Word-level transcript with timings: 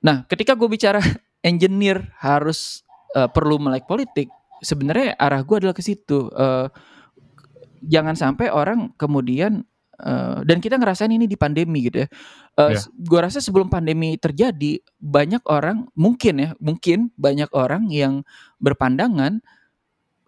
Nah, 0.00 0.24
ketika 0.26 0.56
gue 0.56 0.68
bicara 0.68 1.00
engineer 1.48 2.12
harus 2.20 2.84
uh, 3.16 3.28
perlu 3.28 3.60
melek 3.60 3.84
politik, 3.84 4.28
sebenarnya 4.60 5.16
arah 5.16 5.44
gue 5.44 5.56
adalah 5.56 5.76
ke 5.76 5.84
situ. 5.84 6.28
Uh, 6.32 6.68
jangan 7.80 8.12
sampai 8.12 8.52
orang 8.52 8.92
kemudian 9.00 9.64
uh, 10.04 10.44
dan 10.44 10.60
kita 10.60 10.76
ngerasain 10.76 11.12
ini 11.12 11.24
di 11.24 11.36
pandemi 11.36 11.88
gitu 11.88 12.04
ya. 12.04 12.08
Uh, 12.60 12.76
yeah. 12.76 12.84
Gue 13.00 13.20
rasa 13.24 13.40
sebelum 13.40 13.72
pandemi 13.72 14.20
terjadi 14.20 14.80
banyak 15.00 15.44
orang 15.48 15.88
mungkin 15.96 16.34
ya 16.40 16.50
mungkin 16.60 17.12
banyak 17.16 17.48
orang 17.56 17.88
yang 17.88 18.24
berpandangan 18.60 19.40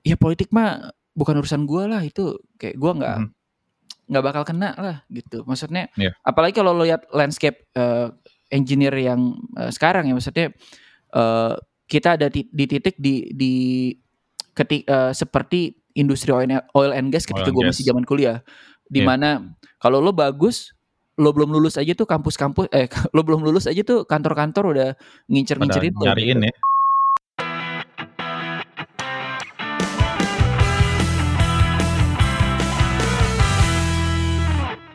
ya 0.00 0.16
politik 0.16 0.48
mah 0.48 0.96
bukan 1.12 1.44
urusan 1.44 1.68
gue 1.68 1.82
lah 1.92 2.00
itu 2.00 2.40
kayak 2.56 2.80
gue 2.80 2.92
nggak 3.00 3.18
mm 3.20 3.30
nggak 4.12 4.24
bakal 4.28 4.42
kena 4.44 4.76
lah 4.76 4.96
gitu 5.08 5.40
maksudnya 5.48 5.88
yeah. 5.96 6.12
apalagi 6.20 6.58
kalau 6.60 6.76
lo 6.76 6.84
lihat 6.84 7.08
landscape 7.16 7.64
uh, 7.78 8.12
engineer 8.52 8.92
yang 8.94 9.40
uh, 9.56 9.72
sekarang 9.72 10.06
ya. 10.06 10.14
Maksudnya 10.14 10.52
uh, 11.16 11.56
kita 11.88 12.20
ada 12.20 12.28
di, 12.28 12.44
di 12.52 12.64
titik 12.68 13.00
di 13.00 13.32
di 13.32 13.52
ketik 14.52 14.84
uh, 14.86 15.16
seperti 15.16 15.72
industri 15.96 16.32
oil 16.32 16.92
and 16.92 17.08
gas 17.12 17.24
ketika 17.24 17.48
gue 17.48 17.64
masih 17.64 17.88
zaman 17.88 18.04
kuliah. 18.04 18.44
Di 18.86 19.00
yeah. 19.00 19.08
mana 19.08 19.28
kalau 19.80 20.04
lo 20.04 20.12
bagus 20.12 20.76
lo 21.20 21.28
belum 21.32 21.52
lulus 21.52 21.76
aja 21.76 21.92
tuh 21.92 22.08
kampus-kampus 22.08 22.72
eh 22.72 22.88
lo 23.16 23.20
belum 23.20 23.44
lulus 23.44 23.68
aja 23.68 23.84
tuh 23.84 24.08
kantor-kantor 24.08 24.64
udah 24.72 24.88
ngincer-ngincerin 25.28 25.92
lo 25.92 26.08
nyariin 26.08 26.40
ya 26.48 26.52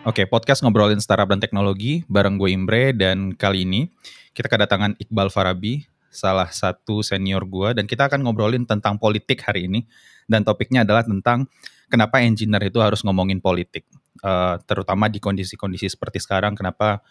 Oke, 0.08 0.24
podcast 0.24 0.64
ngobrolin 0.64 1.04
startup 1.04 1.28
dan 1.28 1.44
teknologi 1.44 2.08
bareng 2.08 2.40
gue 2.40 2.56
Imbre 2.56 2.96
dan 2.96 3.36
kali 3.36 3.68
ini 3.68 3.92
kita 4.32 4.48
kedatangan 4.48 4.96
Iqbal 5.04 5.28
Farabi, 5.28 5.84
salah 6.08 6.48
satu 6.48 7.04
senior 7.04 7.44
gue 7.44 7.76
dan 7.76 7.84
kita 7.84 8.08
akan 8.08 8.24
ngobrolin 8.24 8.64
tentang 8.64 8.96
politik 8.96 9.44
hari 9.44 9.68
ini 9.68 9.84
dan 10.24 10.48
topiknya 10.48 10.88
adalah 10.88 11.04
tentang 11.04 11.52
kenapa 11.92 12.24
engineer 12.24 12.72
itu 12.72 12.80
harus 12.80 13.04
ngomongin 13.04 13.44
politik, 13.44 13.84
uh, 14.24 14.56
terutama 14.64 15.12
di 15.12 15.20
kondisi-kondisi 15.20 15.92
seperti 15.92 16.24
sekarang. 16.24 16.56
Kenapa? 16.56 17.04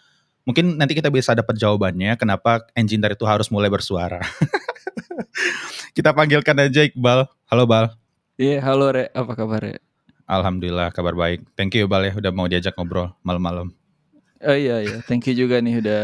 Mungkin 0.49 0.81
nanti 0.81 0.97
kita 0.97 1.13
bisa 1.13 1.37
dapat 1.37 1.53
jawabannya 1.53 2.17
kenapa 2.17 2.65
engineer 2.73 3.13
itu 3.13 3.29
harus 3.29 3.53
mulai 3.53 3.69
bersuara. 3.69 4.25
kita 5.97 6.17
panggilkan 6.17 6.65
aja 6.65 6.81
Iqbal. 6.81 7.29
Halo 7.45 7.69
Bal. 7.69 7.93
Iya, 8.41 8.57
yeah, 8.57 8.61
halo 8.65 8.89
Re. 8.89 9.13
Apa 9.13 9.37
kabar 9.37 9.61
Re? 9.61 9.86
Alhamdulillah 10.27 10.91
kabar 10.91 11.15
baik. 11.15 11.47
Thank 11.55 11.79
you 11.79 11.87
Bal 11.87 12.03
ya 12.03 12.13
udah 12.19 12.31
mau 12.35 12.51
diajak 12.51 12.75
ngobrol 12.75 13.15
malam-malam. 13.23 13.71
Oh 14.43 14.53
iya 14.53 14.83
iya, 14.83 14.99
thank 15.07 15.23
you 15.25 15.33
juga 15.33 15.63
nih 15.63 15.79
udah 15.79 16.03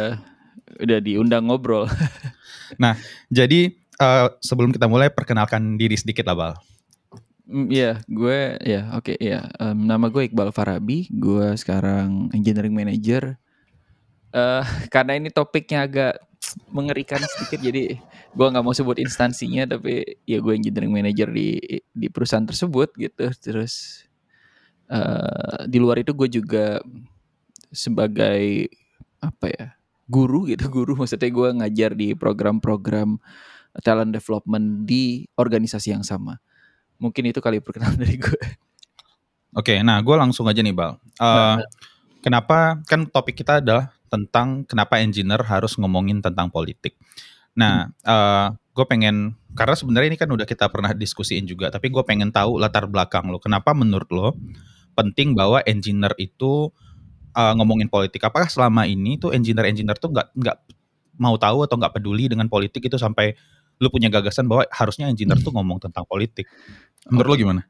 udah 0.80 1.00
diundang 1.04 1.52
ngobrol. 1.52 1.86
nah, 2.82 2.96
jadi 3.28 3.76
uh, 4.00 4.32
sebelum 4.40 4.72
kita 4.72 4.88
mulai 4.88 5.12
perkenalkan 5.12 5.76
diri 5.76 6.00
sedikit 6.00 6.32
lah 6.32 6.38
Bal. 6.40 6.54
Mm, 7.52 7.68
iya, 7.68 7.84
yeah, 7.84 7.96
gue 8.08 8.40
ya 8.64 8.72
yeah, 8.72 8.84
oke 8.96 9.12
okay, 9.12 9.16
ya. 9.20 9.44
Yeah. 9.44 9.44
Um, 9.60 9.92
nama 9.92 10.08
gue 10.08 10.32
Iqbal 10.32 10.56
Farabi, 10.56 11.12
gue 11.12 11.60
sekarang 11.60 12.32
engineering 12.32 12.74
manager. 12.74 13.36
Uh, 14.32 14.64
karena 14.94 15.20
ini 15.20 15.36
topiknya 15.36 15.84
agak 15.84 16.16
mengerikan 16.72 17.20
sedikit 17.24 17.60
jadi 17.60 18.00
gue 18.34 18.48
nggak 18.52 18.66
mau 18.66 18.76
sebut 18.76 19.00
instansinya 19.00 19.64
tapi 19.64 20.04
ya 20.28 20.44
gue 20.44 20.54
engineering 20.54 20.92
manager 20.92 21.32
di 21.32 21.56
di 21.94 22.08
perusahaan 22.12 22.44
tersebut 22.44 22.92
gitu 23.00 23.32
terus 23.40 24.04
uh, 24.94 25.66
di 25.66 25.82
luar 25.82 26.06
itu 26.06 26.14
gue 26.14 26.30
juga 26.30 26.78
sebagai 27.74 28.70
apa 29.18 29.46
ya 29.50 29.66
guru 30.06 30.46
gitu 30.46 30.70
guru 30.78 30.94
maksudnya 30.94 31.34
gue 31.34 31.50
ngajar 31.64 31.92
di 31.98 32.14
program-program 32.14 33.18
talent 33.82 34.14
development 34.14 34.86
di 34.86 35.26
organisasi 35.34 35.98
yang 35.98 36.06
sama. 36.06 36.38
Mungkin 37.02 37.34
itu 37.34 37.42
kali 37.42 37.58
perkenalan 37.58 37.98
dari 38.06 38.22
gue 38.22 38.42
oke 39.54 39.86
nah 39.86 40.02
gue 40.02 40.16
langsung 40.16 40.46
aja 40.46 40.62
nih 40.62 40.76
bal. 40.76 41.02
Uh, 41.18 41.58
nah, 41.58 41.66
kenapa 42.22 42.80
kan 42.86 43.10
topik 43.10 43.42
kita 43.42 43.60
adalah 43.60 43.90
tentang 44.14 44.62
kenapa 44.70 45.02
engineer 45.02 45.42
harus 45.42 45.74
ngomongin 45.82 46.22
tentang 46.22 46.54
politik. 46.54 46.94
Nah 47.58 47.90
hmm. 47.90 48.06
uh, 48.06 48.48
gue 48.74 48.86
pengen 48.86 49.38
karena 49.54 49.78
sebenarnya 49.78 50.10
ini 50.14 50.18
kan 50.18 50.30
udah 50.30 50.46
kita 50.50 50.66
pernah 50.70 50.94
diskusiin 50.94 51.46
juga 51.46 51.70
tapi 51.70 51.94
gue 51.94 52.02
pengen 52.06 52.30
tahu 52.30 52.62
latar 52.62 52.86
belakang 52.86 53.26
lo. 53.34 53.42
Kenapa 53.42 53.74
menurut 53.74 54.10
lo 54.14 54.30
penting 54.94 55.34
bahwa 55.34 55.62
engineer 55.66 56.14
itu 56.18 56.70
uh, 57.34 57.54
ngomongin 57.58 57.90
politik. 57.90 58.22
Apakah 58.24 58.48
selama 58.48 58.86
ini 58.86 59.18
tuh 59.18 59.34
engineer-engineer 59.34 59.98
tuh 59.98 60.14
nggak 60.14 60.34
nggak 60.38 60.58
mau 61.18 61.38
tahu 61.38 61.66
atau 61.66 61.76
nggak 61.78 61.94
peduli 62.00 62.26
dengan 62.30 62.50
politik 62.50 62.86
itu 62.86 62.98
sampai 62.98 63.38
lu 63.82 63.90
punya 63.90 64.08
gagasan 64.10 64.46
bahwa 64.46 64.66
harusnya 64.70 65.10
engineer 65.10 65.42
tuh 65.42 65.54
ngomong 65.54 65.82
tentang 65.82 66.06
politik. 66.06 66.46
Menurut 67.10 67.36
okay. 67.36 67.38
lu 67.38 67.42
gimana? 67.44 67.62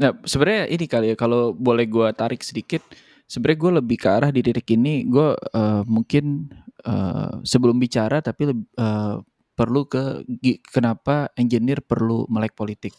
Nah, 0.00 0.10
sebenarnya 0.24 0.64
ini 0.70 0.86
kali 0.86 1.06
ya 1.12 1.16
kalau 1.18 1.52
boleh 1.52 1.84
gue 1.84 2.08
tarik 2.14 2.40
sedikit, 2.40 2.80
sebenarnya 3.26 3.58
gue 3.58 3.72
lebih 3.82 3.96
ke 4.00 4.08
arah 4.08 4.30
di 4.30 4.40
titik 4.40 4.68
ini 4.72 5.04
gue 5.04 5.34
uh, 5.34 5.82
mungkin 5.84 6.48
uh, 6.86 7.42
sebelum 7.44 7.76
bicara 7.76 8.22
tapi 8.24 8.48
uh, 8.54 9.16
perlu 9.52 9.84
ke 9.84 10.24
kenapa 10.72 11.28
engineer 11.36 11.84
perlu 11.84 12.24
melek 12.32 12.56
politik. 12.56 12.96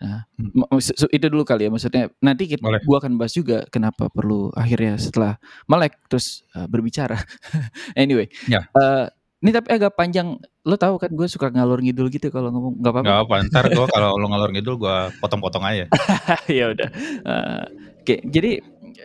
Nah, 0.00 0.24
hmm. 0.40 1.12
itu 1.12 1.26
dulu 1.28 1.44
kali 1.44 1.68
ya 1.68 1.70
maksudnya. 1.70 2.08
Nanti 2.24 2.48
kita 2.48 2.64
gua 2.88 2.96
akan 3.04 3.20
bahas 3.20 3.36
juga 3.36 3.68
kenapa 3.68 4.08
perlu 4.08 4.48
akhirnya 4.56 4.96
setelah 4.96 5.36
melek 5.68 6.00
terus 6.08 6.40
uh, 6.56 6.64
berbicara. 6.64 7.20
anyway, 8.00 8.32
ya. 8.48 8.64
Uh, 8.72 9.12
ini 9.44 9.50
tapi 9.52 9.68
agak 9.76 9.96
panjang. 9.96 10.40
Lo 10.64 10.76
tahu 10.76 11.00
kan 11.00 11.08
gue 11.08 11.24
suka 11.24 11.48
ngalor 11.48 11.80
ngidul 11.80 12.12
gitu 12.12 12.28
kalau 12.28 12.52
ngomong 12.52 12.80
nggak 12.80 12.92
apa-apa. 12.92 13.08
Gak 13.08 13.20
apa. 13.24 13.34
Ntar 13.48 13.64
gue 13.72 13.86
kalau 13.88 14.10
lo 14.16 14.26
ngalor 14.28 14.50
ngidul 14.52 14.76
gue 14.76 14.96
potong-potong 15.20 15.64
aja. 15.64 15.84
ya 16.60 16.72
udah. 16.72 16.88
Uh, 17.24 17.64
Oke, 18.00 18.04
okay. 18.04 18.18
jadi 18.28 18.60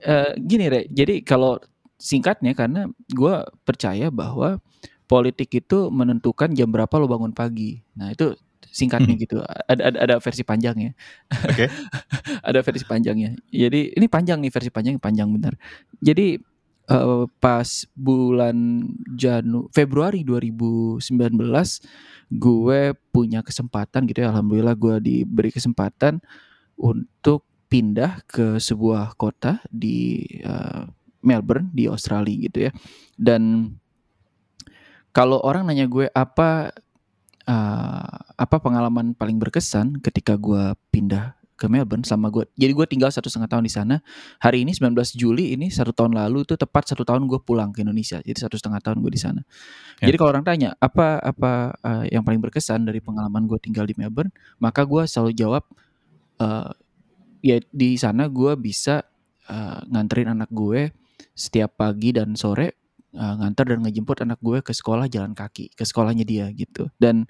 uh, 0.08 0.32
gini 0.40 0.66
re. 0.68 0.82
Jadi 0.92 1.24
kalau 1.24 1.60
singkatnya 1.96 2.52
karena 2.52 2.88
gue 3.08 3.36
percaya 3.64 4.12
bahwa 4.12 4.60
politik 5.08 5.54
itu 5.56 5.88
menentukan 5.88 6.52
jam 6.52 6.68
berapa 6.68 6.92
lo 7.00 7.08
bangun 7.08 7.32
pagi. 7.32 7.80
Nah 7.96 8.12
itu 8.12 8.36
singkatnya 8.76 9.16
hmm. 9.16 9.24
gitu. 9.24 9.38
Ada, 9.72 9.82
ada 9.88 9.98
ada 10.04 10.16
versi 10.20 10.44
panjangnya. 10.44 10.92
Oke. 11.48 11.66
Okay. 11.66 11.68
ada 12.52 12.60
versi 12.60 12.84
panjangnya. 12.84 13.32
Jadi 13.48 13.96
ini 13.96 14.06
panjang 14.12 14.44
nih 14.44 14.52
versi 14.52 14.68
panjang 14.68 15.00
panjang 15.00 15.32
benar. 15.32 15.56
Jadi 16.04 16.36
uh, 16.92 17.24
pas 17.40 17.88
bulan 17.96 18.84
Janu 19.16 19.72
Februari 19.72 20.28
2019 20.28 21.00
gue 22.36 22.82
punya 23.16 23.40
kesempatan 23.46 24.10
gitu 24.10 24.26
ya 24.26 24.34
alhamdulillah 24.34 24.76
gue 24.76 24.96
diberi 25.00 25.54
kesempatan 25.54 26.20
untuk 26.76 27.48
pindah 27.72 28.22
ke 28.28 28.60
sebuah 28.60 29.16
kota 29.16 29.64
di 29.72 30.26
uh, 30.44 30.84
Melbourne 31.26 31.74
di 31.74 31.90
Australia 31.90 32.38
gitu 32.38 32.70
ya. 32.70 32.72
Dan 33.18 33.74
kalau 35.16 35.40
orang 35.42 35.66
nanya 35.66 35.88
gue 35.88 36.12
apa 36.12 36.76
uh, 37.48 38.25
apa 38.36 38.60
pengalaman 38.60 39.16
paling 39.16 39.40
berkesan 39.40 40.04
ketika 40.04 40.36
gue 40.36 40.76
pindah 40.92 41.36
ke 41.56 41.72
Melbourne 41.72 42.04
sama 42.04 42.28
gue. 42.28 42.44
Jadi 42.60 42.72
gue 42.76 42.86
tinggal 42.86 43.08
satu 43.08 43.32
setengah 43.32 43.48
tahun 43.48 43.64
di 43.64 43.72
sana. 43.72 43.96
Hari 44.44 44.68
ini 44.68 44.76
19 44.76 44.92
Juli 45.16 45.56
ini 45.56 45.72
satu 45.72 45.96
tahun 45.96 46.12
lalu 46.12 46.44
itu 46.44 46.60
tepat 46.60 46.92
satu 46.92 47.08
tahun 47.08 47.32
gue 47.32 47.40
pulang 47.40 47.72
ke 47.72 47.80
Indonesia. 47.80 48.20
Jadi 48.20 48.36
satu 48.44 48.60
setengah 48.60 48.84
tahun 48.84 49.00
gue 49.00 49.12
di 49.12 49.22
sana. 49.24 49.42
Ya. 50.04 50.12
Jadi 50.12 50.16
kalau 50.20 50.36
orang 50.36 50.44
tanya 50.44 50.76
apa 50.84 51.24
apa 51.24 51.72
uh, 51.80 52.04
yang 52.12 52.28
paling 52.28 52.44
berkesan 52.44 52.84
dari 52.84 53.00
pengalaman 53.00 53.48
gue 53.48 53.56
tinggal 53.64 53.88
di 53.88 53.96
Melbourne, 53.96 54.36
maka 54.60 54.84
gue 54.84 55.08
selalu 55.08 55.32
jawab 55.32 55.64
uh, 56.44 56.76
ya 57.40 57.64
di 57.72 57.96
sana 57.96 58.28
gue 58.28 58.52
bisa 58.60 59.08
uh, 59.48 59.80
nganterin 59.88 60.36
anak 60.36 60.52
gue 60.52 60.92
setiap 61.32 61.80
pagi 61.80 62.12
dan 62.12 62.36
sore 62.36 62.85
uh, 63.16 63.36
ngantar 63.42 63.72
dan 63.72 63.80
ngejemput 63.82 64.22
anak 64.22 64.40
gue 64.44 64.60
ke 64.62 64.76
sekolah 64.76 65.10
jalan 65.10 65.34
kaki 65.34 65.72
ke 65.74 65.84
sekolahnya 65.88 66.28
dia 66.28 66.46
gitu. 66.54 66.92
Dan 67.00 67.26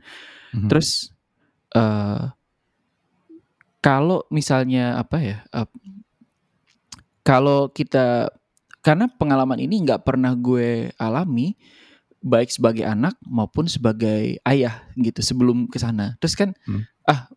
mm-hmm. 0.52 0.70
terus 0.70 1.14
uh, 1.78 2.34
kalau 3.86 4.26
misalnya 4.34 4.98
apa 4.98 5.18
ya 5.22 5.38
uh, 5.54 5.70
kalau 7.26 7.70
kita 7.70 8.34
karena 8.86 9.10
pengalaman 9.10 9.58
ini 9.58 9.82
nggak 9.82 10.06
pernah 10.06 10.34
gue 10.38 10.94
alami 11.02 11.58
baik 12.26 12.50
sebagai 12.54 12.86
anak 12.86 13.18
maupun 13.26 13.66
sebagai 13.66 14.42
ayah 14.46 14.86
gitu 14.98 15.22
sebelum 15.26 15.66
ke 15.66 15.78
sana. 15.82 16.18
Terus 16.22 16.38
kan 16.38 16.54
hmm. 16.66 16.86
ah 17.06 17.30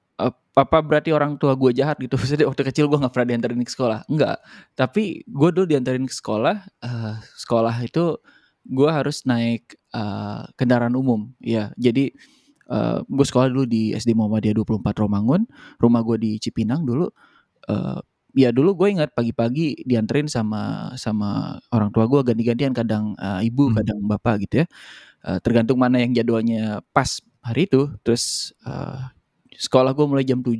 apa 0.58 0.82
berarti 0.82 1.14
orang 1.14 1.38
tua 1.40 1.54
gue 1.56 1.72
jahat? 1.72 1.96
gitu. 2.00 2.16
Maksudnya 2.20 2.44
waktu 2.44 2.64
kecil 2.68 2.84
gue 2.88 3.00
nggak 3.00 3.12
pernah 3.12 3.28
diantarin 3.32 3.64
ke 3.64 3.72
sekolah. 3.72 4.04
Enggak 4.08 4.40
tapi 4.76 5.24
gue 5.24 5.48
dulu 5.52 5.64
diantarin 5.64 6.04
ke 6.04 6.14
sekolah 6.16 6.56
uh, 6.84 7.14
sekolah 7.36 7.76
itu 7.80 8.20
gue 8.66 8.90
harus 8.90 9.22
naik 9.28 9.76
uh, 9.94 10.48
kendaraan 10.58 10.94
umum. 10.98 11.30
Ya 11.42 11.70
jadi 11.78 12.10
uh, 12.70 13.04
gue 13.06 13.26
sekolah 13.26 13.48
dulu 13.52 13.64
di 13.68 13.92
SD 13.94 14.14
Muhammadiyah 14.18 14.58
24 14.58 14.82
Romangun. 15.02 15.46
Rumah 15.78 16.00
gue 16.04 16.16
di 16.18 16.30
Cipinang 16.42 16.82
dulu 16.88 17.08
uh, 17.70 17.98
ya 18.36 18.52
dulu 18.54 18.76
gue 18.84 18.88
ingat 18.94 19.10
pagi-pagi 19.16 19.82
dianterin 19.88 20.28
sama 20.30 20.92
sama 21.00 21.58
orang 21.74 21.90
tua 21.90 22.06
gue 22.06 22.20
ganti-gantian 22.22 22.72
kadang 22.76 23.16
uh, 23.18 23.40
ibu 23.42 23.72
Hmm. 23.72 23.76
kadang 23.82 23.98
bapak 24.04 24.46
gitu 24.46 24.64
ya. 24.64 24.66
Uh, 25.26 25.38
tergantung 25.42 25.76
mana 25.80 25.98
yang 25.98 26.14
jadwalnya 26.14 26.80
pas 26.94 27.18
hari 27.42 27.66
itu. 27.66 27.90
Terus 28.06 28.54
uh, 28.62 29.10
sekolah 29.58 29.90
gue 29.96 30.06
mulai 30.06 30.24
jam 30.26 30.38
7 30.44 30.54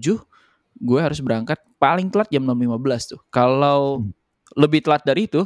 gue 0.78 1.00
harus 1.02 1.18
berangkat 1.22 1.58
paling 1.78 2.06
telat 2.10 2.30
jam 2.30 2.42
6.15 2.46 3.14
tuh. 3.14 3.20
Kalau 3.30 4.02
Hmm. 4.02 4.10
lebih 4.56 4.80
telat 4.82 5.04
dari 5.04 5.28
itu 5.28 5.44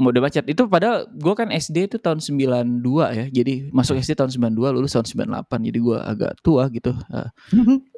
mau 0.00 0.08
udah 0.08 0.24
macet 0.24 0.48
itu 0.48 0.64
padahal 0.64 1.04
gue 1.12 1.34
kan 1.36 1.52
SD 1.52 1.92
itu 1.92 1.96
tahun 2.00 2.24
92 2.24 2.80
ya. 3.12 3.24
Jadi 3.28 3.68
masuk 3.68 4.00
SD 4.00 4.16
tahun 4.16 4.32
92 4.32 4.72
lulus 4.72 4.96
tahun 4.96 5.06
98 5.44 5.68
jadi 5.68 5.78
gue 5.78 5.98
agak 6.00 6.32
tua 6.40 6.72
gitu. 6.72 6.96
Uh, 7.12 7.28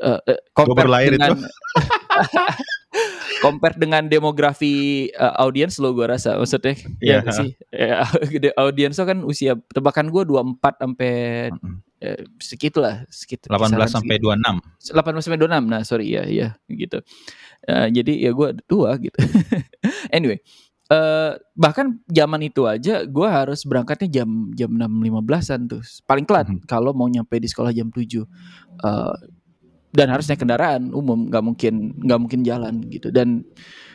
uh, 0.03 0.19
uh, 0.19 0.39
compare 0.53 0.91
dengan 1.09 1.39
compare 3.43 3.75
dengan 3.75 4.03
demografi 4.07 5.09
uh, 5.15 5.35
audiens 5.43 5.75
lo 5.83 5.91
gue 5.95 6.07
rasa 6.07 6.39
maksudnya. 6.39 6.75
Ya 7.03 7.23
Iya. 7.23 7.33
sih. 7.35 7.51
Ya, 7.71 8.07
audiens 8.59 8.99
lo 8.99 9.05
kan 9.07 9.19
usia 9.27 9.59
tebakan 9.75 10.11
gue 10.11 10.23
24 10.23 10.59
sampai 10.79 11.13
Mm-mm. 11.51 11.75
eh, 11.99 12.23
segitulah 12.39 13.03
sekitar 13.11 13.51
18 13.51 13.79
kisaran 13.79 13.91
sampai 13.91 14.17
26. 14.19 14.95
18 14.95 15.23
sampai 15.23 15.39
26 15.39 15.71
nah 15.71 15.83
sorry 15.83 16.07
ya 16.11 16.23
ya 16.27 16.49
gitu. 16.71 16.99
Eh, 17.63 17.89
jadi 17.91 18.13
ya 18.27 18.31
gue 18.31 18.49
tua 18.67 18.95
gitu. 18.99 19.19
Anyway 20.17 20.43
eh 20.91 21.33
bahkan 21.55 22.03
zaman 22.11 22.43
itu 22.43 22.67
aja 22.67 23.07
gue 23.07 23.29
harus 23.29 23.63
berangkatnya 23.63 24.23
jam 24.23 24.51
jam 24.53 24.71
6.15an 24.73 25.61
tuh 25.71 25.83
paling 26.05 26.27
telat 26.27 26.47
Mhm. 26.51 26.67
kalau 26.67 26.91
mau 26.93 27.07
nyampe 27.07 27.39
di 27.39 27.47
sekolah 27.47 27.71
jam 27.71 27.89
7 27.89 28.27
Eh, 28.83 29.15
dan 29.93 30.09
harus 30.09 30.25
naik 30.25 30.41
kendaraan 30.41 30.89
umum 30.97 31.29
nggak 31.29 31.45
mungkin 31.45 31.75
nggak 32.01 32.17
mungkin 32.19 32.41
jalan 32.49 32.81
gitu. 32.89 33.13
Dan 33.13 33.45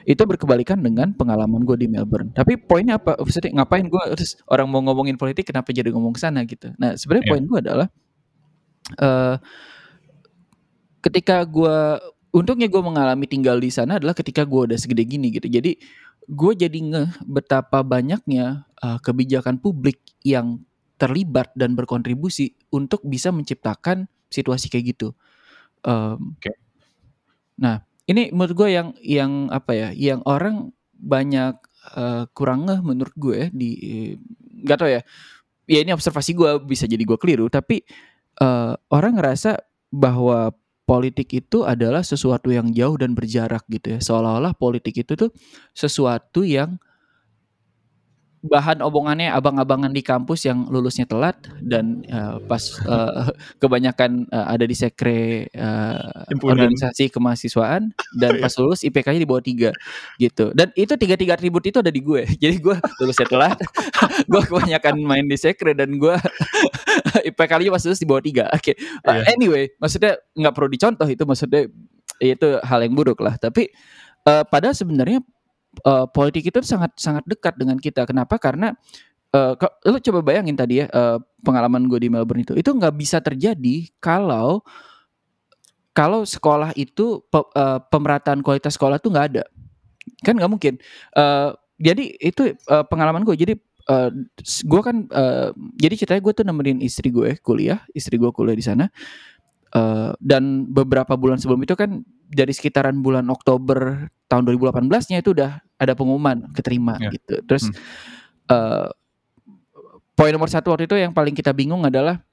itu 0.06 0.22
berkebalikan 0.30 0.78
dengan 0.78 1.10
pengalaman 1.18 1.66
gue 1.66 1.74
di 1.74 1.88
Melbourne. 1.89 2.30
Tapi 2.38 2.54
poinnya 2.62 3.01
apa? 3.01 3.18
Maksudnya 3.18 3.50
ngapain 3.57 3.89
gue 3.89 4.04
terus 4.13 4.38
orang 4.45 4.69
mau 4.69 4.78
ngomongin 4.86 5.18
politik 5.18 5.50
kenapa 5.50 5.74
jadi 5.74 5.89
ngomong 5.89 6.13
ke 6.13 6.22
sana 6.22 6.45
gitu? 6.45 6.69
Nah 6.78 6.94
sebenarnya 6.94 7.25
Iya. 7.25 7.31
poin 7.34 7.44
gue 7.50 7.60
adalah 7.66 7.88
eh 9.01 9.36
ketika 11.01 11.42
gue 11.50 11.78
untungnya 12.36 12.68
gue 12.69 12.81
mengalami 12.84 13.25
tinggal 13.25 13.57
di 13.57 13.74
sana 13.74 13.98
adalah 13.98 14.13
ketika 14.13 14.45
gue 14.45 14.62
udah 14.74 14.78
segede 14.78 15.01
gini 15.01 15.34
gitu. 15.34 15.50
Jadi 15.50 15.81
gue 16.27 16.53
jadi 16.53 16.79
ngeh 16.79 17.09
betapa 17.24 17.81
banyaknya 17.81 18.68
uh, 18.83 19.00
kebijakan 19.00 19.63
publik 19.63 20.03
yang 20.27 20.59
terlibat 21.00 21.53
dan 21.56 21.77
berkontribusi 21.77 22.57
untuk 22.74 23.06
bisa 23.07 23.31
menciptakan 23.31 24.12
situasi 24.27 24.68
kayak 24.68 24.97
gitu. 24.97 25.15
Um, 25.88 26.35
Oke. 26.35 26.51
Nah 27.63 27.85
ini 28.09 28.31
menurut 28.35 28.56
gue 28.56 28.69
yang 28.75 28.88
yang 29.00 29.31
apa 29.51 29.71
ya 29.71 29.89
yang 29.95 30.19
orang 30.27 30.75
banyak 30.97 31.56
uh, 31.95 32.25
kurang 32.35 32.68
ngeh 32.68 32.81
menurut 32.83 33.15
gue 33.15 33.35
ya, 33.35 33.47
di 33.53 33.71
nggak 34.65 34.77
tahu 34.77 34.89
ya 34.89 35.01
ya 35.68 35.79
ini 35.83 35.91
observasi 35.94 36.31
gue 36.33 36.51
bisa 36.63 36.89
jadi 36.89 37.03
gue 37.03 37.18
keliru 37.19 37.51
tapi 37.51 37.83
uh, 38.41 38.74
orang 38.89 39.19
ngerasa 39.19 39.62
bahwa 39.91 40.56
politik 40.88 41.28
itu 41.36 41.68
adalah 41.68 42.00
sesuatu 42.00 42.48
yang 42.48 42.72
jauh 42.72 42.95
dan 42.95 43.12
berjarak 43.12 43.68
gitu 43.68 43.98
ya. 43.98 44.00
Seolah-olah 44.00 44.56
politik 44.56 44.95
itu 45.04 45.19
tuh 45.19 45.30
sesuatu 45.75 46.48
yang 46.48 46.80
bahan 48.48 48.80
omongannya 48.80 49.34
abang-abangan 49.34 49.92
di 49.92 50.06
kampus 50.06 50.48
yang 50.48 50.69
lulusnya 50.72 51.04
telat 51.10 51.36
dan 51.60 52.06
uh, 52.07 52.39
pas 52.45 52.62
uh, 52.88 53.30
kebanyakan 53.62 54.30
uh, 54.31 54.48
ada 54.54 54.63
di 54.63 54.74
sekre 54.74 55.51
uh, 55.51 56.25
organisasi 56.31 57.12
kemahasiswaan 57.12 57.92
dan 58.18 58.31
pas 58.44 58.54
lulus 58.62 58.86
IPK-nya 58.88 59.22
di 59.22 59.30
bawah 59.30 59.44
tiga 59.44 59.69
gitu. 60.22 60.56
Dan 60.56 60.72
itu 60.78 60.95
tiga-tiga 60.95 61.36
atribut 61.36 61.66
itu 61.68 61.84
ada 61.84 61.92
di 61.92 62.00
gue. 62.00 62.24
Jadi 62.44 62.57
gue 62.62 62.75
lulusnya 63.04 63.28
telat 63.28 63.60
gue 64.25 64.42
kebanyakan 64.48 64.95
main 65.04 65.25
di 65.28 65.38
sekre 65.38 65.74
dan 65.74 66.00
gue 66.00 66.16
IPK-nya 67.31 67.69
lulus 67.71 68.00
di 68.00 68.07
bawah 68.07 68.24
tiga. 68.24 68.45
Oke 68.56 68.74
Uh, 69.07 69.24
Iya. 69.24 69.35
anyway 69.35 69.63
maksudnya 69.79 70.18
nggak 70.35 70.53
perlu 70.56 70.69
dicontoh 70.71 71.07
itu 71.07 71.24
maksudnya 71.27 71.68
itu 72.18 72.47
hal 72.65 72.79
yang 72.81 72.94
buruk 72.97 73.21
lah. 73.21 73.38
Tapi 73.38 73.69
uh, 74.25 74.44
padahal 74.47 74.74
sebenarnya 74.74 75.21
uh, 75.85 76.09
politik 76.09 76.50
itu 76.50 76.59
sangat 76.65 76.95
sangat 76.97 77.24
dekat 77.29 77.53
dengan 77.59 77.77
kita. 77.77 78.03
Kenapa? 78.09 78.41
Karena 78.41 78.74
uh, 79.35 79.53
lu 79.85 80.01
coba 80.01 80.19
bayangin 80.25 80.57
tadi 80.57 80.81
ya 80.81 80.89
uh, 80.89 81.21
pengalaman 81.45 81.85
gue 81.85 82.00
di 82.01 82.09
Melbourne 82.09 82.41
itu. 82.41 82.53
Itu 82.57 82.74
nggak 82.74 82.95
bisa 82.97 83.21
terjadi 83.21 83.89
kalau 84.01 84.65
kalau 85.94 86.25
sekolah 86.25 86.74
itu 86.77 87.25
pe- 87.29 87.51
uh, 87.57 87.81
pemerataan 87.89 88.45
kualitas 88.45 88.77
sekolah 88.77 89.01
tuh 89.01 89.09
nggak 89.13 89.27
ada. 89.33 89.44
Kan 90.21 90.38
nggak 90.38 90.51
mungkin. 90.51 90.74
Uh, 91.13 91.53
jadi 91.77 92.18
itu 92.18 92.53
uh, 92.69 92.85
pengalaman 92.89 93.21
gue 93.21 93.38
jadi 93.38 93.53
uh, 93.89 94.10
gue 94.44 94.81
kan 94.84 95.07
uh, 95.12 95.51
jadi 95.80 95.94
ceritanya 95.95 96.22
gue 96.24 96.34
tuh 96.36 96.45
nemenin 96.45 96.80
istri 96.84 97.10
gue 97.12 97.39
kuliah 97.39 97.84
istri 97.92 98.19
gue 98.19 98.31
kuliah 98.31 98.56
di 98.57 98.66
sana 98.66 98.88
Uh, 99.68 100.16
dan 100.24 100.63
beberapa 100.63 101.19
bulan 101.19 101.36
sebelum 101.44 101.60
itu 101.60 101.75
kan 101.75 102.00
dari 102.31 102.56
sekitaran 102.56 103.04
bulan 103.04 103.28
Oktober 103.28 104.07
tahun 104.31 104.48
2018-nya 104.56 105.19
itu 105.19 105.36
udah 105.36 105.60
ada 105.60 105.92
pengumuman 105.92 106.48
keterima 106.56 106.95
Ya. 107.04 107.12
gitu. 107.12 107.44
Terus 107.44 107.68
Hmm. 107.68 107.75
uh, 108.48 108.88
poin 110.16 110.31
nomor 110.31 110.48
satu 110.48 110.72
waktu 110.72 110.88
itu 110.88 110.95
yang 110.95 111.12
paling 111.12 111.36
kita 111.36 111.51
bingung 111.51 111.84
adalah 111.84 112.24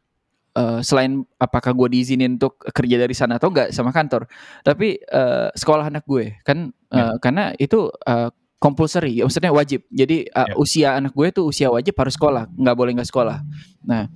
uh, 0.54 0.78
selain 0.78 1.26
apakah 1.34 1.74
gue 1.74 1.98
diizinin 1.98 2.38
untuk 2.38 2.54
kerja 2.70 3.02
dari 3.02 3.12
sana 3.18 3.42
atau 3.42 3.50
enggak 3.50 3.74
sama 3.74 3.90
kantor, 3.90 4.30
tapi 4.62 5.02
uh, 5.10 5.50
sekolah 5.58 5.90
anak 5.90 6.06
gue 6.06 6.38
kan 6.46 6.70
uh, 6.94 7.18
karena 7.18 7.50
itu 7.58 7.90
uh, 8.06 8.30
compulsory, 8.64 9.20
ya, 9.20 9.28
maksudnya 9.28 9.52
wajib. 9.52 9.84
Jadi 9.92 10.24
uh, 10.32 10.48
Ya. 10.48 10.54
usia 10.56 10.88
anak 10.96 11.12
gue 11.12 11.28
tuh 11.28 11.44
usia 11.52 11.68
wajib 11.68 11.92
harus 12.00 12.16
sekolah, 12.16 12.48
nggak 12.56 12.76
boleh 12.76 12.96
nggak 12.96 13.08
sekolah. 13.12 13.44
Nah, 13.84 14.08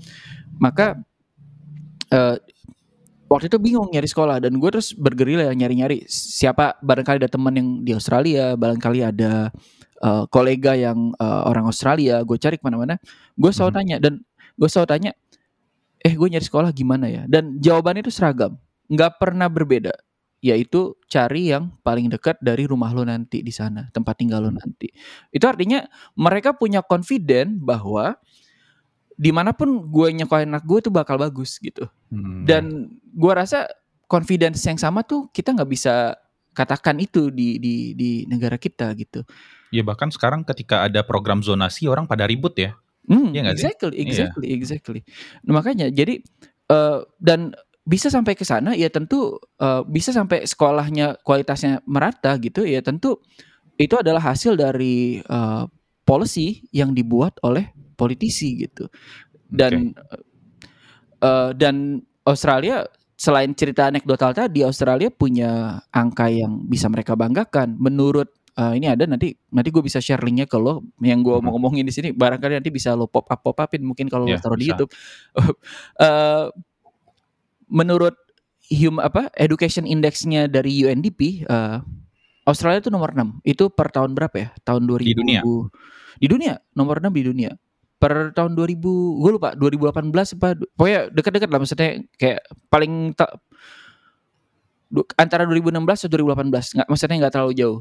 maka 0.56 0.97
uh, 2.09 2.41
waktu 3.29 3.53
itu 3.53 3.61
bingung 3.61 3.93
nyari 3.93 4.09
sekolah 4.09 4.41
dan 4.41 4.56
gue 4.56 4.71
terus 4.73 4.97
bergerila 4.97 5.53
nyari-nyari 5.53 6.09
siapa 6.09 6.81
barangkali 6.81 7.21
ada 7.21 7.29
teman 7.29 7.53
yang 7.53 7.69
di 7.85 7.93
Australia, 7.93 8.56
barangkali 8.56 9.05
ada 9.05 9.53
uh, 10.00 10.25
kolega 10.33 10.73
yang 10.73 11.12
uh, 11.21 11.45
orang 11.45 11.69
Australia, 11.69 12.25
gue 12.25 12.41
cari 12.41 12.56
ke 12.56 12.65
mana-mana, 12.65 12.97
gue 13.37 13.50
selalu 13.53 13.71
Mhm. 13.71 13.79
tanya 13.85 13.97
dan 14.00 14.12
gue 14.56 14.69
selalu 14.73 14.89
tanya, 14.89 15.11
eh 16.00 16.15
gue 16.17 16.29
nyari 16.33 16.45
sekolah 16.49 16.73
gimana 16.73 17.06
ya? 17.12 17.23
Dan 17.29 17.61
jawabannya 17.61 18.00
itu 18.09 18.12
seragam, 18.17 18.56
nggak 18.89 19.21
pernah 19.21 19.53
berbeda, 19.53 19.93
yaitu 20.38 20.94
cari 21.11 21.50
yang 21.50 21.75
paling 21.82 22.06
dekat 22.06 22.38
dari 22.38 22.62
rumah 22.64 22.94
lo 22.94 23.02
nanti 23.02 23.43
di 23.43 23.50
sana, 23.50 23.90
tempat 23.90 24.14
tinggal 24.23 24.46
lo 24.46 24.50
nanti. 24.55 24.87
Itu 25.35 25.50
artinya 25.50 25.82
mereka 26.14 26.55
punya 26.55 26.79
confident 26.85 27.58
bahwa 27.58 28.14
di 29.19 29.35
mana 29.35 29.50
pun 29.50 29.82
gue 29.90 30.08
nyekolahin 30.14 30.55
anak 30.55 30.62
gue 30.62 30.79
itu 30.79 30.90
bakal 30.94 31.19
bagus 31.19 31.58
gitu. 31.58 31.90
Hmm. 32.14 32.47
Dan 32.47 32.95
gua 33.11 33.42
rasa 33.42 33.66
confidence 34.07 34.62
yang 34.62 34.78
sama 34.78 35.02
tuh 35.02 35.26
kita 35.35 35.50
nggak 35.52 35.68
bisa 35.68 36.14
katakan 36.54 37.02
itu 37.02 37.28
di 37.35 37.59
di 37.59 37.92
di 37.99 38.11
negara 38.26 38.57
kita 38.59 38.90
gitu. 38.95 39.23
ya 39.68 39.85
bahkan 39.85 40.09
sekarang 40.09 40.49
ketika 40.49 40.88
ada 40.88 41.04
program 41.04 41.45
zonasi 41.45 41.85
orang 41.90 42.09
pada 42.09 42.25
ribut 42.25 42.57
ya. 42.57 42.73
Hmm, 43.04 43.37
Iya 43.37 43.40
nggak 43.45 43.57
sih? 43.59 43.64
exactly, 43.68 43.95
Iya. 44.00 44.04
exactly, 44.09 44.47
exactly. 44.54 45.00
Nah, 45.45 45.61
makanya 45.61 45.92
jadi 45.92 46.25
eh, 46.68 46.99
dan 47.21 47.52
bisa 47.88 48.12
sampai 48.12 48.37
ke 48.37 48.45
sana 48.45 48.76
ya 48.76 48.92
tentu 48.92 49.40
eh, 49.57 49.83
bisa 49.88 50.12
sampai 50.12 50.45
sekolahnya 50.45 51.25
kualitasnya 51.25 51.80
merata 51.88 52.37
gitu 52.37 52.68
ya 52.68 52.85
tentu 52.85 53.16
itu 53.80 53.97
adalah 53.97 54.21
hasil 54.21 54.54
dari 54.54 55.18
eh, 55.18 55.64
policy 56.04 56.68
yang 56.71 56.92
dibuat 56.92 57.40
oleh 57.40 57.73
politisi 57.97 58.61
gitu. 58.61 58.87
Dan 59.49 59.97
eh, 61.23 61.50
dan 61.57 61.99
Australia 62.25 62.85
selain 63.18 63.50
cerita 63.50 63.90
anekdotal 63.90 64.30
tadi 64.30 64.62
Australia 64.62 65.11
punya 65.11 65.83
angka 65.90 66.30
yang 66.30 66.62
bisa 66.64 66.87
mereka 66.87 67.18
banggakan 67.18 67.75
menurut 67.75 68.30
eh, 68.54 68.78
ini 68.78 68.87
ada 68.87 69.07
nanti 69.07 69.35
nanti 69.50 69.68
gue 69.71 69.83
bisa 69.83 69.99
share 69.99 70.23
linknya 70.23 70.47
ke 70.47 70.54
lo 70.54 70.87
yang 71.02 71.23
gue 71.23 71.35
Mhm. 71.35 71.42
mau 71.42 71.50
ngomongin 71.57 71.83
di 71.83 71.90
sini 71.90 72.09
barangkali 72.12 72.62
nanti 72.62 72.71
bisa 72.71 72.95
lo 72.95 73.11
pop 73.11 73.26
up 73.26 73.40
pop 73.42 73.59
upin 73.59 73.83
mungkin 73.83 74.07
kalau 74.07 74.26
lo 74.26 74.35
Ya, 74.35 74.38
taruh 74.38 74.54
di 74.54 74.66
bisa. 74.66 74.76
YouTube 74.76 74.92
Eh, 75.99 76.45
menurut 77.68 78.16
hum 78.68 79.00
apa 79.00 79.32
education 79.37 79.88
indexnya 79.88 80.44
dari 80.44 80.84
UNDP 80.84 81.44
eh, 81.44 81.78
Australia 82.44 82.80
itu 82.80 82.88
nomor 82.88 83.12
6 83.12 83.44
itu 83.44 83.68
per 83.68 83.92
tahun 83.92 84.16
berapa 84.16 84.37
ya? 84.37 84.48
Tahun 84.64 84.82
2000 84.84 85.04
Di 85.04 85.14
dunia? 85.16 85.40
di 86.18 86.26
dunia. 86.26 86.54
Nomor 86.72 86.98
6 86.98 87.12
di 87.12 87.22
dunia. 87.28 87.52
Per 87.98 88.32
tahun 88.32 88.56
2000 88.56 88.80
gue 89.20 89.30
lupa 89.37 89.52
2018 89.52 90.38
apa 90.38 90.48
pokoknya 90.72 91.00
dekat-dekat 91.12 91.48
lah 91.50 91.58
maksudnya 91.60 91.90
kayak 92.16 92.40
paling 92.70 93.12
ta- 93.12 93.37
du- 94.88 95.06
antara 95.20 95.44
2016 95.44 96.08
atau 96.08 96.16
2018 96.16 96.75
nggak 96.78 96.88
maksudnya 96.88 97.16
nggak 97.26 97.34
terlalu 97.37 97.52
jauh. 97.58 97.80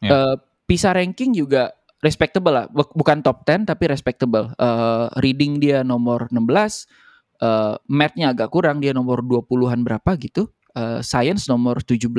Ya. 0.00 0.10
Eh, 0.12 0.34
PISA 0.66 0.90
ranking 0.96 1.30
juga 1.36 1.70
respectable 2.00 2.52
lah. 2.52 2.66
Buk- 2.72 2.94
bukan 2.96 3.20
top 3.20 3.44
10 3.44 3.68
tapi 3.68 3.84
respectable. 3.90 4.48
Eh, 4.56 5.06
reading 5.20 5.60
dia 5.60 5.84
nomor 5.84 6.26
16 6.32 6.88
eh 7.40 7.74
mathnya 7.88 8.32
agak 8.32 8.48
kurang 8.52 8.80
dia 8.80 8.96
nomor 8.96 9.20
20-an 9.20 9.84
berapa 9.84 10.10
gitu 10.16 10.48
Eh, 10.76 11.00
science 11.00 11.48
nomor 11.48 11.80
17 11.80 12.12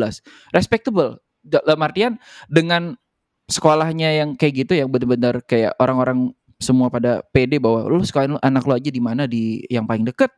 respectable. 0.49 1.21
Dalam 1.45 1.77
artian 1.77 2.17
dengan 2.49 2.97
sekolahnya 3.45 4.17
yang 4.17 4.29
kayak 4.33 4.65
gitu 4.65 4.73
yang 4.73 4.89
benar-benar 4.89 5.45
kayak 5.45 5.77
orang-orang 5.77 6.33
semua 6.57 6.89
pada 6.89 7.21
pede 7.29 7.61
bahwa 7.61 7.85
lu 7.85 8.01
sekolahin 8.01 8.33
anak 8.41 8.65
lu 8.65 8.73
aja 8.73 8.89
di 8.89 8.97
mana 8.97 9.29
di 9.29 9.61
yang 9.69 9.85
paling 9.85 10.09
deket. 10.09 10.33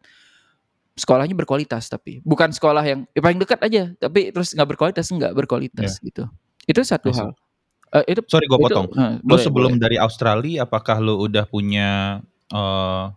Sekolahnya 0.99 1.31
berkualitas 1.31 1.87
tapi. 1.87 2.19
Bukan 2.27 2.51
sekolah 2.51 2.83
yang 2.83 3.07
ya 3.15 3.23
paling 3.23 3.39
dekat 3.39 3.63
aja 3.63 3.95
tapi 3.95 4.35
terus 4.35 4.51
nggak 4.51 4.67
berkualitas 4.75 5.07
nggak 5.07 5.33
berkualitas 5.39 6.03
yeah. 6.03 6.05
gitu. 6.11 6.23
Itu 6.67 6.83
satu 6.83 7.15
hal. 7.15 7.31
Uh, 7.95 8.03
itu 8.03 8.19
sorry 8.27 8.51
gue 8.51 8.59
potong. 8.59 8.91
uh, 8.99 9.15
lo 9.23 9.39
sebelum 9.39 9.79
boleh. 9.79 9.81
dari 9.81 9.95
Australia 9.95 10.67
apakah 10.67 10.99
lo 10.99 11.23
udah 11.23 11.47
punya 11.47 12.19
uh, 12.51 13.15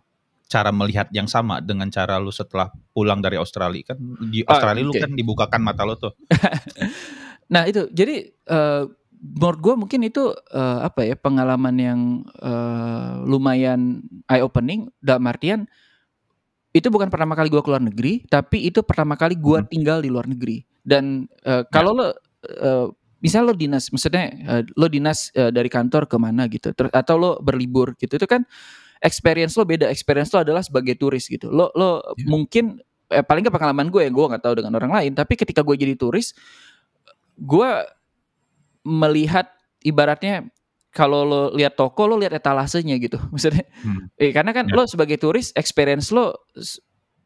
cara 0.53 0.69
melihat 0.69 1.09
yang 1.09 1.25
sama 1.25 1.57
dengan 1.65 1.89
cara 1.89 2.21
lu 2.21 2.29
setelah 2.29 2.69
pulang 2.93 3.17
dari 3.25 3.41
Australia 3.41 3.93
kan 3.93 3.97
di 4.29 4.45
ah, 4.45 4.53
Australia 4.53 4.85
oh, 4.85 4.93
okay. 4.93 5.01
lu 5.01 5.03
kan 5.09 5.11
dibukakan 5.17 5.61
mata 5.65 5.81
lu 5.81 5.97
tuh. 5.97 6.13
nah 7.53 7.65
itu 7.65 7.89
jadi 7.89 8.29
uh, 8.53 8.85
menurut 9.23 9.59
gue 9.63 9.73
mungkin 9.87 9.99
itu 10.05 10.29
uh, 10.53 10.79
apa 10.85 11.09
ya 11.09 11.15
pengalaman 11.17 11.75
yang 11.81 11.99
uh, 12.37 13.25
lumayan 13.25 14.05
eye 14.29 14.45
opening 14.45 14.93
dalam 15.01 15.25
artian 15.25 15.65
itu 16.73 16.89
bukan 16.89 17.09
pertama 17.09 17.33
kali 17.33 17.49
gue 17.49 17.61
keluar 17.65 17.81
negeri 17.81 18.21
tapi 18.29 18.69
itu 18.69 18.85
pertama 18.85 19.17
kali 19.17 19.39
gue 19.39 19.57
hmm. 19.57 19.69
tinggal 19.73 20.03
di 20.05 20.09
luar 20.13 20.29
negeri 20.29 20.61
dan 20.85 21.25
uh, 21.47 21.65
kalau 21.71 21.95
ya. 21.95 21.99
lo 21.99 22.05
uh, 22.05 22.87
misal 23.23 23.47
lo 23.47 23.55
dinas 23.55 23.87
maksudnya 23.89 24.35
uh, 24.45 24.61
lo 24.75 24.91
dinas 24.91 25.31
uh, 25.39 25.49
dari 25.49 25.71
kantor 25.71 26.05
ke 26.05 26.17
mana 26.19 26.43
gitu 26.51 26.75
atau 26.75 27.15
lo 27.15 27.31
berlibur 27.39 27.95
gitu 27.95 28.19
itu 28.19 28.27
kan 28.27 28.43
experience 29.03 29.53
lo 29.59 29.67
beda 29.67 29.91
experience 29.91 30.31
lo 30.31 30.41
adalah 30.41 30.63
sebagai 30.63 30.95
turis 30.95 31.27
gitu 31.27 31.51
lo 31.51 31.69
lo 31.75 32.01
yeah. 32.15 32.25
mungkin 32.25 32.79
eh, 33.11 33.21
paling 33.21 33.43
gak 33.43 33.53
pengalaman 33.53 33.91
gue 33.91 34.07
ya 34.07 34.11
gue 34.11 34.25
nggak 34.31 34.43
tahu 34.43 34.55
dengan 34.63 34.73
orang 34.79 34.91
lain 34.95 35.11
tapi 35.13 35.35
ketika 35.35 35.61
gue 35.61 35.75
jadi 35.75 35.99
turis 35.99 36.31
gue 37.35 37.69
melihat 38.87 39.51
ibaratnya 39.83 40.47
kalau 40.93 41.25
lo 41.25 41.41
lihat 41.51 41.75
toko 41.75 42.07
lo 42.07 42.15
lihat 42.15 42.31
etalasenya 42.31 42.95
gitu 43.03 43.19
maksudnya 43.33 43.67
hmm. 43.83 44.15
eh, 44.15 44.31
karena 44.31 44.55
kan 44.55 44.65
yeah. 44.71 44.75
lo 44.79 44.87
sebagai 44.87 45.19
turis 45.19 45.51
experience 45.59 46.09
lo 46.15 46.47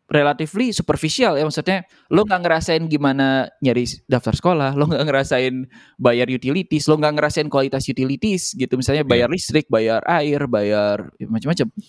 relatively 0.08 0.72
superficial 0.72 1.36
ya 1.36 1.44
maksudnya 1.44 1.84
lo 2.08 2.24
nggak 2.24 2.42
ngerasain 2.48 2.84
gimana 2.88 3.52
nyari 3.60 3.84
daftar 4.08 4.34
sekolah 4.40 4.72
lo 4.80 4.88
nggak 4.88 5.04
ngerasain 5.04 5.68
bayar 6.00 6.32
utilities 6.32 6.88
lo 6.88 6.96
nggak 6.96 7.20
ngerasain 7.20 7.52
kualitas 7.52 7.84
utilities 7.92 8.56
gitu 8.56 8.80
misalnya 8.80 9.04
iya. 9.04 9.12
bayar 9.12 9.28
listrik 9.28 9.68
bayar 9.68 10.00
air 10.08 10.48
bayar 10.48 11.12
ya, 11.20 11.28
macam-macam. 11.28 11.70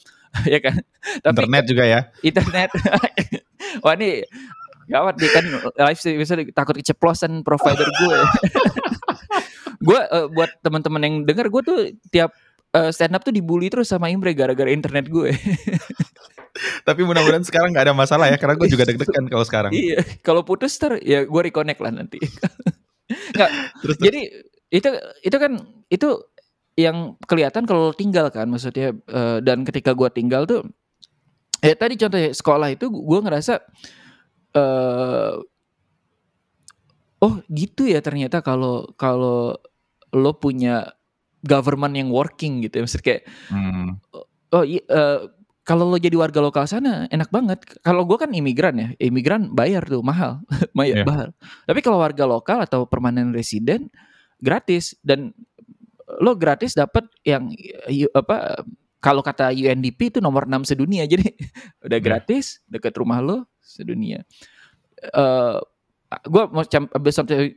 Ya 0.45 0.61
kan? 0.61 0.77
Tapi, 1.25 1.41
internet 1.41 1.65
juga 1.65 1.85
ya. 1.89 2.01
Internet. 2.21 2.69
Wah 3.83 3.97
ini 3.97 4.21
gawat 4.85 5.17
nih 5.17 5.31
kan 5.33 5.45
live 5.89 6.01
bisa 6.21 6.37
takut 6.53 6.77
keceplosan 6.77 7.41
provider 7.41 7.89
gue. 7.89 8.19
Gue 9.89 10.01
uh, 10.05 10.29
buat 10.29 10.53
teman-teman 10.61 11.01
yang 11.01 11.15
dengar 11.25 11.49
gue 11.49 11.63
tuh 11.65 11.79
tiap 12.13 12.37
uh, 12.77 12.93
stand 12.93 13.17
up 13.17 13.25
tuh 13.25 13.33
dibully 13.33 13.73
terus 13.73 13.89
sama 13.89 14.13
Imre 14.13 14.37
gara-gara 14.37 14.69
internet 14.69 15.07
gue 15.09 15.33
Tapi 16.83 17.01
mudah-mudahan 17.05 17.45
sekarang 17.45 17.71
nggak 17.75 17.87
ada 17.91 17.95
masalah 17.97 18.27
ya, 18.31 18.37
karena 18.37 18.55
gue 18.59 18.69
juga 18.71 18.85
deg-degan 18.89 19.27
kalau 19.31 19.45
sekarang. 19.47 19.73
Iya, 19.75 20.03
kalau 20.23 20.43
putus 20.43 20.75
ter 20.77 20.99
ya 21.03 21.25
gue 21.25 21.43
reconnect 21.43 21.81
lah 21.81 21.93
nanti. 21.93 22.19
nggak, 23.37 23.51
terus, 23.85 23.97
jadi 24.01 24.21
itu 24.69 24.89
itu 25.25 25.37
kan 25.41 25.53
itu 25.89 26.09
yang 26.79 27.19
kelihatan 27.27 27.67
kalau 27.67 27.91
tinggal 27.91 28.31
kan, 28.31 28.47
maksudnya 28.47 28.95
uh, 29.11 29.43
dan 29.43 29.67
ketika 29.67 29.97
gue 29.97 30.07
tinggal 30.15 30.47
tuh, 30.47 30.63
ya 31.59 31.75
tadi 31.75 31.99
contohnya 31.99 32.31
sekolah 32.31 32.69
itu 32.71 32.87
gue 32.87 33.19
ngerasa, 33.19 33.59
uh, 34.55 35.35
oh 37.19 37.35
gitu 37.51 37.91
ya 37.91 37.99
ternyata 37.99 38.47
kalau 38.47 38.87
kalau 38.95 39.59
lo 40.15 40.33
punya 40.39 40.95
government 41.43 41.99
yang 41.99 42.15
working 42.15 42.63
gitu 42.63 42.79
ya, 42.79 42.83
maksudnya 42.87 43.07
kayak, 43.07 43.23
hmm. 43.51 43.89
oh 44.55 44.65
iya. 44.67 44.83
Uh, 44.87 45.38
kalau 45.69 45.85
lo 45.85 46.01
jadi 46.01 46.17
warga 46.17 46.41
lokal 46.41 46.65
sana 46.65 47.05
enak 47.13 47.29
banget. 47.29 47.61
Kalau 47.85 48.09
gue 48.09 48.17
kan 48.17 48.33
imigran 48.33 48.81
ya, 48.81 48.89
imigran 48.97 49.53
bayar 49.53 49.85
tuh 49.85 50.01
mahal, 50.01 50.41
bayar 50.79 51.05
yeah. 51.05 51.07
mahal. 51.07 51.29
Tapi 51.69 51.81
kalau 51.85 52.01
warga 52.01 52.25
lokal 52.25 52.65
atau 52.65 52.89
permanen 52.89 53.37
resident 53.37 53.85
gratis 54.41 54.97
dan 55.05 55.37
lo 56.25 56.33
gratis 56.41 56.73
dapat 56.73 57.05
yang 57.21 57.53
apa 58.17 58.65
kalau 58.97 59.21
kata 59.21 59.53
UNDP 59.53 60.17
itu 60.17 60.19
nomor 60.25 60.49
6 60.49 60.73
sedunia 60.73 61.05
jadi 61.13 61.37
udah 61.85 61.99
iya. 62.01 62.07
gratis 62.07 62.65
yeah. 62.65 62.81
deket 62.81 62.97
rumah 62.97 63.21
lo 63.21 63.45
sedunia. 63.61 64.25
Uh, 65.13 65.61
eh, 66.09 66.23
gue 66.33 66.45
mau 66.49 66.65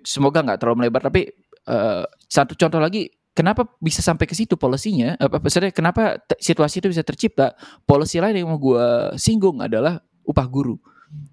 semoga 0.03 0.43
nggak 0.43 0.59
terlalu 0.59 0.83
melebar 0.83 1.07
tapi 1.07 1.31
uh, 1.71 2.03
satu 2.27 2.59
contoh 2.59 2.83
lagi 2.83 3.07
kenapa 3.31 3.67
bisa 3.79 4.03
sampai 4.03 4.27
ke 4.27 4.35
situ 4.35 4.59
polisinya 4.59 5.15
apa 5.15 5.39
maksudnya 5.39 5.71
kenapa 5.71 6.19
situasi 6.37 6.83
itu 6.83 6.91
bisa 6.91 7.03
tercipta 7.03 7.55
polisi 7.87 8.19
lain 8.19 8.35
yang 8.35 8.51
mau 8.51 8.59
gue 8.59 9.15
singgung 9.15 9.63
adalah 9.63 10.03
upah 10.27 10.47
guru 10.51 10.75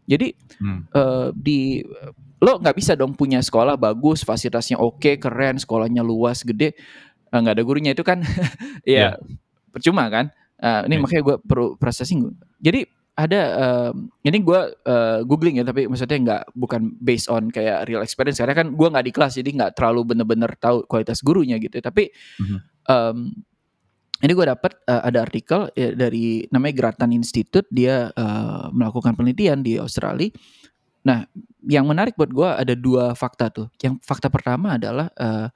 jadi 0.07 0.35
hmm. 0.63 0.81
uh, 0.95 1.29
di 1.35 1.83
lo 2.39 2.63
nggak 2.63 2.77
bisa 2.79 2.95
dong 2.95 3.19
punya 3.19 3.43
sekolah 3.43 3.75
bagus 3.75 4.23
fasilitasnya 4.23 4.79
oke 4.79 5.19
keren 5.19 5.59
sekolahnya 5.59 6.07
luas 6.07 6.47
gede 6.47 6.75
eh, 7.31 7.39
nggak 7.39 7.55
uh, 7.55 7.57
ada 7.59 7.63
gurunya 7.67 7.91
itu 7.95 8.07
kan 8.07 8.23
ya 8.87 8.95
yeah. 8.95 9.13
percuma 9.75 10.07
kan 10.07 10.31
uh, 10.63 10.87
ini 10.87 10.99
yeah. 10.99 11.03
makanya 11.03 11.23
gue 11.27 11.37
perlu 11.43 11.75
proses 11.75 12.07
singgung 12.07 12.39
jadi 12.63 12.87
ada 13.19 13.43
uh, 13.59 13.93
ini 14.23 14.39
gue 14.47 14.61
uh, 14.87 15.27
googling 15.27 15.59
ya 15.59 15.67
tapi 15.67 15.91
maksudnya 15.91 16.19
nggak 16.23 16.43
bukan 16.55 16.95
based 17.03 17.27
on 17.27 17.51
kayak 17.51 17.91
real 17.91 17.99
experience. 18.07 18.39
Karena 18.39 18.55
kan 18.55 18.71
gue 18.71 18.89
nggak 18.89 19.07
di 19.11 19.13
kelas 19.13 19.43
jadi 19.43 19.51
nggak 19.51 19.73
terlalu 19.75 20.15
bener-bener 20.15 20.55
tahu 20.55 20.87
kualitas 20.87 21.19
gurunya 21.27 21.59
gitu 21.59 21.83
tapi 21.83 22.15
mm-hmm. 22.15 22.59
um, 22.87 23.35
ini 24.23 24.33
gue 24.35 24.47
dapat 24.47 24.73
uh, 24.87 25.03
ada 25.03 25.19
artikel 25.27 25.67
ya, 25.75 25.95
dari 25.99 26.47
namanya 26.55 26.75
Grattan 26.79 27.11
Institute. 27.11 27.67
Dia 27.75 28.15
uh, 28.15 28.71
melakukan 28.71 29.19
penelitian 29.19 29.67
di 29.67 29.83
Australia. 29.83 30.31
Nah 31.03 31.27
yang 31.67 31.91
menarik 31.91 32.15
buat 32.15 32.31
gue 32.31 32.47
ada 32.47 32.75
dua 32.79 33.19
fakta 33.19 33.51
tuh. 33.51 33.67
Yang 33.83 33.99
fakta 34.07 34.31
pertama 34.31 34.79
adalah 34.79 35.11
uh, 35.19 35.51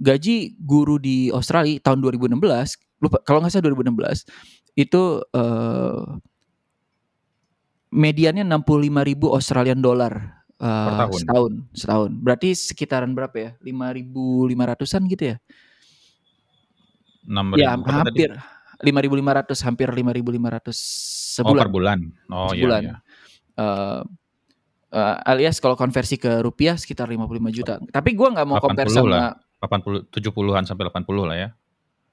gaji 0.00 0.56
guru 0.56 0.96
di 0.96 1.28
Australia 1.28 1.76
tahun 1.84 2.00
2016 2.00 2.40
lupa 3.00 3.20
kalau 3.24 3.44
nggak 3.44 3.52
salah 3.52 3.68
2016 3.68 4.80
itu 4.80 5.02
uh, 5.36 6.20
mediannya 7.90 8.46
65 8.46 9.10
ribu 9.10 9.26
Australian 9.34 9.82
dollar 9.82 10.42
uh, 10.62 11.10
setahun 11.10 11.52
setahun. 11.74 12.10
Berarti 12.22 12.54
sekitaran 12.54 13.10
berapa 13.12 13.36
ya? 13.36 13.50
5.500an 13.62 15.02
gitu 15.10 15.24
ya? 15.34 15.36
6 17.30 17.60
ya 17.60 17.76
hampir 17.76 18.30
lima 18.80 19.00
ribu 19.04 19.12
lima 19.12 19.36
ratus 19.36 19.60
hampir 19.60 19.92
lima 19.92 20.10
ribu 20.10 20.32
lima 20.32 20.48
ratus 20.48 20.76
sebulan. 21.36 21.52
Oh, 21.52 21.64
per 21.68 21.70
bulan. 21.70 21.98
Oh 22.32 22.50
iya, 22.50 22.64
sebulan. 22.64 22.80
iya. 22.80 22.96
Uh, 23.60 24.00
uh, 24.94 25.16
alias 25.28 25.60
kalau 25.60 25.76
konversi 25.76 26.16
ke 26.16 26.40
rupiah 26.40 26.80
sekitar 26.80 27.06
55 27.12 27.56
juta. 27.56 27.74
Tapi 27.92 28.10
gue 28.16 28.28
nggak 28.32 28.46
mau 28.48 28.56
compare 28.58 28.88
sama 28.88 29.08
lah. 29.10 29.36
80 29.60 30.08
70-an 30.08 30.64
sampai 30.64 30.88
80 30.88 31.28
lah 31.28 31.36
ya. 31.36 31.48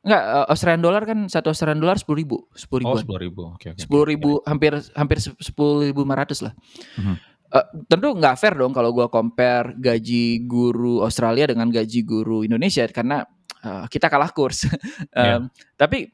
Enggak, 0.08 0.24
uh, 0.24 0.46
Australian 0.48 0.80
dollar 0.80 1.04
kan 1.04 1.20
satu 1.28 1.52
Australian 1.52 1.84
dollar 1.84 2.00
sepuluh 2.00 2.24
ribu, 2.24 2.38
sepuluh 2.56 2.80
ribu. 2.88 2.96
Oh 2.96 3.00
sepuluh 3.04 3.22
ribu, 3.28 3.42
oke. 3.52 3.60
Okay, 3.60 3.70
okay, 3.76 3.82
sepuluh 3.84 4.06
ribu, 4.08 4.32
okay. 4.40 4.48
hampir 4.48 4.72
hampir 4.96 5.18
sepuluh 5.20 5.84
ribu 5.84 6.08
lima 6.08 6.16
ratus 6.16 6.48
lah. 6.48 6.56
Mm-hmm. 6.96 7.16
Uh, 7.48 7.66
tentu 7.92 8.08
nggak 8.16 8.36
fair 8.40 8.56
dong 8.56 8.72
kalau 8.76 8.92
gue 8.92 9.08
compare 9.08 9.76
gaji 9.76 10.48
guru 10.48 11.04
Australia 11.04 11.48
dengan 11.52 11.68
gaji 11.68 12.04
guru 12.08 12.44
Indonesia 12.48 12.88
karena 12.88 13.28
uh, 13.68 13.84
kita 13.92 14.08
kalah 14.08 14.32
kurs. 14.32 14.64
um, 14.68 14.72
yeah. 15.12 15.40
Tapi 15.76 16.08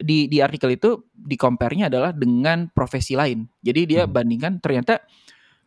di 0.00 0.26
di 0.26 0.40
artikel 0.40 0.74
itu 0.74 1.04
di 1.12 1.36
compare-nya 1.36 1.92
adalah 1.92 2.16
dengan 2.16 2.72
profesi 2.72 3.12
lain. 3.12 3.44
Jadi 3.60 3.80
dia 3.84 4.02
hmm. 4.08 4.12
bandingkan 4.12 4.52
ternyata 4.64 5.04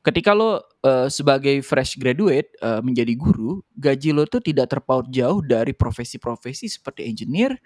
ketika 0.08 0.32
lo 0.32 0.64
uh, 0.88 1.12
sebagai 1.12 1.60
fresh 1.60 2.00
graduate 2.00 2.56
uh, 2.64 2.80
menjadi 2.80 3.12
guru, 3.20 3.60
gaji 3.76 4.16
lo 4.16 4.24
tuh 4.24 4.40
tidak 4.40 4.72
terpaut 4.72 5.12
jauh 5.12 5.44
dari 5.44 5.76
profesi-profesi 5.76 6.72
seperti 6.72 7.04
engineer, 7.04 7.60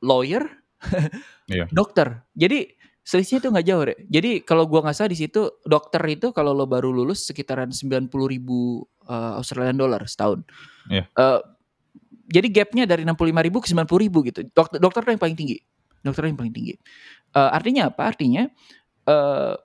lawyer, 0.00 0.48
iya. 1.52 1.68
dokter. 1.68 2.24
Jadi 2.32 2.72
selisihnya 3.04 3.44
tuh 3.44 3.50
nggak 3.52 3.66
jauh 3.68 3.82
deh. 3.84 3.98
Jadi 4.08 4.30
kalau 4.48 4.64
gua 4.64 4.80
nggak 4.80 4.96
salah 4.96 5.12
di 5.12 5.20
situ 5.20 5.60
dokter 5.68 6.00
itu 6.08 6.32
kalau 6.32 6.56
lo 6.56 6.64
baru 6.64 6.88
lulus 6.88 7.28
sekitaran 7.28 7.68
90 7.68 8.08
ribu 8.08 8.88
uh, 9.04 9.36
Australian 9.36 9.76
dollar 9.76 10.08
setahun. 10.08 10.48
Yeah. 10.88 11.04
Iya. 11.04 11.20
Uh, 11.20 11.40
jadi 12.28 12.48
gapnya 12.52 12.84
dari 12.84 13.08
65 13.08 13.44
ribu 13.44 13.58
ke 13.60 13.68
90 13.72 14.04
ribu 14.08 14.18
gitu. 14.24 14.40
Dokter 14.56 14.80
dokter 14.80 15.04
yang 15.04 15.20
paling 15.20 15.36
tinggi. 15.36 15.60
Dokter 16.00 16.28
yang 16.28 16.36
paling 16.36 16.52
tinggi. 16.52 16.76
Uh, 17.36 17.52
artinya 17.52 17.92
apa? 17.92 18.02
Artinya 18.08 18.48
uh, 19.08 19.56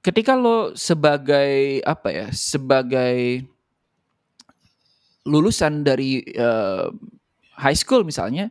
ketika 0.00 0.32
lo 0.36 0.72
sebagai 0.72 1.84
apa 1.84 2.08
ya 2.08 2.26
sebagai 2.32 3.44
lulusan 5.28 5.84
dari 5.84 6.24
uh, 6.36 6.88
high 7.60 7.76
school 7.76 8.02
misalnya 8.04 8.48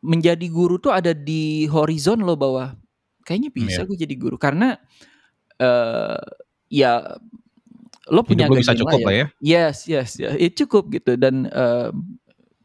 menjadi 0.00 0.46
guru 0.48 0.78
tuh 0.78 0.94
ada 0.94 1.12
di 1.12 1.66
horizon 1.66 2.22
lo 2.22 2.38
bawah 2.38 2.72
kayaknya 3.26 3.50
bisa 3.52 3.82
yeah. 3.82 3.86
gue 3.86 3.98
jadi 3.98 4.14
guru 4.16 4.36
karena 4.40 4.78
uh, 5.60 6.22
ya 6.70 7.18
lo 8.10 8.20
punya 8.26 8.46
Hidup 8.48 8.58
lo 8.58 8.62
bisa 8.62 8.74
cukup 8.74 8.98
lah 9.06 9.12
layak. 9.12 9.18
ya. 9.18 9.26
Yes, 9.38 9.76
yes, 9.86 10.10
ya, 10.18 10.34
it 10.34 10.58
cukup 10.58 10.90
gitu 10.90 11.14
dan 11.14 11.46
eee, 11.46 11.88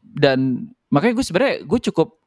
dan 0.02 0.70
makanya 0.90 1.22
gue 1.22 1.26
sebenarnya 1.26 1.56
gue 1.62 1.80
cukup 1.92 2.18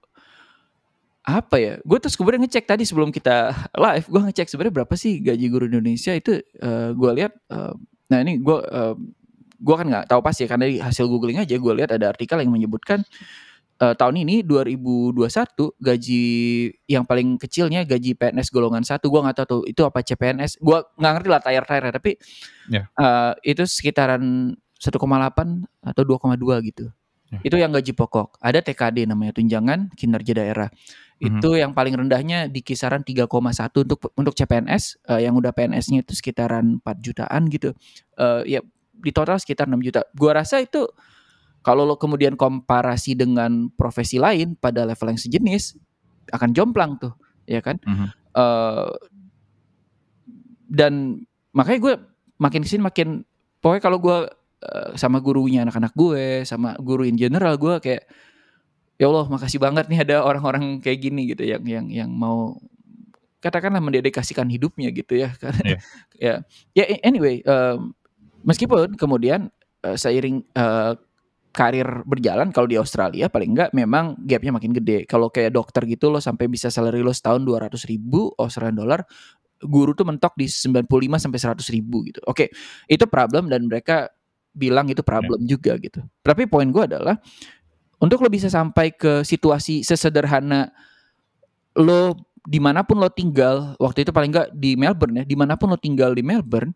apa 1.28 1.56
ya? 1.60 1.74
Gue 1.84 2.00
terus 2.02 2.16
kemudian 2.16 2.40
ngecek 2.44 2.66
tadi 2.70 2.84
sebelum 2.88 3.12
kita 3.12 3.52
live, 3.76 4.06
gue 4.08 4.22
ngecek 4.32 4.48
sebenarnya 4.50 4.74
berapa 4.84 4.96
sih 4.96 5.20
gaji 5.20 5.46
guru 5.52 5.66
Indonesia 5.68 6.14
itu 6.16 6.40
eee, 6.40 6.90
gue 6.96 7.12
lihat 7.20 7.34
eee, 7.52 7.74
nah 8.12 8.18
ini 8.24 8.40
gue 8.40 8.58
eee, 8.64 8.94
gue 9.60 9.76
kan 9.76 9.86
nggak 9.92 10.06
tahu 10.10 10.22
pasti 10.24 10.48
ya 10.48 10.50
karena 10.56 10.66
di 10.72 10.80
hasil 10.80 11.06
googling 11.12 11.38
aja 11.44 11.56
gue 11.60 11.74
lihat 11.76 11.92
ada 11.92 12.10
artikel 12.16 12.40
yang 12.40 12.50
menyebutkan 12.56 13.04
eee, 13.82 13.94
tahun 13.98 14.16
ini 14.26 14.36
2021 14.48 15.76
gaji 15.82 16.24
yang 16.90 17.06
paling 17.08 17.38
kecilnya 17.42 17.84
gaji 17.88 18.16
PNS 18.18 18.50
golongan 18.54 18.84
1 18.88 19.08
gue 19.12 19.22
nggak 19.22 19.38
tahu 19.44 19.48
tuh 19.48 19.62
itu 19.70 19.82
apa 19.88 20.00
CPNS 20.06 20.60
gue 20.64 20.78
nggak 21.00 21.14
ngerti 21.20 21.30
lah 21.32 21.42
tayar-tayar 21.44 21.84
tapi 21.96 22.12
Ya. 22.70 22.88
eee, 23.00 23.34
itu 23.56 23.64
sekitaran 23.70 24.56
1,8 24.80 25.66
atau 25.84 26.04
2,2 26.08 26.60
gitu. 26.66 26.92
Ya. 27.30 27.40
Itu 27.46 27.56
yang 27.62 27.70
gaji 27.70 27.94
pokok. 27.94 28.42
Ada 28.42 28.66
TKD 28.66 29.06
namanya 29.06 29.38
tunjangan 29.38 29.94
kinerja 29.94 30.34
daerah. 30.34 30.70
Mhm. 31.22 31.40
Itu 31.40 31.50
yang 31.60 31.78
paling 31.78 31.94
rendahnya 31.94 32.50
di 32.50 32.66
kisaran 32.66 33.06
3,1 33.06 33.86
untuk 33.86 34.10
untuk 34.18 34.34
CPNS 34.34 34.98
eee, 35.06 35.30
yang 35.30 35.38
udah 35.38 35.54
PNS-nya 35.54 36.02
itu 36.02 36.18
sekitaran 36.18 36.82
4 36.82 36.98
jutaan 37.06 37.46
gitu. 37.54 37.76
Eee, 38.18 38.58
ya 38.58 38.60
di 39.00 39.12
total 39.14 39.38
sekitar 39.38 39.70
6 39.70 39.80
juta. 39.84 40.04
Gua 40.18 40.42
rasa 40.42 40.58
itu 40.60 40.90
kalau 41.62 41.86
lo 41.86 42.00
kemudian 42.00 42.34
komparasi 42.40 43.14
dengan 43.20 43.70
profesi 43.76 44.18
lain 44.18 44.56
pada 44.58 44.88
level 44.88 45.14
yang 45.14 45.20
sejenis 45.22 45.76
akan 46.34 46.50
jomplang 46.56 46.98
tuh, 46.98 47.14
ya 47.46 47.62
kan? 47.62 47.78
Mhm. 47.84 48.08
Eee, 48.34 48.90
dan 50.70 51.26
makanya 51.52 51.80
gue 51.82 51.94
makin 52.38 52.62
ke 52.64 52.70
sini 52.70 52.86
makin 52.86 53.26
pokoknya 53.60 53.82
kalau 53.84 53.98
gue 54.00 54.18
eee, 54.64 54.96
sama 55.00 55.20
gurunya 55.24 55.64
anak-anak 55.66 55.94
gue, 55.96 56.44
sama 56.48 56.76
guru 56.80 57.04
in 57.08 57.16
general 57.20 57.56
gue 57.60 57.80
kayak 57.80 58.04
ya 59.00 59.08
Allah 59.08 59.26
makasih 59.32 59.60
banget 59.64 59.88
nih 59.88 60.04
ada 60.04 60.28
orang-orang 60.28 60.84
kayak 60.84 61.00
gini 61.00 61.32
gitu 61.32 61.48
yang 61.48 61.64
yang 61.64 61.86
yang 61.88 62.10
mau 62.12 62.60
katakanlah 63.40 63.80
mendedikasikan 63.80 64.52
hidupnya 64.52 64.92
gitu 64.92 65.16
ya 65.24 65.32
karena 65.40 65.64
Iya. 65.64 65.78
ya 66.76 66.84
ya 66.84 66.84
anyway 67.08 67.40
em, 67.40 67.96
meskipun 68.44 69.00
kemudian 69.00 69.48
eh, 69.88 69.96
seiring 69.96 70.44
eh, 70.44 70.94
karir 71.50 72.06
berjalan 72.06 72.54
kalau 72.54 72.70
di 72.70 72.78
Australia 72.78 73.26
paling 73.32 73.56
enggak 73.58 73.72
memang 73.74 74.14
gapnya 74.22 74.54
makin 74.54 74.70
gede. 74.70 75.10
Kalau 75.10 75.34
kayak 75.34 75.50
dokter 75.56 75.82
gitu 75.90 76.14
lo 76.14 76.22
sampai 76.22 76.46
bisa 76.46 76.70
salary 76.70 77.02
lo 77.02 77.10
setahun 77.10 77.42
200 77.42 77.74
ribu 77.90 78.30
Australian 78.38 78.78
dollar 78.78 79.02
guru 79.60 79.92
tuh 79.98 80.08
mentok 80.08 80.38
di 80.40 80.48
95 80.48 80.88
sampai 81.20 81.40
100 81.42 81.76
ribu 81.76 82.06
gitu. 82.06 82.22
Oke 82.30 82.54
itu 82.86 83.04
problem 83.10 83.50
dan 83.50 83.66
mereka 83.66 84.14
bilang 84.54 84.90
itu 84.90 85.02
problem 85.06 85.46
juga 85.46 85.78
gitu. 85.78 86.02
Tapi 86.26 86.50
poin 86.50 86.68
gue 86.70 86.84
adalah 86.84 87.18
untuk 88.00 88.24
lo 88.24 88.30
bisa 88.32 88.48
sampai 88.48 88.96
ke 88.96 89.22
situasi 89.28 89.84
sesederhana 89.84 90.72
lo 91.78 92.16
di 92.48 92.58
mana 92.58 92.82
pun 92.88 92.98
lo 92.98 93.12
tinggal 93.12 93.76
waktu 93.78 94.08
itu 94.08 94.12
paling 94.16 94.32
nggak 94.32 94.50
di 94.56 94.80
Melbourne 94.80 95.22
ya 95.22 95.26
di 95.28 95.36
mana 95.36 95.60
pun 95.60 95.70
lo 95.70 95.78
tinggal 95.78 96.16
di 96.16 96.24
Melbourne 96.24 96.72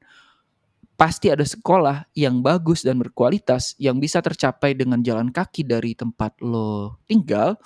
pasti 0.93 1.33
ada 1.33 1.41
sekolah 1.41 2.05
yang 2.13 2.45
bagus 2.45 2.85
dan 2.85 3.01
berkualitas 3.01 3.73
yang 3.81 3.97
bisa 3.97 4.21
tercapai 4.21 4.77
dengan 4.77 5.01
jalan 5.01 5.33
kaki 5.33 5.65
dari 5.65 5.97
tempat 5.97 6.37
lo 6.39 7.01
tinggal. 7.09 7.57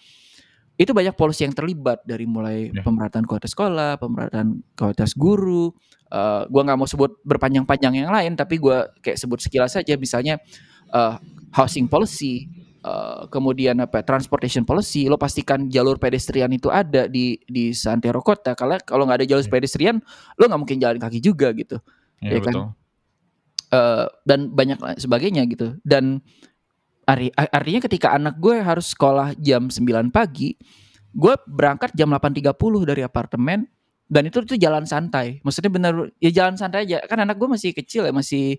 Itu 0.78 0.94
banyak 0.94 1.18
polisi 1.18 1.44
yang 1.44 1.58
terlibat 1.58 2.06
dari 2.06 2.30
mulai 2.30 2.70
Ya. 2.70 2.86
pemerataan 2.86 3.26
kualitas 3.26 3.58
sekolah 3.58 3.98
pemerataan 3.98 4.62
kualitas 4.78 5.18
guru 5.18 5.74
Eh, 6.08 6.44
gua 6.48 6.62
nggak 6.64 6.80
mau 6.80 6.88
sebut 6.88 7.20
berpanjang-panjang 7.22 8.00
yang 8.00 8.08
lain 8.08 8.32
tapi 8.34 8.56
gua 8.58 8.88
kayak 9.04 9.20
sebut 9.20 9.44
sekilas 9.44 9.76
saja 9.76 10.00
misalnya 10.00 10.40
eh, 10.88 11.14
housing 11.52 11.92
policy 11.92 12.48
eh, 12.80 13.22
kemudian 13.28 13.76
apa 13.84 14.08
transportation 14.08 14.64
policy 14.64 15.12
lo 15.12 15.20
pastikan 15.20 15.68
jalur 15.68 16.00
pedestrian 16.00 16.48
itu 16.48 16.72
ada 16.72 17.12
di 17.12 17.36
di 17.44 17.76
Santero 17.76 18.24
Kota 18.24 18.56
kalau 18.56 18.80
kalau 18.88 19.04
nggak 19.04 19.20
ada 19.20 19.28
jalur 19.28 19.44
Ya. 19.44 19.52
pedestrian 19.52 20.00
lo 20.40 20.48
nggak 20.48 20.62
mungkin 20.64 20.80
jalan 20.80 20.96
kaki 20.96 21.20
juga 21.20 21.52
gitu 21.52 21.76
Iya 22.24 22.32
Ya 22.32 22.40
kan? 22.40 22.54
betul. 22.56 22.68
Eh, 23.68 24.06
dan 24.24 24.40
banyak 24.56 24.80
sebagainya 24.96 25.44
gitu 25.44 25.76
dan 25.84 26.24
arti- 27.04 27.36
artinya 27.36 27.84
ketika 27.84 28.16
anak 28.16 28.40
gue 28.40 28.64
harus 28.64 28.96
sekolah 28.96 29.36
jam 29.36 29.68
9 29.68 30.08
pagi 30.08 30.56
gue 31.12 31.36
berangkat 31.44 31.92
jam 31.92 32.08
8.30 32.08 32.56
dari 32.88 33.04
apartemen 33.04 33.68
dan 34.08 34.24
itu 34.28 34.40
tuh 34.44 34.56
jalan 34.56 34.88
santai 34.88 35.44
maksudnya 35.44 35.72
bener 35.72 35.94
ya 36.18 36.32
jalan 36.32 36.56
santai 36.56 36.88
aja 36.88 37.04
kan 37.06 37.20
anak 37.20 37.36
gue 37.36 37.48
masih 37.52 37.76
kecil 37.76 38.08
ya 38.08 38.14
masih 38.16 38.56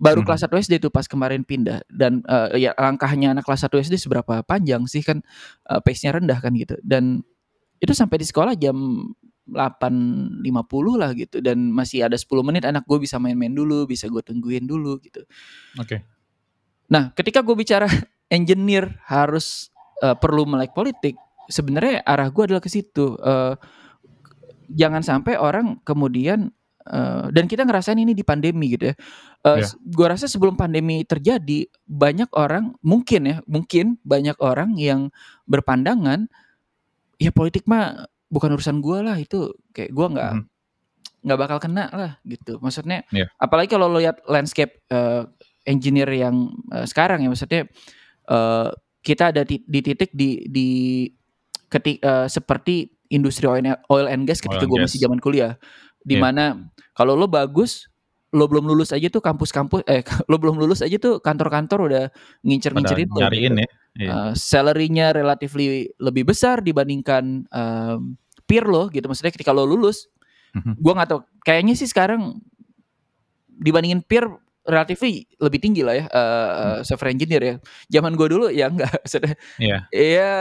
baru 0.00 0.24
Mhm. 0.24 0.26
kelas 0.26 0.40
1 0.48 0.56
SD 0.58 0.74
tuh 0.82 0.90
pas 0.90 1.04
kemarin 1.06 1.44
pindah 1.44 1.84
dan 1.92 2.24
eh, 2.24 2.66
ya 2.68 2.70
langkahnya 2.74 3.36
anak 3.36 3.44
kelas 3.44 3.68
1 3.68 3.78
SD 3.78 4.00
seberapa 4.00 4.40
panjang 4.42 4.88
sih 4.88 5.04
kan 5.04 5.20
eh, 5.68 5.80
pace-nya 5.84 6.16
rendah 6.16 6.40
kan 6.40 6.56
gitu 6.56 6.80
dan 6.80 7.20
itu 7.78 7.92
sampai 7.92 8.16
di 8.18 8.26
sekolah 8.26 8.56
jam 8.56 8.74
8.50 9.46 11.00
lah 11.00 11.10
gitu 11.12 11.42
dan 11.42 11.70
masih 11.70 12.06
ada 12.06 12.14
10 12.14 12.46
menit 12.46 12.62
anak 12.64 12.86
gue 12.86 12.98
bisa 13.02 13.18
main-main 13.18 13.52
dulu 13.52 13.84
bisa 13.86 14.06
gue 14.08 14.22
tungguin 14.22 14.64
dulu 14.64 14.98
gitu 15.02 15.22
Oke. 15.76 16.02
Nah, 16.88 17.10
ketika 17.16 17.40
gue 17.40 17.56
bicara 17.56 17.88
engineer 18.36 19.00
harus 19.08 19.72
eh, 20.00 20.12
perlu 20.12 20.44
melek 20.44 20.72
politik, 20.72 21.16
sebenarnya 21.48 22.04
arah 22.04 22.28
gue 22.28 22.42
adalah 22.52 22.60
ke 22.60 22.68
situ. 22.68 23.16
Eh, 23.16 23.54
jangan 24.70 25.02
sampai 25.02 25.34
orang 25.38 25.80
kemudian 25.82 26.50
eh, 26.82 27.26
dan 27.30 27.44
kita 27.46 27.62
ngerasain 27.62 27.98
ini 27.98 28.12
di 28.12 28.22
pandemi 28.26 28.74
gitu 28.74 28.90
ya. 28.90 28.96
Eh, 29.42 29.62
Iya. 29.62 29.68
Gue 29.86 30.06
rasa 30.06 30.26
sebelum 30.26 30.54
pandemi 30.54 31.02
terjadi 31.02 31.66
banyak 31.86 32.30
orang 32.34 32.74
mungkin 32.82 33.22
ya 33.26 33.36
mungkin 33.46 33.98
banyak 34.02 34.34
orang 34.42 34.74
yang 34.78 35.10
berpandangan 35.46 36.26
ya 37.18 37.30
politik 37.30 37.66
mah 37.70 38.06
bukan 38.30 38.54
urusan 38.56 38.82
gue 38.82 38.98
lah 39.02 39.14
itu 39.18 39.54
kayak 39.70 39.90
gue 39.94 40.06
nggak 40.14 40.32
Mhm. 40.34 40.44
nggak 41.22 41.38
bakal 41.38 41.58
kena 41.62 41.86
lah 41.94 42.12
gitu. 42.26 42.58
Maksudnya 42.58 43.06
Iya. 43.14 43.30
apalagi 43.38 43.70
kalau 43.70 43.86
lo 43.86 44.02
lihat 44.02 44.18
landscape 44.26 44.82
eh, 44.90 45.22
engineer 45.62 46.10
yang 46.10 46.50
eh, 46.74 46.86
sekarang 46.86 47.22
ya 47.22 47.30
maksudnya 47.30 47.62
eh, 48.26 48.68
kita 49.02 49.30
ada 49.34 49.42
di, 49.46 49.62
di 49.66 49.80
titik 49.82 50.10
di 50.14 50.46
di 50.50 50.68
ketik 51.70 52.02
eh, 52.02 52.26
seperti 52.26 52.90
industri 53.12 53.44
oil, 53.46 54.06
and 54.08 54.24
gas 54.24 54.40
ketika 54.40 54.64
gue 54.64 54.78
masih 54.80 54.98
zaman 54.98 55.20
kuliah 55.20 55.60
di 56.02 56.16
Iya. 56.16 56.22
mana 56.24 56.44
kalau 56.96 57.12
lo 57.14 57.28
bagus 57.28 57.86
lo 58.32 58.48
belum 58.48 58.64
lulus 58.64 58.96
aja 58.96 59.12
tuh 59.12 59.20
kampus-kampus 59.20 59.84
eh 59.84 60.00
lo 60.32 60.40
belum 60.40 60.56
lulus 60.56 60.80
aja 60.80 60.96
tuh 60.96 61.20
kantor-kantor 61.20 61.78
udah 61.84 62.04
ngincer-ngincerin 62.42 63.08
lo 63.12 63.20
nyariin 63.20 63.52
gitu. 63.52 63.62
ya. 63.62 63.68
Iya. 63.92 64.08
Uh, 64.08 64.32
salary-nya 64.32 65.12
relatively 65.12 65.92
lebih 66.00 66.24
besar 66.24 66.64
dibandingkan 66.64 67.44
um, 67.52 68.16
peer 68.48 68.64
lo 68.64 68.88
gitu 68.88 69.04
maksudnya 69.04 69.36
ketika 69.36 69.52
lo 69.52 69.68
lulus 69.68 70.08
Mhm. 70.52 70.80
gua 70.80 70.92
nggak 70.96 71.08
tahu 71.12 71.20
kayaknya 71.44 71.72
sih 71.72 71.88
sekarang 71.88 72.40
dibandingin 73.48 74.00
peer 74.02 74.28
relatively 74.62 75.26
lebih 75.42 75.58
tinggi 75.58 75.82
lah 75.82 75.94
ya 75.98 76.04
uh, 76.06 76.76
software 76.86 77.10
engineer 77.10 77.42
ya. 77.42 77.54
Zaman 77.90 78.14
gua 78.14 78.28
dulu 78.30 78.46
ya 78.48 78.70
enggak 78.70 78.90
maksudnya 79.02 79.34
Iya. 79.58 79.78
iya. 79.90 80.32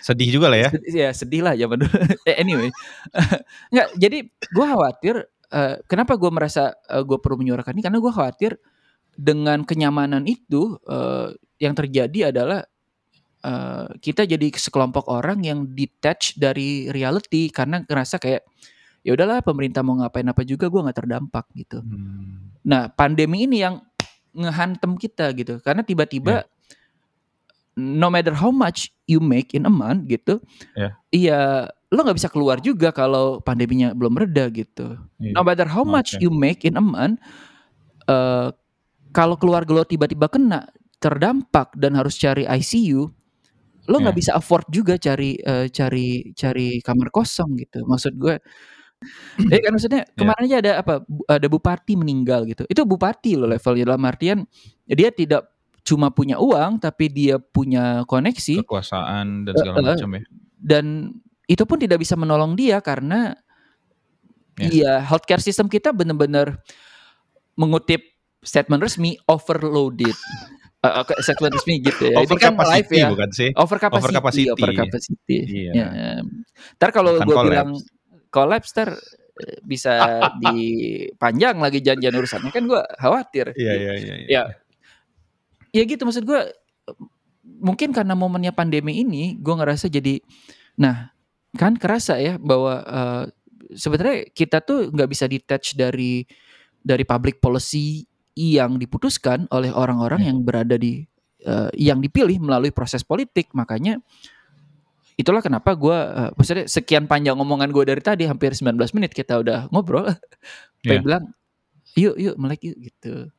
Sedih 0.00 0.28
juga 0.32 0.48
lah 0.48 0.58
ya. 0.66 0.70
sedih, 0.72 0.92
ya 0.92 1.10
sedih 1.12 1.40
lah 1.44 1.54
zaman 1.56 1.76
dulu. 1.84 1.96
Eh, 2.28 2.36
anyway. 2.40 2.70
Nggak 3.72 3.86
jadi 4.00 4.18
gua 4.56 4.66
khawatir 4.72 5.14
uh, 5.52 5.74
kenapa 5.84 6.16
gua 6.16 6.30
merasa 6.32 6.72
uh, 6.88 7.02
gua 7.04 7.20
perlu 7.20 7.40
menyuarakan 7.44 7.76
ini? 7.76 7.84
Karena 7.84 7.98
gua 8.00 8.12
khawatir 8.12 8.56
dengan 9.16 9.64
kenyamanan 9.64 10.24
itu 10.28 10.76
uh, 10.88 11.32
yang 11.56 11.72
terjadi 11.72 12.32
adalah 12.32 12.64
uh, 13.44 13.88
kita 14.00 14.24
jadi 14.28 14.48
sekelompok 14.52 15.08
orang 15.08 15.44
yang 15.44 15.68
detach 15.72 16.36
dari 16.36 16.88
reality 16.92 17.48
karena 17.48 17.80
ngerasa 17.84 18.20
kayak 18.20 18.44
ya 19.06 19.14
udahlah 19.14 19.38
pemerintah 19.46 19.86
mau 19.86 19.94
ngapain 20.02 20.26
apa 20.26 20.42
juga 20.42 20.66
gua 20.66 20.90
nggak 20.90 20.98
terdampak 21.06 21.46
gitu 21.54 21.78
Hmm. 21.86 22.50
Nah, 22.66 22.90
pandemi 22.90 23.46
ini 23.46 23.62
yang 23.62 23.78
ngehantem 24.34 24.98
kita 24.98 25.30
gitu. 25.38 25.62
Karena 25.62 25.86
tiba-tiba 25.86 26.42
no 27.78 28.08
matter 28.10 28.32
how 28.34 28.50
much 28.50 28.90
you 29.06 29.20
make 29.22 29.52
in 29.54 29.68
a 29.68 29.72
month 29.72 30.08
gitu. 30.08 30.40
Ya. 30.74 30.96
Iya, 31.12 31.40
lo 31.92 32.00
nggak 32.02 32.18
bisa 32.18 32.28
keluar 32.32 32.58
juga 32.58 32.90
kalau 32.90 33.38
pandeminya 33.38 33.92
belum 33.94 34.16
reda 34.16 34.48
gitu. 34.50 34.96
Iya. 35.20 35.32
No 35.36 35.44
matter 35.44 35.68
how 35.68 35.84
much 35.86 36.16
you 36.18 36.32
make 36.32 36.64
in 36.66 36.74
a 36.74 36.84
month 36.84 37.20
eh 38.08 38.48
kalau 39.12 39.36
keluarga 39.40 39.72
lo 39.72 39.84
tiba-tiba 39.86 40.28
kena 40.28 40.68
terdampak 41.00 41.72
dan 41.78 41.94
harus 41.96 42.16
cari 42.18 42.44
ICU, 42.48 43.08
lo 43.88 43.96
nggak 44.00 44.16
Ya. 44.16 44.20
bisa 44.24 44.32
afford 44.36 44.66
juga 44.72 44.96
cari 44.98 45.36
eh, 45.40 45.68
cari 45.70 46.32
cari 46.34 46.80
kamar 46.84 47.08
kosong 47.14 47.56
gitu. 47.60 47.84
Maksud 47.86 48.16
gue 48.18 48.36
Eh 49.52 49.60
kan 49.60 49.70
maksudnya 49.72 50.02
Ya. 50.02 50.14
kemarin 50.16 50.42
aja 50.48 50.56
ada 50.64 50.72
apa 50.80 50.94
ada 51.28 51.46
bupati 51.46 51.94
meninggal 51.94 52.48
gitu. 52.48 52.64
Itu 52.66 52.82
bupati 52.84 53.36
loh 53.36 53.46
levelnya 53.46 53.92
dalam 53.92 54.04
artian 54.04 54.38
dia 54.84 55.12
tidak 55.12 55.46
cuma 55.86 56.10
punya 56.10 56.40
uang 56.40 56.82
tapi 56.82 57.06
dia 57.06 57.38
punya 57.38 58.02
koneksi 58.04 58.64
Kekuasaan 58.66 59.46
dan 59.46 59.52
segala 59.54 59.76
Eh, 59.78 59.82
eh. 59.82 59.88
macam 59.94 60.10
ya. 60.10 60.22
dan 60.58 60.84
itu 61.46 61.62
pun 61.62 61.78
tidak 61.78 62.02
bisa 62.02 62.18
menolong 62.18 62.58
dia 62.58 62.82
karena 62.82 63.38
Ya. 64.56 64.68
iya 64.72 64.92
healthcare 64.98 65.38
system 65.38 65.68
kita 65.68 65.92
benar-benar 65.92 66.58
mengutip 67.54 68.00
statement 68.40 68.80
resmi 68.82 69.14
overloaded. 69.26 70.16
Uh, 70.86 71.02
segmen 71.18 71.50
resmi 71.50 71.82
gitu 71.82 72.14
ya. 72.14 72.22
Over 72.22 72.38
Ini 72.38 72.42
kan 72.46 72.52
capacity 72.54 72.70
live 72.78 72.90
ya. 72.94 73.06
bukan 73.10 73.30
sih? 73.34 73.50
Over 73.58 73.76
capacity. 73.80 73.98
Over 73.98 74.10
capacity. 74.14 74.44
Over 74.54 74.70
capacity. 74.76 75.36
Iya. 75.42 75.72
Ya. 75.74 75.88
Ntar 76.78 76.90
kalau 76.94 77.18
gue 77.18 77.26
bilang 77.42 77.74
collapse 78.36 78.76
ntar 78.76 78.92
eh, 79.40 79.58
bisa 79.64 79.96
dipanjang 80.44 81.56
lagi 81.56 81.80
janjian 81.80 82.12
urusannya 82.12 82.52
kan 82.52 82.68
gue 82.68 82.82
khawatir. 83.00 83.56
Iya 83.56 83.72
iya 83.72 83.92
iya. 83.96 84.14
iya. 84.20 84.26
Ya. 84.28 84.42
Ya 85.72 85.82
gitu 85.88 86.04
maksud 86.04 86.28
gue 86.28 86.40
mungkin 87.44 87.96
karena 87.96 88.12
momennya 88.12 88.52
pandemi 88.52 89.00
ini 89.00 89.40
gue 89.40 89.54
ngerasa 89.56 89.88
jadi 89.88 90.20
nah 90.76 91.08
kan 91.56 91.72
kerasa 91.80 92.20
ya 92.20 92.36
bahwa 92.36 92.84
eh, 92.84 93.24
sebenarnya 93.72 94.28
kita 94.36 94.60
tuh 94.60 94.92
nggak 94.92 95.08
bisa 95.08 95.24
detach 95.24 95.72
dari 95.72 96.28
dari 96.84 97.02
public 97.02 97.40
policy 97.40 98.04
yang 98.36 98.76
diputuskan 98.76 99.48
oleh 99.48 99.72
orang-orang 99.72 100.20
Ya. 100.20 100.28
yang 100.30 100.38
berada 100.44 100.76
di 100.76 101.08
eh, 101.42 101.70
yang 101.80 102.04
dipilih 102.04 102.36
melalui 102.38 102.70
proses 102.70 103.00
politik 103.02 103.48
makanya 103.56 103.98
itulah 105.16 105.40
kenapa 105.40 105.72
gue 105.72 105.96
maksudnya 106.32 106.64
sekian 106.66 107.08
panjang 107.08 107.34
omongan 107.34 107.72
gue 107.72 107.84
dari 107.88 108.02
tadi 108.04 108.24
hampir 108.24 108.52
19 108.52 108.76
menit 108.92 109.12
kita 109.12 109.40
udah 109.40 109.66
ngobrol. 109.72 110.04
Pengen 110.84 111.02
bilang 111.02 111.24
yuk 111.96 112.14
yuk 112.14 112.36
melek 112.36 112.60
yuk 112.62 112.76
gitu 112.78 113.32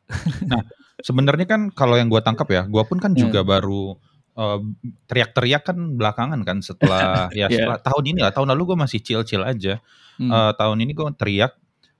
Sebenarnya 0.98 1.46
kan 1.46 1.62
kalau 1.70 1.94
yang 1.94 2.10
gue 2.10 2.18
tangkap 2.20 2.50
ya, 2.50 2.66
gue 2.66 2.84
pun 2.84 2.98
kan 2.98 3.13
Ya. 3.13 3.30
juga 3.30 3.46
baru 3.46 3.96
eh, 4.34 4.60
teriak-teriak 5.06 5.62
kan 5.66 5.78
belakangan 5.94 6.42
kan 6.42 6.58
setelah 6.62 7.00
ya 7.38 7.46
Ya. 7.46 7.54
setelah 7.54 7.78
tahun 7.82 8.04
ini 8.10 8.20
lah. 8.26 8.34
Tahun 8.34 8.50
lalu 8.50 8.74
gue 8.74 8.78
masih 8.82 9.00
chill-chill 9.00 9.46
aja. 9.46 9.78
Hmm. 10.18 10.34
Eh, 10.34 10.52
tahun 10.58 10.78
ini 10.82 10.92
gue 10.98 11.06
teriak 11.13 11.54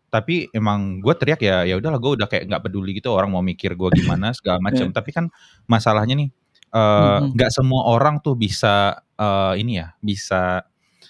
tapi 0.08 0.48
emang 0.56 1.04
gue 1.04 1.13
teriak 1.13 1.44
ya 1.44 1.68
ya 1.68 1.76
udahlah 1.78 2.00
gue 2.00 2.12
udah 2.16 2.28
kayak 2.32 2.48
nggak 2.48 2.63
peduli 2.63 2.96
gitu 2.96 3.12
orang 3.12 3.28
mau 3.28 3.44
mikir 3.44 3.76
gue 3.76 3.92
gimana 3.92 4.32
segala 4.32 4.56
macam 4.63 4.88
tapi 4.96 5.12
kan 5.12 5.28
masalahnya 5.68 6.16
nih 6.16 6.30
eh, 6.74 7.18
Mhm. 7.22 7.36
nggak 7.36 7.52
semua 7.54 7.92
orang 7.92 8.18
tuh 8.24 8.34
bisa 8.34 9.04
eh, 9.17 9.53
ini 9.62 9.82
ya 9.82 9.93
bisa 9.99 10.63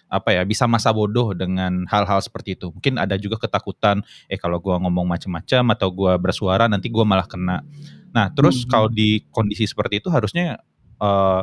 apa 0.08 0.32
ya 0.32 0.48
bisa 0.48 0.64
masa 0.72 0.96
bodoh 0.96 1.36
dengan 1.36 1.84
hal-hal 1.92 2.20
seperti 2.24 2.56
itu 2.56 2.72
mungkin 2.72 2.96
ada 2.96 3.20
juga 3.20 3.36
ketakutan 3.44 4.00
eh 4.32 4.40
kalau 4.40 4.60
gue 4.64 4.72
ngomong 4.72 5.04
macam-macam 5.04 5.76
atau 5.76 5.92
gue 5.92 6.14
bersuara 6.16 6.72
nanti 6.72 6.88
gue 6.88 7.04
malah 7.04 7.28
kena 7.28 7.64
nah 8.16 8.32
terus 8.32 8.64
Mhm. 8.64 8.72
kalau 8.72 8.88
di 8.88 9.28
kondisi 9.36 9.68
seperti 9.68 10.00
itu 10.00 10.08
harusnya 10.08 10.64
eh, 11.04 11.42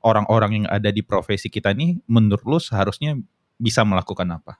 orang-orang 0.00 0.64
yang 0.64 0.66
ada 0.72 0.88
di 0.88 1.04
profesi 1.04 1.52
kita 1.52 1.76
nih 1.76 2.00
menurut 2.08 2.44
lu 2.48 2.56
seharusnya 2.56 3.20
bisa 3.60 3.84
melakukan 3.84 4.28
apa 4.32 4.56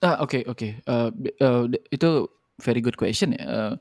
Ah 0.00 0.16
oke 0.24 0.48
oke 0.48 0.68
Eh, 0.80 1.08
b- 1.12 1.36
eh, 1.36 1.62
d- 1.68 1.84
itu 1.92 2.08
very 2.64 2.80
good 2.80 2.96
question 2.96 3.36
ya. 3.36 3.76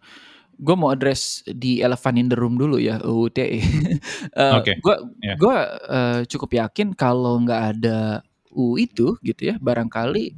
Gue 0.59 0.75
mau 0.75 0.91
address 0.91 1.39
di 1.47 1.79
elephant 1.79 2.19
in 2.19 2.27
the 2.27 2.35
room 2.35 2.59
dulu 2.59 2.75
ya 2.77 2.99
UU 2.99 3.31
ITE. 3.31 3.59
Oke, 4.59 4.75
Gue 4.83 4.95
ya. 5.23 5.35
gue 5.39 5.57
eh, 5.87 6.19
cukup 6.27 6.49
yakin 6.51 6.91
kalau 6.93 7.39
nggak 7.39 7.61
ada 7.79 8.19
UU 8.51 8.75
itu 8.83 9.07
gitu 9.23 9.41
ya 9.49 9.55
barangkali 9.57 10.35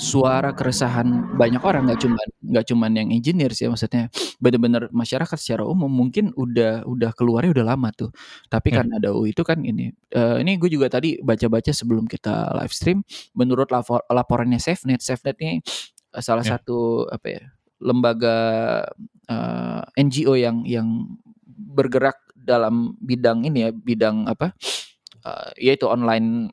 suara 0.00 0.56
keresahan 0.56 1.36
banyak 1.36 1.60
orang 1.60 1.84
nggak 1.90 2.00
cuman 2.00 2.26
nggak 2.40 2.64
cuman 2.72 2.90
yang 2.96 3.08
engineer 3.12 3.52
sih 3.52 3.68
maksudnya 3.68 4.08
bener-bener 4.40 4.88
masyarakat 4.94 5.36
secara 5.36 5.66
umum 5.68 5.90
mungkin 5.90 6.32
udah 6.38 6.86
udah 6.88 7.10
keluarnya 7.12 7.52
udah 7.52 7.66
lama 7.76 7.88
tuh 7.92 8.08
tapi 8.48 8.72
Ya. 8.72 8.80
karena 8.80 8.96
ada 9.02 9.12
UU 9.12 9.34
itu 9.34 9.42
kan 9.44 9.60
ini 9.60 9.92
eh, 10.14 10.36
ini 10.40 10.56
gue 10.56 10.70
juga 10.72 10.88
tadi 10.88 11.18
baca-baca 11.20 11.68
sebelum 11.74 12.08
kita 12.08 12.48
live 12.62 12.72
stream 12.72 13.04
menurut 13.36 13.68
lapor- 13.68 14.06
laporannya 14.08 14.56
SafeNet 14.62 15.02
SafeNet 15.04 15.36
ini 15.42 15.54
eh, 16.16 16.22
salah 16.24 16.46
Ya. 16.46 16.56
satu 16.56 17.04
apa 17.10 17.26
ya 17.28 17.42
lembaga 17.80 18.36
eh, 19.26 19.82
NGO 19.98 20.36
yang 20.36 20.62
yang 20.68 21.08
bergerak 21.48 22.16
dalam 22.36 22.96
bidang 23.00 23.44
ini 23.44 23.68
ya 23.68 23.70
bidang 23.72 24.28
apa 24.28 24.52
eh, 25.24 25.48
yaitu 25.72 25.88
online 25.88 26.52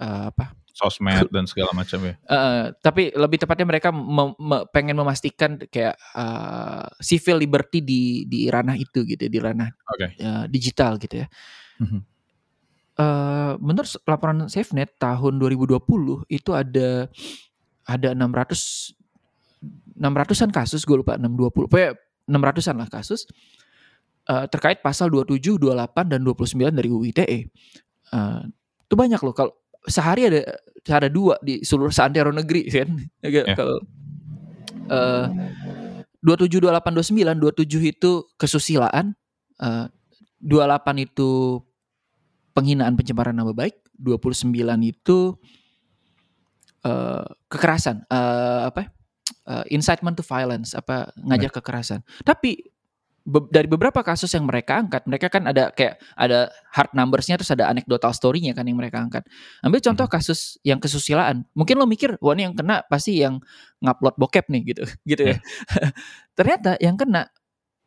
eh, 0.00 0.24
apa 0.32 0.56
sosmed 0.74 1.30
dan 1.30 1.46
segala 1.46 1.70
macam 1.70 2.02
ya. 2.02 2.18
Eh, 2.18 2.64
tapi 2.82 3.14
lebih 3.14 3.38
tepatnya 3.38 3.62
mereka 3.62 3.94
mem- 3.94 4.34
me- 4.34 4.66
pengen 4.74 4.98
memastikan 4.98 5.54
kayak 5.70 5.94
eh, 5.94 6.84
civil 6.98 7.38
liberty 7.38 7.78
di 7.78 8.02
di 8.26 8.50
ranah 8.50 8.74
itu 8.74 9.06
gitu 9.06 9.30
di 9.30 9.38
ranah 9.38 9.70
Oke. 9.94 10.18
eh, 10.18 10.44
digital 10.50 10.98
gitu 10.98 11.22
ya. 11.22 11.26
Mhm. 11.78 12.00
Eh, 12.94 13.52
menurut 13.62 13.90
laporan 14.06 14.50
SafeNet 14.50 14.98
tahun 14.98 15.38
2020 15.38 16.26
itu 16.26 16.50
ada 16.50 17.06
ada 17.86 18.08
600 18.14 18.94
600-an 19.94 20.50
kasus 20.50 20.82
gue 20.82 20.96
lupa 20.98 21.14
620 21.16 21.70
pokoknya 21.70 21.92
600-an 22.28 22.76
lah 22.80 22.88
kasus 22.88 23.28
eh, 24.28 24.44
terkait 24.48 24.80
pasal 24.80 25.12
27, 25.12 25.60
28 25.60 26.12
dan 26.12 26.20
29 26.24 26.72
dari 26.72 26.88
UU 26.88 27.04
ITE. 27.12 27.40
Eh, 28.14 28.42
itu 28.84 28.94
banyak 28.94 29.20
loh 29.20 29.34
kalau 29.36 29.52
sehari 29.84 30.28
ada 30.28 30.40
ada 30.84 31.08
dua 31.08 31.40
di 31.40 31.64
seluruh 31.64 31.92
seantero 31.92 32.32
negeri 32.32 32.68
kan. 32.68 32.88
Ya. 33.24 33.56
Kalau 33.56 33.80
eh 34.84 35.26
27, 36.24 36.56
28, 36.60 36.96
29, 37.20 37.36
27 37.36 37.92
itu 37.92 38.12
kesusilaan, 38.40 39.12
eh 39.60 39.86
28 40.40 41.04
itu 41.04 41.60
penghinaan 42.56 42.96
pencemaran 42.96 43.36
nama 43.36 43.52
baik, 43.52 43.76
29 44.00 44.52
itu 44.84 45.36
eh 46.84 47.24
kekerasan, 47.48 48.04
eh 48.08 48.60
apa? 48.68 48.92
Incitement 49.70 50.16
to 50.16 50.24
violence, 50.24 50.74
apa 50.76 51.12
ngajak 51.16 51.60
kekerasan. 51.60 52.00
Tapi 52.22 52.70
be- 53.24 53.48
dari 53.48 53.64
beberapa 53.64 54.04
kasus 54.04 54.28
yang 54.36 54.44
mereka 54.44 54.84
angkat, 54.84 55.08
mereka 55.08 55.32
kan 55.32 55.48
ada 55.48 55.72
kayak 55.72 55.96
ada 56.14 56.52
hard 56.72 56.92
numbersnya 56.92 57.40
terus 57.40 57.50
ada 57.52 57.72
anecdotal 57.72 58.12
story-nya 58.12 58.52
kan 58.52 58.68
yang 58.68 58.76
mereka 58.76 59.00
angkat. 59.00 59.24
Ambil 59.64 59.80
contoh 59.80 60.06
kasus 60.06 60.60
yang 60.60 60.76
kesusilaan. 60.76 61.48
Mungkin 61.56 61.80
lo 61.80 61.88
mikir, 61.88 62.20
wah 62.20 62.36
ini 62.36 62.48
yang 62.50 62.54
kena 62.54 62.84
pasti 62.84 63.20
yang 63.24 63.40
ngupload 63.80 64.14
bokep 64.20 64.46
nih 64.52 64.62
gitu, 64.76 64.84
gitu 65.10 65.22
ya. 65.34 65.36
Ternyata 66.38 66.76
yang 66.82 66.96
kena 67.00 67.28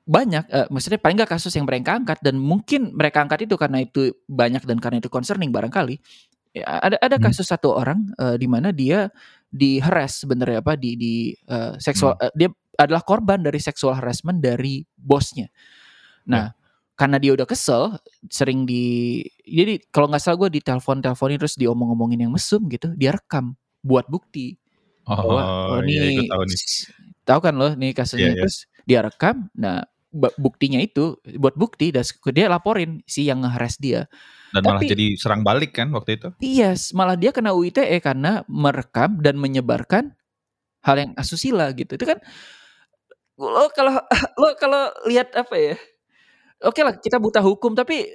banyak, 0.07 0.47
eh, 0.47 0.67
maksudnya 0.71 0.99
paling 1.03 1.19
nggak 1.19 1.35
kasus 1.35 1.51
yang 1.59 1.67
mereka 1.67 1.99
angkat 1.99 2.23
dan 2.23 2.39
mungkin 2.39 2.95
mereka 2.95 3.19
angkat 3.21 3.43
itu 3.43 3.59
karena 3.59 3.83
itu 3.83 4.15
banyak 4.25 4.63
dan 4.63 4.79
karena 4.79 4.97
itu 5.03 5.11
concerning 5.11 5.51
barangkali. 5.51 5.99
Ya, 6.55 6.63
ada 6.79 6.97
ada 6.97 7.15
Hmm. 7.19 7.27
kasus 7.29 7.45
satu 7.45 7.75
orang 7.75 8.15
eh, 8.17 8.39
di 8.39 8.47
mana 8.47 8.71
dia 8.71 9.11
di 9.47 9.79
harass 9.79 10.23
sebenarnya 10.23 10.59
apa 10.63 10.75
di 10.75 10.95
di 10.99 11.13
eh, 11.47 11.73
seksual 11.79 12.15
eh, 12.19 12.31
dia 12.35 12.49
adalah 12.77 13.01
korban 13.01 13.41
dari 13.41 13.57
seksual 13.57 13.97
harassment 13.97 14.37
dari 14.43 14.85
bosnya. 14.93 15.49
Nah, 16.29 16.51
karena 16.93 17.17
dia 17.17 17.33
udah 17.33 17.47
kesel, 17.49 17.97
sering 18.29 18.65
di 18.69 19.21
jadi 19.45 19.81
kalau 19.89 20.09
nggak 20.11 20.21
salah 20.21 20.37
gue 20.45 20.49
di 20.57 20.61
telepon 20.61 20.99
teleponin 21.01 21.37
terus 21.41 21.55
diomong-omongin 21.57 22.25
yang 22.27 22.33
mesum 22.33 22.65
gitu, 22.69 22.91
dia 22.97 23.13
rekam 23.15 23.53
buat 23.85 24.05
bukti 24.09 24.57
Oh, 25.07 25.15
bahwa 25.15 25.41
oh, 25.41 25.79
iya, 25.87 26.03
nih 26.03 26.19
gue 26.19 26.27
tahu 26.27 26.43
nih. 26.43 26.59
tahu 27.23 27.39
kan 27.39 27.53
lo 27.55 27.69
nih 27.79 27.91
kasusnya 27.95 28.27
Iya, 28.27 28.31
iya. 28.35 28.39
terus 28.43 28.57
dia 28.83 28.99
rekam 29.07 29.35
nah 29.55 29.79
buktinya 30.39 30.79
itu 30.79 31.19
buat 31.35 31.53
bukti 31.53 31.91
dan 31.91 32.03
dia 32.31 32.47
laporin 32.47 33.03
si 33.03 33.27
yang 33.27 33.43
nge-harass 33.43 33.75
dia 33.77 34.07
Dan 34.55 34.63
malah 34.63 34.79
Tapi- 34.79 34.91
jadi 34.95 35.05
serang 35.19 35.43
balik 35.43 35.75
kan 35.75 35.91
waktu 35.91 36.15
itu. 36.15 36.29
yes 36.39 36.95
malah 36.95 37.19
dia 37.19 37.35
kena 37.35 37.51
UITE 37.51 37.83
karena 37.99 38.41
merekam 38.47 39.19
dan 39.19 39.35
menyebarkan 39.35 40.15
hal 40.81 40.95
yang 40.95 41.11
asusila 41.19 41.67
gitu 41.75 41.99
itu 41.99 42.05
kan 42.07 42.17
lo 43.37 43.67
kalau 43.75 43.99
lo 44.41 44.55
kalau 44.55 44.87
lihat 45.05 45.35
apa 45.35 45.55
ya 45.59 45.75
oke 46.63 46.79
lah 46.81 46.95
kita 46.97 47.19
buta 47.19 47.43
hukum 47.43 47.75
tapi 47.75 48.07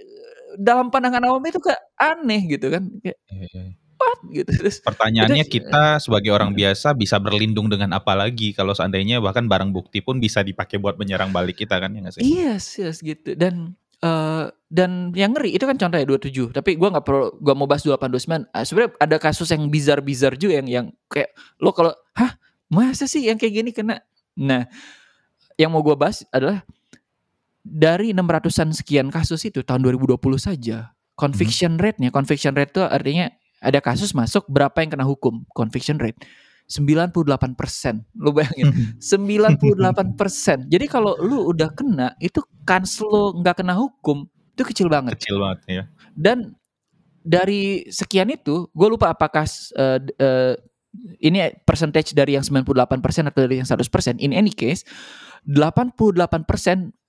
dalam 0.57 0.88
pandangan 0.88 1.22
awam 1.28 1.44
itu 1.44 1.61
kayak 1.61 1.81
aneh 1.96 2.40
gitu 2.48 2.72
kan 2.72 2.85
kayak 3.00 3.18
Iya, 3.28 3.46
iya. 3.52 3.62
What 4.03 4.19
gitu 4.35 4.51
terus 4.51 4.83
Pertanyaannya 4.83 5.47
Terus, 5.47 5.55
kita 5.62 5.85
sebagai 6.03 6.35
orang 6.35 6.51
biasa 6.51 6.99
bisa 6.99 7.23
berlindung 7.23 7.71
dengan 7.71 7.95
apa 7.95 8.19
lagi 8.19 8.51
kalau 8.51 8.75
seandainya 8.75 9.23
bahkan 9.23 9.47
barang 9.47 9.71
bukti 9.71 10.03
pun 10.03 10.19
bisa 10.19 10.43
dipakai 10.43 10.83
buat 10.83 10.99
menyerang 10.99 11.31
balik 11.31 11.62
kita 11.62 11.79
kan 11.79 11.95
ya 11.95 12.03
nggak 12.03 12.15
sih? 12.19 12.23
Yes, 12.27 12.83
yes 12.83 12.99
gitu. 12.99 13.38
Dan 13.38 13.79
eh 14.03 14.51
dan 14.67 15.15
yang 15.15 15.31
ngeri 15.31 15.55
itu 15.55 15.62
kan 15.62 15.79
contohnya 15.79 16.03
27. 16.03 16.51
Tapi 16.51 16.75
gua 16.75 16.99
nggak 16.99 17.07
perlu 17.07 17.27
gua 17.38 17.55
mau 17.55 17.71
bahas 17.71 17.87
28 17.87 18.51
29. 18.51 18.51
Ah, 18.51 18.67
Sebenarnya 18.67 18.91
ada 18.99 19.17
kasus 19.23 19.49
yang 19.55 19.71
bizar-bizar 19.71 20.35
juga 20.35 20.59
yang 20.59 20.67
yang 20.67 20.87
kayak 21.07 21.31
lo 21.62 21.71
kalau 21.71 21.95
hah 22.19 22.35
masa 22.67 23.07
sih 23.07 23.31
yang 23.31 23.38
kayak 23.38 23.62
gini 23.62 23.71
kena. 23.71 24.03
Nah, 24.35 24.67
yang 25.55 25.71
mau 25.71 25.87
gua 25.87 25.95
bahas 25.95 26.27
adalah 26.35 26.67
dari 27.62 28.11
600-an 28.11 28.75
sekian 28.75 29.07
kasus 29.15 29.47
itu 29.47 29.62
tahun 29.62 29.87
2020 29.87 30.19
saja 30.35 30.91
conviction 31.15 31.79
rate-nya, 31.79 32.11
conviction 32.11 32.59
rate 32.59 32.75
itu 32.75 32.83
artinya 32.83 33.31
ada 33.62 33.79
kasus 33.79 34.11
masuk 34.12 34.42
berapa 34.51 34.75
yang 34.83 34.90
kena 34.98 35.07
hukum, 35.07 35.46
conviction 35.55 36.03
rate 36.03 36.18
98 36.66 37.55
persen, 37.55 38.03
lu 38.18 38.35
bayangin 38.35 38.75
98 38.98 40.18
persen. 40.18 40.66
Jadi 40.66 40.87
kalau 40.90 41.14
lu 41.22 41.55
udah 41.55 41.70
kena, 41.70 42.18
itu 42.18 42.42
kans 42.66 42.98
lu 42.98 43.38
nggak 43.38 43.62
kena 43.62 43.79
hukum 43.79 44.27
itu 44.53 44.62
kecil 44.68 44.88
banget. 44.92 45.16
Kecil 45.16 45.37
banget 45.40 45.59
ya. 45.66 45.83
Dan 46.12 46.55
dari 47.25 47.88
sekian 47.88 48.29
itu, 48.29 48.68
gue 48.70 48.88
lupa 48.88 49.14
apakah 49.14 49.48
uh, 49.79 49.98
uh, 49.98 50.55
ini 51.25 51.57
percentage 51.64 52.12
dari 52.12 52.37
yang 52.37 52.44
98% 52.44 53.33
atau 53.33 53.40
dari 53.48 53.62
yang 53.62 53.68
100%, 53.68 54.20
in 54.20 54.37
any 54.37 54.53
case 54.53 54.85
88% 55.48 55.96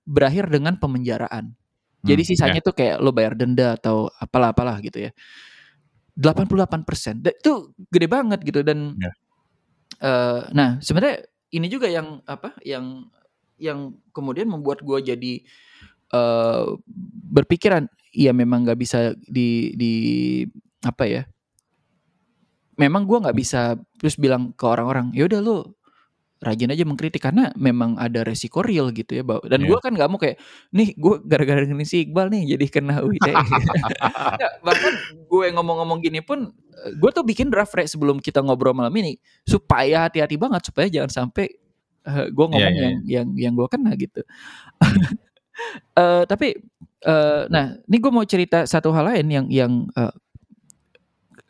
berakhir 0.08 0.48
dengan 0.50 0.80
pemenjaraan. 0.80 1.54
Jadi 2.04 2.22
Hmm, 2.24 2.30
sisanya 2.36 2.60
ya. 2.60 2.66
tuh 2.66 2.76
kayak 2.76 3.00
lo 3.00 3.16
bayar 3.16 3.36
denda 3.36 3.80
atau 3.80 4.12
apalah-apalah 4.20 4.80
gitu 4.84 5.08
ya. 5.08 5.12
88% 6.18 7.22
Dan 7.26 7.34
itu 7.34 7.74
gede 7.90 8.08
banget 8.10 8.40
gitu 8.46 8.62
dan 8.62 8.94
Ya. 9.02 9.12
eh, 10.04 10.42
nah 10.54 10.70
sebenarnya 10.82 11.26
ini 11.54 11.68
juga 11.70 11.90
yang 11.90 12.22
apa 12.26 12.54
yang 12.66 13.08
yang 13.62 13.94
kemudian 14.14 14.50
membuat 14.50 14.82
gue 14.86 15.00
jadi 15.14 15.34
eh, 16.14 16.66
berpikiran 17.34 17.90
ya 18.14 18.32
memang 18.36 18.66
nggak 18.68 18.80
bisa 18.80 19.18
di 19.26 19.74
di 19.74 19.94
apa 20.86 21.04
ya 21.10 21.24
memang 22.78 23.06
gue 23.06 23.18
nggak 23.22 23.38
bisa 23.38 23.78
terus 24.02 24.18
bilang 24.18 24.54
ke 24.54 24.66
orang-orang 24.66 25.14
ya 25.14 25.26
udah 25.30 25.40
lo 25.42 25.58
rajin 26.44 26.70
aja 26.70 26.84
mengkritik 26.84 27.24
karena 27.24 27.50
memang 27.56 27.96
ada 27.96 28.22
resiko 28.28 28.60
real 28.62 28.92
gitu 28.92 29.16
ya 29.18 29.24
dan 29.48 29.64
Iya. 29.64 29.68
gue 29.72 29.78
kan 29.80 29.92
nggak 29.96 30.10
mau 30.12 30.20
kayak 30.20 30.38
nih 30.76 30.92
gue 30.94 31.16
gara-gara 31.24 31.64
ini 31.64 31.86
si 31.88 32.04
Iqbal 32.04 32.28
nih 32.30 32.56
jadi 32.56 32.66
kena 32.68 33.00
UITE 33.08 33.32
Nggak, 34.40 34.52
bahkan 34.62 34.94
gue 35.32 35.46
ngomong-ngomong 35.56 36.00
gini 36.04 36.20
pun 36.20 36.52
gue 37.00 37.10
tuh 37.16 37.24
bikin 37.24 37.48
draft 37.48 37.72
Re, 37.74 37.88
sebelum 37.88 38.20
kita 38.20 38.44
ngobrol 38.44 38.76
malam 38.76 38.92
ini 39.00 39.16
supaya 39.48 40.12
hati-hati 40.12 40.36
banget 40.36 40.68
supaya 40.68 40.92
jangan 40.92 41.32
sampai 41.32 41.48
gue 42.04 42.46
ngomong 42.52 42.60
Iya, 42.60 42.70
iya, 42.70 42.84
yang 42.84 42.96
yang 43.08 43.28
yang 43.40 43.54
gue 43.56 43.68
kena 43.72 43.96
gitu. 43.96 44.22
Eh, 45.94 46.24
tapi 46.26 46.58
eh, 47.06 47.42
nah 47.54 47.78
ini 47.86 47.98
gue 48.02 48.12
mau 48.12 48.26
cerita 48.26 48.66
satu 48.66 48.90
hal 48.90 49.14
lain 49.14 49.28
yang 49.30 49.46
yang 49.54 49.72
eh, 49.94 50.10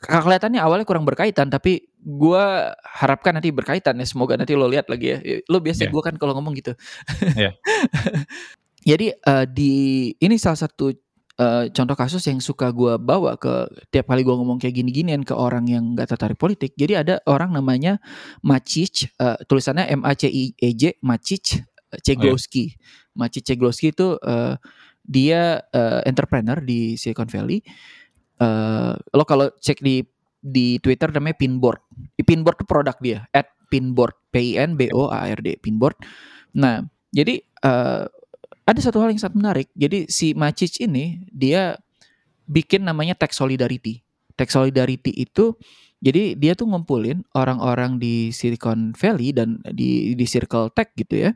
kelihatannya 0.03 0.59
awalnya 0.59 0.83
kurang 0.83 1.07
berkaitan 1.07 1.47
tapi 1.47 1.87
gue 2.03 2.45
harapkan 2.83 3.31
nanti 3.39 3.55
berkaitan 3.55 3.95
ya 3.95 4.05
semoga 4.05 4.35
nanti 4.35 4.53
lo 4.53 4.67
lihat 4.67 4.91
lagi 4.91 5.15
ya. 5.15 5.17
Lo 5.47 5.63
biasa 5.63 5.87
Iya. 5.87 5.91
gue 5.95 6.01
kan 6.03 6.15
kalau 6.19 6.35
ngomong 6.35 6.53
gitu. 6.59 6.75
Iya. 7.39 7.55
jadi 8.89 9.15
eh, 9.15 9.45
di 9.47 9.73
ini 10.19 10.35
salah 10.35 10.59
satu 10.59 10.91
eh, 11.39 11.65
contoh 11.71 11.95
kasus 11.95 12.21
yang 12.27 12.43
suka 12.43 12.69
gue 12.75 12.99
bawa 12.99 13.39
ke 13.39 13.71
tiap 13.89 14.11
kali 14.11 14.27
gue 14.27 14.35
ngomong 14.35 14.59
kayak 14.59 14.75
gini-ginian 14.83 15.23
ke 15.23 15.31
orang 15.31 15.65
yang 15.71 15.95
nggak 15.95 16.11
tertarik 16.11 16.35
politik. 16.35 16.75
Jadi 16.75 16.93
ada 16.99 17.23
orang 17.23 17.55
namanya 17.55 18.03
Macic 18.43 19.07
eh, 19.15 19.39
tulisannya 19.47 19.87
M 19.87 20.03
A 20.03 20.11
C 20.13 20.27
I 20.27 20.51
E 20.59 20.69
J 20.75 20.99
Macic 20.99 21.63
Ceglowski 22.03 22.73
Macic 23.13 23.45
Ceglowski 23.45 23.93
itu 23.93 24.17
eh, 24.19 24.57
dia 25.03 25.61
eh, 25.71 26.01
entrepreneur 26.07 26.57
di 26.63 26.95
Silicon 26.95 27.27
Valley 27.29 27.61
eh 28.41 28.93
lo 28.97 29.23
kalau 29.27 29.51
cek 29.61 29.83
di 29.83 30.01
di 30.43 30.77
Twitter 30.83 31.07
namanya 31.07 31.39
Pinboard. 31.39 31.79
Pinboard 32.19 32.59
tuh 32.59 32.67
produk 32.67 32.97
dia, 32.99 33.23
at 33.31 33.47
Pinboard, 33.71 34.13
P 34.29 34.53
I 34.53 34.67
N 34.67 34.75
B 34.75 34.91
O 34.91 35.07
A 35.07 35.31
R 35.31 35.39
D, 35.39 35.55
Pinboard. 35.55 35.95
Nah, 36.59 36.83
jadi 37.15 37.39
eh, 37.39 38.03
ada 38.63 38.79
satu 38.83 38.99
hal 38.99 39.15
yang 39.15 39.21
sangat 39.23 39.39
menarik. 39.39 39.67
Jadi 39.73 40.11
si 40.11 40.35
Macic 40.35 40.83
ini 40.83 41.23
dia 41.31 41.79
bikin 42.47 42.83
namanya 42.83 43.15
Tech 43.15 43.31
Solidarity. 43.31 44.03
Tech 44.35 44.51
Solidarity 44.51 45.15
itu 45.15 45.55
jadi 46.03 46.35
dia 46.35 46.51
tuh 46.51 46.67
ngumpulin 46.67 47.23
orang-orang 47.31 47.95
di 47.95 48.35
Silicon 48.35 48.91
Valley 48.91 49.31
dan 49.31 49.63
di 49.71 50.11
di 50.19 50.25
Circle 50.27 50.75
Tech 50.75 50.91
gitu 50.99 51.29
ya. 51.29 51.31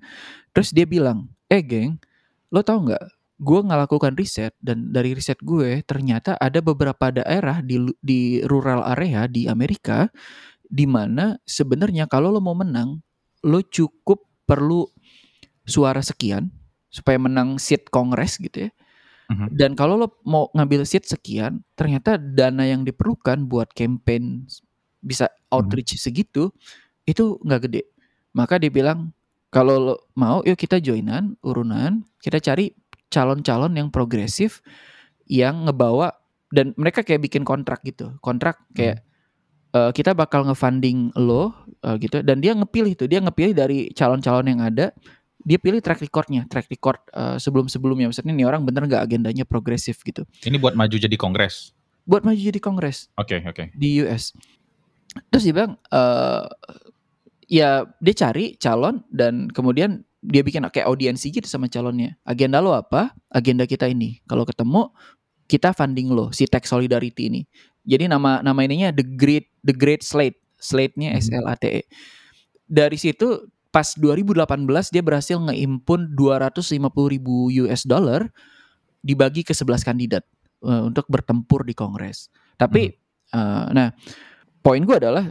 Terus 0.52 0.76
dia 0.76 0.84
bilang, 0.84 1.32
"Eh, 1.48 1.64
geng, 1.64 1.96
lo 2.52 2.60
tau 2.64 2.84
nggak 2.84 3.17
gue 3.38 3.60
ngelakukan 3.62 4.18
riset 4.18 4.58
dan 4.58 4.90
dari 4.90 5.14
riset 5.14 5.38
gue 5.46 5.86
ternyata 5.86 6.34
ada 6.42 6.58
beberapa 6.58 7.14
daerah 7.14 7.62
di 7.62 7.86
di 8.02 8.42
rural 8.42 8.82
area 8.82 9.30
di 9.30 9.46
Amerika 9.46 10.10
di 10.66 10.90
mana 10.90 11.38
sebenarnya 11.46 12.10
kalau 12.10 12.34
lo 12.34 12.42
mau 12.42 12.58
menang 12.58 12.98
lo 13.46 13.62
cukup 13.62 14.26
perlu 14.50 14.90
suara 15.70 16.02
sekian 16.02 16.50
supaya 16.90 17.22
menang 17.22 17.62
seat 17.62 17.94
kongres 17.94 18.42
gitu 18.42 18.68
ya. 18.68 18.72
Mhm. 19.28 19.60
dan 19.60 19.76
kalau 19.76 20.00
lo 20.00 20.08
mau 20.24 20.48
ngambil 20.56 20.88
seat 20.88 21.04
sekian 21.04 21.60
ternyata 21.76 22.16
dana 22.16 22.64
yang 22.64 22.88
diperlukan 22.88 23.44
buat 23.46 23.70
campaign 23.76 24.48
bisa 25.04 25.28
outreach 25.52 26.00
segitu 26.00 26.50
itu 27.04 27.40
nggak 27.44 27.62
gede. 27.70 27.82
Maka 28.32 28.56
dia 28.56 28.72
bilang 28.72 29.12
kalau 29.52 29.76
lo 29.80 29.96
mau 30.16 30.44
yuk 30.44 30.60
kita 30.60 30.80
joinan 30.80 31.36
urunan 31.44 32.04
kita 32.24 32.40
cari 32.44 32.72
calon-calon 33.08 33.74
yang 33.76 33.88
progresif 33.90 34.60
yang 35.28 35.68
ngebawa 35.68 36.16
dan 36.48 36.72
mereka 36.80 37.04
kayak 37.04 37.28
bikin 37.28 37.44
kontrak 37.44 37.84
gitu 37.84 38.16
kontrak 38.20 38.60
kayak 38.72 39.04
eh, 39.76 39.92
kita 39.92 40.16
bakal 40.16 40.48
ngefunding 40.48 41.12
lo 41.20 41.52
eh, 41.84 41.96
gitu 42.00 42.24
dan 42.24 42.40
dia 42.40 42.56
ngepilih 42.56 42.96
tuh 42.96 43.08
dia 43.12 43.20
ngepilih 43.20 43.52
dari 43.52 43.92
calon-calon 43.92 44.48
yang 44.48 44.62
ada 44.64 44.96
dia 45.44 45.60
pilih 45.60 45.80
track 45.80 46.00
recordnya 46.04 46.48
track 46.48 46.68
record 46.72 47.00
eh, 47.12 47.36
sebelum-sebelumnya 47.40 48.08
maksudnya 48.08 48.32
nih 48.32 48.48
orang 48.48 48.64
bener 48.64 48.88
nggak 48.88 49.04
agendanya 49.04 49.44
progresif 49.44 50.00
gitu 50.04 50.24
Ini 50.44 50.56
buat 50.60 50.76
maju 50.76 50.96
jadi 50.96 51.16
kongres. 51.20 51.76
buat 52.08 52.24
maju 52.24 52.40
jadi 52.40 52.60
kongres 52.64 53.12
Oke, 53.20 53.44
oke. 53.44 53.76
di 53.76 54.00
US. 54.00 54.32
Terus 55.28 55.44
dia 55.44 55.54
bilang, 55.56 55.76
eh 55.92 56.44
ya 57.48 57.84
dia 58.00 58.16
cari 58.16 58.56
calon 58.56 59.04
dan 59.12 59.52
kemudian 59.52 60.07
dia 60.22 60.42
bikin 60.42 60.66
kayak 60.68 60.88
audiensi 60.90 61.30
gitu 61.30 61.46
sama 61.46 61.70
calonnya. 61.70 62.18
Agenda 62.26 62.58
lo 62.60 62.74
apa? 62.74 63.14
Agenda 63.30 63.70
kita 63.70 63.86
ini. 63.86 64.20
Kalau 64.26 64.44
ketemu 64.44 64.90
kita 65.48 65.72
funding 65.72 66.12
lo 66.12 66.34
si 66.34 66.50
Tech 66.50 66.66
Solidarity 66.66 67.30
ini. 67.30 67.42
Jadi 67.88 68.12
nama 68.12 68.44
nama 68.44 68.60
ininya 68.66 68.92
The 68.92 69.06
Great 69.06 69.48
The 69.64 69.76
Great 69.76 70.04
Slate. 70.04 70.40
Slate-nya 70.58 71.14
S 71.14 71.30
L 71.30 71.46
A 71.46 71.54
T 71.54 71.70
E. 71.70 71.82
Dari 72.66 72.98
situ 72.98 73.46
pas 73.70 73.94
2018 73.94 74.42
dia 74.90 75.04
berhasil 75.06 75.38
ngeimpun 75.38 76.18
250 76.18 76.82
ribu 77.14 77.54
US 77.62 77.86
dollar 77.86 78.26
dibagi 79.06 79.46
ke 79.46 79.54
11 79.54 79.86
kandidat 79.86 80.26
eh, 80.66 80.82
untuk 80.82 81.06
bertempur 81.14 81.62
di 81.62 81.78
Kongres. 81.78 82.34
Tapi 82.58 82.90
eh, 83.38 83.66
nah 83.70 83.94
poin 84.66 84.82
gue 84.82 84.98
adalah 84.98 85.30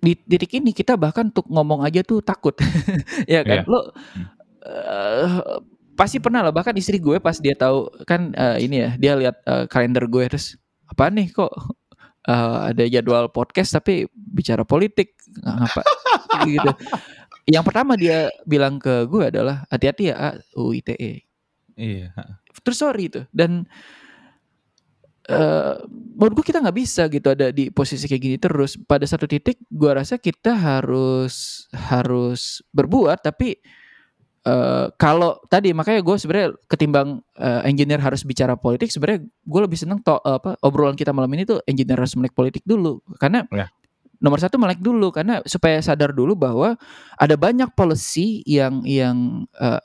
di 0.00 0.16
titik 0.16 0.56
ini 0.56 0.72
kita 0.72 0.96
bahkan 0.96 1.28
untuk 1.28 1.46
ngomong 1.46 1.84
aja 1.84 2.00
tuh 2.00 2.24
takut. 2.24 2.56
Ya 3.30 3.44
kan? 3.44 3.62
Iya. 3.62 3.70
lo 3.70 3.80
eh, 4.64 5.28
pasti 5.94 6.16
pernah 6.16 6.40
lah 6.40 6.52
bahkan 6.52 6.72
istri 6.76 6.96
gue 6.96 7.20
pas 7.20 7.36
dia 7.36 7.52
tahu 7.52 7.92
kan 8.08 8.32
eh, 8.32 8.64
ini 8.64 8.76
ya 8.80 8.90
dia 8.96 9.12
lihat 9.20 9.36
eh, 9.44 9.64
kalender 9.68 10.08
gue 10.08 10.24
terus 10.32 10.56
apa 10.88 11.12
nih 11.12 11.28
kok 11.30 11.52
eh, 12.28 12.56
ada 12.72 12.84
jadwal 12.88 13.28
podcast 13.28 13.76
tapi 13.76 14.08
bicara 14.12 14.64
politik? 14.64 15.14
Ngapa 15.44 15.84
gitu. 16.48 16.70
Yang 17.50 17.64
pertama 17.66 17.92
dia 18.00 18.32
bilang 18.48 18.80
ke 18.80 19.04
gue 19.04 19.28
adalah 19.28 19.66
hati-hati 19.68 20.12
ya 20.12 20.16
A, 20.16 20.28
UITE 20.56 21.26
Iya. 21.80 22.12
terus 22.60 22.76
sorry 22.76 23.08
itu 23.08 23.24
dan 23.32 23.64
eh 25.30 25.74
menurut 26.18 26.42
gue 26.42 26.46
kita 26.50 26.58
nggak 26.60 26.76
bisa 26.76 27.06
gitu 27.06 27.30
ada 27.30 27.54
di 27.54 27.70
posisi 27.70 28.04
kayak 28.10 28.22
gini 28.22 28.36
terus. 28.36 28.74
Pada 28.76 29.06
satu 29.06 29.30
titik 29.30 29.62
gue 29.70 29.90
rasa 29.94 30.18
kita 30.18 30.52
harus 30.58 31.64
harus 31.70 32.60
berbuat 32.74 33.22
tapi 33.22 33.54
eh 34.40 34.86
kalau 34.96 35.36
tadi 35.52 35.70
makanya 35.76 36.00
gue 36.00 36.16
sebenarnya 36.16 36.48
ketimbang 36.66 37.20
eh, 37.36 37.62
engineer 37.68 38.00
harus 38.00 38.24
bicara 38.24 38.56
politik 38.56 38.88
sebenarnya 38.88 39.20
gue 39.28 39.60
lebih 39.60 39.76
seneng 39.78 40.00
to, 40.00 40.16
apa 40.24 40.56
obrolan 40.64 40.96
kita 40.96 41.12
malam 41.12 41.28
ini 41.36 41.44
tuh 41.44 41.60
engineer 41.68 42.00
harus 42.02 42.16
melek 42.18 42.34
politik 42.34 42.64
dulu. 42.66 42.98
Karena 43.20 43.44
Ya. 43.52 43.68
nomor 44.20 44.40
satu 44.40 44.56
melek 44.60 44.80
dulu 44.84 45.12
karena 45.14 45.40
supaya 45.48 45.80
sadar 45.80 46.12
dulu 46.12 46.36
bahwa 46.36 46.76
ada 47.16 47.36
banyak 47.38 47.72
policy 47.76 48.40
yang 48.48 48.82
yang 48.84 49.44
eh, 49.60 49.80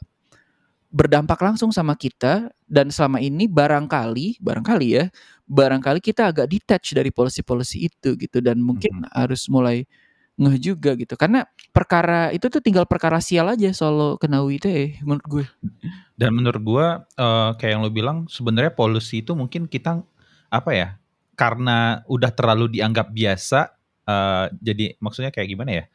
berdampak 0.91 1.39
langsung 1.43 1.75
sama 1.75 1.93
kita. 1.99 2.49
Dan 2.65 2.89
selama 2.89 3.21
ini 3.21 3.45
barangkali 3.45 4.41
barangkali 4.41 4.87
ya 4.89 5.05
barangkali 5.45 6.01
kita 6.01 6.33
agak 6.33 6.49
detach 6.49 6.93
dari 6.97 7.13
policy-policy 7.13 7.89
itu 7.89 8.17
gitu 8.17 8.41
dan 8.41 8.57
mungkin 8.61 9.05
harus 9.13 9.45
mulai 9.49 9.85
ngeh 10.35 10.57
juga 10.59 10.99
gitu 10.99 11.15
karena 11.15 11.47
perkara 11.71 12.27
itu 12.35 12.51
tuh 12.51 12.59
tinggal 12.59 12.83
perkara 12.83 13.23
sial 13.23 13.47
aja 13.47 13.71
soal 13.71 13.93
lo 13.95 14.09
kena 14.19 14.43
UITE 14.43 14.99
menurut 15.05 15.25
gue 15.29 15.45
Dan 16.15 16.31
menurut 16.35 16.61
gua 16.63 16.87
eh, 17.19 17.51
kayak 17.59 17.71
yang 17.75 17.81
lo 17.83 17.91
bilang 17.91 18.17
sebenarnya 18.31 18.71
policy 18.71 19.19
itu 19.23 19.35
mungkin 19.35 19.67
kita 19.67 19.99
apa 20.47 20.71
ya? 20.71 20.87
Karena 21.35 21.99
udah 22.07 22.31
terlalu 22.31 22.79
dianggap 22.79 23.11
biasa 23.11 23.75
eh, 24.07 24.45
jadi 24.63 24.95
maksudnya 25.03 25.31
kayak 25.35 25.47
gimana 25.51 25.71
ya? 25.83 25.85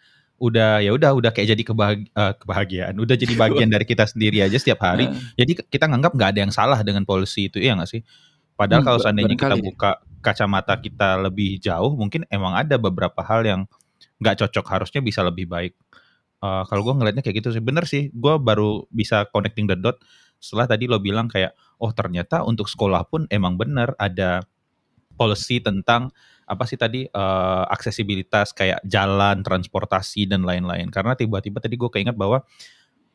Udah 0.41 0.81
ya 0.81 0.93
udah 0.97 1.11
udah 1.17 1.31
kayak 1.33 1.57
jadi 1.57 1.63
kebahagi- 1.65 2.09
eh, 2.13 2.33
kebahagiaan, 2.37 2.95
udah 2.97 3.17
jadi 3.17 3.35
bagian 3.37 3.69
dari 3.75 3.85
kita 3.89 4.05
sendiri 4.09 4.45
aja 4.45 4.57
setiap 4.61 4.81
hari. 4.85 5.09
Jadi 5.37 5.57
kita 5.69 5.85
nganggap 5.89 6.13
nggak 6.17 6.31
ada 6.37 6.41
yang 6.49 6.53
salah 6.53 6.81
dengan 6.85 7.05
policy 7.09 7.49
itu, 7.53 7.57
iya 7.61 7.77
nggak 7.77 7.89
sih? 7.89 8.01
Padahal 8.61 8.85
Hmm, 8.85 8.89
kalau 8.93 8.99
seandainya 9.01 9.37
kita 9.41 9.57
buka 9.57 9.91
kacamata 10.21 10.77
kita 10.77 11.17
lebih 11.17 11.57
jauh, 11.57 11.97
mungkin 11.97 12.29
emang 12.29 12.53
ada 12.53 12.77
beberapa 12.77 13.25
hal 13.25 13.41
yang 13.49 13.61
nggak 14.21 14.45
cocok, 14.45 14.67
harusnya 14.69 15.01
bisa 15.01 15.25
lebih 15.25 15.49
baik. 15.49 15.73
Eh, 16.45 16.63
kalau 16.69 16.85
gue 16.85 16.93
ngelihatnya 17.01 17.25
kayak 17.25 17.41
gitu 17.41 17.57
sih, 17.57 17.65
bener 17.65 17.89
sih. 17.89 18.13
Gue 18.13 18.37
baru 18.37 18.85
bisa 18.93 19.25
connecting 19.33 19.65
the 19.65 19.81
dot 19.81 19.97
setelah 20.41 20.69
tadi 20.69 20.89
lo 20.89 21.01
bilang 21.01 21.29
kayak, 21.29 21.53
oh 21.81 21.93
ternyata 21.93 22.45
untuk 22.45 22.69
sekolah 22.69 23.05
pun 23.09 23.29
emang 23.29 23.61
bener 23.61 23.93
ada 24.01 24.45
policy 25.21 25.61
tentang 25.61 26.09
apa 26.49 26.65
sih 26.65 26.81
tadi 26.81 27.05
uh, 27.07 27.65
aksesibilitas 27.69 28.57
kayak 28.57 28.81
jalan, 28.89 29.45
transportasi 29.45 30.25
dan 30.29 30.43
lain-lain. 30.49 30.89
Karena 30.89 31.13
tiba-tiba 31.13 31.61
tadi 31.61 31.77
gue 31.77 31.93
keinget 31.93 32.17
bahwa 32.17 32.41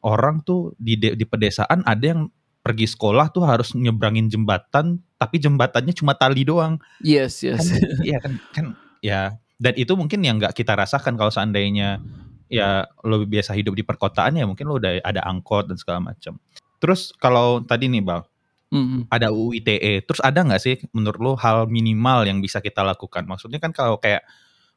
orang 0.05 0.45
tuh 0.45 0.77
di 0.77 0.95
de, 1.01 1.17
di 1.17 1.25
pedesaan 1.25 1.81
ada 1.81 2.05
yang 2.05 2.21
pergi 2.65 2.89
sekolah 2.89 3.29
tuh 3.29 3.45
harus 3.45 3.77
nyebrangin 3.77 4.25
jembatan, 4.25 4.97
tapi 5.21 5.37
jembatannya 5.37 5.93
cuma 5.93 6.17
tali 6.17 6.41
doang. 6.41 6.81
Yes, 6.97 7.45
yes. 7.45 7.69
Kan, 7.69 8.01
iya 8.01 8.17
kan, 8.17 8.33
kan 8.49 8.65
ya. 9.05 9.37
Dan 9.61 9.77
itu 9.77 9.93
mungkin 9.93 10.25
yang 10.25 10.41
nggak 10.41 10.57
kita 10.57 10.73
rasakan 10.73 11.13
kalau 11.13 11.29
seandainya 11.29 12.01
ya 12.49 12.89
lo 13.05 13.21
biasa 13.21 13.53
hidup 13.53 13.77
di 13.77 13.85
perkotaan 13.85 14.37
ya 14.37 14.45
mungkin 14.49 14.65
lo 14.69 14.81
udah 14.81 14.97
ada 15.05 15.21
angkot 15.29 15.69
dan 15.69 15.77
segala 15.77 16.01
macam. 16.09 16.41
Terus 16.81 17.13
kalau 17.21 17.61
tadi 17.61 17.85
nih 17.85 18.01
bang, 18.01 18.25
mm-hmm. 18.73 19.01
ada 19.13 19.29
UU 19.29 19.61
ITE. 19.61 20.01
Terus 20.01 20.21
ada 20.25 20.41
nggak 20.41 20.61
sih 20.61 20.75
menurut 20.89 21.21
lo 21.21 21.31
hal 21.37 21.69
minimal 21.69 22.25
yang 22.25 22.41
bisa 22.41 22.65
kita 22.65 22.81
lakukan? 22.81 23.29
Maksudnya 23.29 23.61
kan 23.61 23.69
kalau 23.69 24.01
kayak 24.01 24.25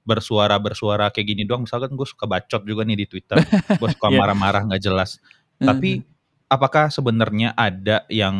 bersuara-bersuara 0.05 1.09
kayak 1.09 1.25
gini 1.25 1.43
doang, 1.49 1.65
misalkan 1.65 1.97
gue 1.97 2.05
suka 2.05 2.29
bacot 2.29 2.65
juga 2.69 2.85
nih 2.85 3.05
di 3.05 3.07
Twitter, 3.09 3.41
gue 3.81 3.89
suka 3.97 4.09
yeah. 4.13 4.21
marah-marah 4.21 4.69
nggak 4.69 4.83
jelas. 4.85 5.17
Mm-hmm. 5.57 6.18
Apakah 6.49 6.89
sebenarnya 6.89 7.53
ada 7.53 8.09
yang 8.09 8.37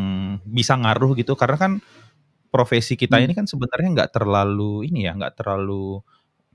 bisa 0.49 0.73
ngaruh 0.75 1.13
gitu? 1.17 1.37
Karena 1.37 1.61
kan 1.61 1.73
profesi 2.49 2.97
kita 2.97 3.21
mm. 3.21 3.25
ini 3.29 3.33
kan 3.37 3.45
sebenarnya 3.45 3.89
nggak 3.93 4.11
terlalu 4.17 4.89
ini 4.89 5.05
ya, 5.05 5.13
nggak 5.13 5.37
terlalu 5.37 6.01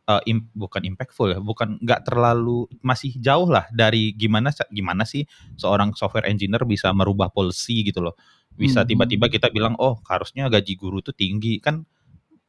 uh, 0.10 0.22
im, 0.28 0.50
bukan 0.54 0.82
impactful 0.84 1.32
ya, 1.32 1.40
bukan 1.40 1.80
nggak 1.80 2.10
terlalu 2.10 2.68
masih 2.84 3.16
jauh 3.22 3.48
lah 3.48 3.70
dari 3.72 4.12
gimana 4.18 4.52
gimana 4.74 5.06
sih 5.08 5.24
seorang 5.56 5.96
software 5.96 6.28
engineer 6.28 6.66
bisa 6.68 6.92
merubah 6.92 7.30
policy 7.32 7.86
gitu 7.86 8.04
loh. 8.04 8.18
Bisa 8.54 8.84
hmm. 8.84 8.90
tiba-tiba 8.90 9.26
kita 9.32 9.48
bilang 9.50 9.78
oh 9.82 9.98
harusnya 10.06 10.50
gaji 10.50 10.74
guru 10.78 11.00
tuh 11.00 11.16
tinggi 11.16 11.62
kan. 11.62 11.86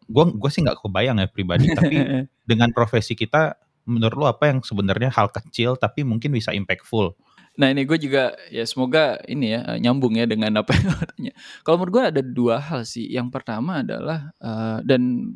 Gue 0.05 0.29
gue 0.37 0.51
sih 0.53 0.61
nggak 0.61 0.85
kebayang 0.85 1.17
ya 1.21 1.29
pribadi, 1.33 1.73
tapi 1.73 1.97
dengan 2.51 2.69
profesi 2.77 3.17
kita 3.17 3.57
menurut 3.85 4.17
lo 4.17 4.27
apa 4.29 4.49
yang 4.49 4.65
sebenarnya 4.65 5.13
hal 5.13 5.29
kecil 5.29 5.77
tapi 5.77 6.05
mungkin 6.05 6.33
bisa 6.33 6.53
impactful? 6.53 7.17
Nah 7.55 7.71
ini 7.71 7.87
gue 7.87 7.99
juga 7.99 8.35
ya 8.51 8.67
semoga 8.67 9.23
ini 9.31 9.55
ya 9.55 9.79
nyambung 9.79 10.19
ya 10.19 10.27
dengan 10.27 10.59
apa 10.59 10.75
yang 10.75 10.91
katanya. 11.03 11.33
Kalau 11.63 11.77
menurut 11.79 11.93
gue 11.95 12.05
ada 12.11 12.23
dua 12.23 12.57
hal 12.59 12.83
sih. 12.83 13.07
Yang 13.07 13.29
pertama 13.31 13.87
adalah 13.87 14.35
uh, 14.43 14.83
dan 14.83 15.35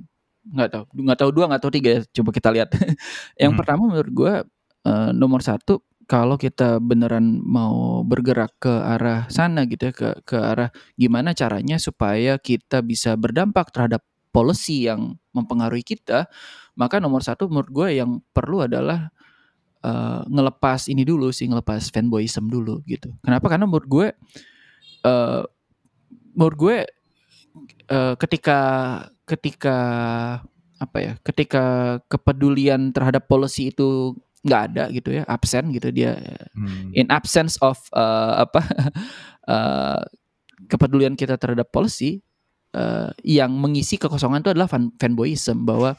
nggak 0.49 0.69
tahu 0.73 0.85
nggak 1.05 1.19
tahu 1.19 1.31
dua 1.31 1.45
nggak 1.53 1.63
tahu 1.63 1.73
tiga 1.77 1.91
ya 1.93 2.01
coba 2.21 2.31
kita 2.33 2.49
lihat 2.49 2.69
yang 3.43 3.53
hmm. 3.53 3.61
pertama 3.61 3.83
menurut 3.85 4.13
gue 4.13 4.35
uh, 4.89 5.11
nomor 5.13 5.45
satu 5.45 5.85
kalau 6.09 6.41
kita 6.41 6.81
beneran 6.81 7.45
mau 7.45 8.01
bergerak 8.01 8.57
ke 8.57 8.73
arah 8.73 9.29
sana 9.29 9.69
gitu 9.69 9.93
ya 9.93 9.95
ke 9.95 10.09
ke 10.25 10.37
arah 10.41 10.73
gimana 10.97 11.37
caranya 11.37 11.77
supaya 11.77 12.41
kita 12.41 12.81
bisa 12.81 13.13
berdampak 13.21 13.69
terhadap 13.69 14.01
policy 14.33 14.89
yang 14.89 15.21
mempengaruhi 15.37 15.85
kita 15.85 16.33
maka 16.81 16.97
nomor 16.97 17.21
satu 17.21 17.53
menurut 17.53 17.69
gue 17.69 17.89
yang 18.01 18.25
perlu 18.33 18.65
adalah 18.65 19.13
uh, 19.85 20.23
ngelepas 20.27 20.89
ini 20.91 21.03
dulu 21.07 21.31
sih 21.31 21.47
ngelepas 21.47 21.91
fanboyism 21.93 22.49
dulu 22.51 22.81
gitu 22.87 23.13
kenapa 23.23 23.47
karena 23.51 23.67
menurut 23.69 23.89
gue 23.89 24.07
uh, 25.07 25.43
menurut 26.35 26.57
gue 26.57 26.77
uh, 27.91 28.15
ketika 28.19 28.61
ketika 29.29 29.77
apa 30.79 30.99
ya 31.03 31.13
ketika 31.27 31.99
kepedulian 32.07 32.95
terhadap 32.95 33.27
policy 33.27 33.75
itu 33.75 34.15
nggak 34.47 34.63
ada 34.71 34.85
gitu 34.95 35.11
ya 35.11 35.23
absen 35.27 35.75
gitu 35.75 35.91
dia 35.91 36.15
hmm. 36.55 36.95
in 36.95 37.11
absence 37.11 37.59
of 37.59 37.77
uh, 37.91 38.47
apa 38.47 38.63
uh, 39.51 40.03
kepedulian 40.71 41.19
kita 41.19 41.35
terhadap 41.35 41.67
policy 41.75 42.23
uh, 42.79 43.11
yang 43.27 43.51
mengisi 43.51 43.99
kekosongan 43.99 44.47
itu 44.47 44.55
adalah 44.55 44.71
fan 44.71 44.95
fanboyism 44.95 45.67
bahwa 45.67 45.99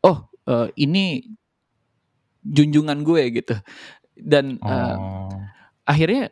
oh 0.00 0.24
uh, 0.48 0.68
ini 0.80 1.36
junjungan 2.44 3.00
gue 3.02 3.42
gitu 3.42 3.56
dan 4.14 4.60
uh, 4.62 4.96
oh. 4.96 5.36
akhirnya 5.88 6.30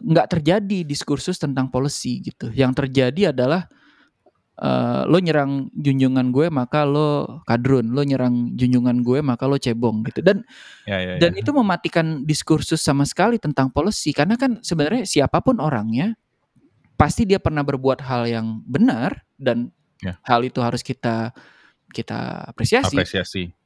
nggak 0.00 0.26
uh, 0.26 0.32
terjadi 0.32 0.88
diskursus 0.88 1.36
tentang 1.36 1.68
policy 1.68 2.24
gitu 2.24 2.48
yang 2.56 2.72
terjadi 2.72 3.36
adalah 3.36 3.68
uh, 4.60 5.02
lo 5.08 5.18
nyerang 5.18 5.72
junjungan 5.72 6.30
gue 6.30 6.46
maka 6.52 6.84
lo 6.84 7.40
kadrun, 7.48 7.90
lo 7.90 8.04
nyerang 8.04 8.54
junjungan 8.54 9.00
gue 9.02 9.18
maka 9.24 9.48
lo 9.48 9.56
cebong 9.56 10.04
gitu. 10.06 10.20
Dan 10.20 10.44
ya, 10.84 11.00
ya, 11.00 11.12
ya. 11.16 11.18
dan 11.18 11.32
itu 11.34 11.50
mematikan 11.50 12.22
diskursus 12.22 12.78
sama 12.84 13.08
sekali 13.08 13.40
tentang 13.40 13.72
policy 13.72 14.12
karena 14.12 14.36
kan 14.36 14.60
sebenarnya 14.60 15.08
siapa 15.08 15.40
pun 15.40 15.58
orangnya 15.58 16.14
pasti 17.00 17.24
dia 17.24 17.40
pernah 17.40 17.64
berbuat 17.64 18.04
hal 18.04 18.28
yang 18.28 18.60
benar 18.68 19.24
dan 19.40 19.72
ya. 20.04 20.20
hal 20.28 20.44
itu 20.44 20.60
harus 20.60 20.84
kita 20.84 21.32
kita 21.90 22.48
apresiasi. 22.52 22.94
Apresiasi 22.94 23.59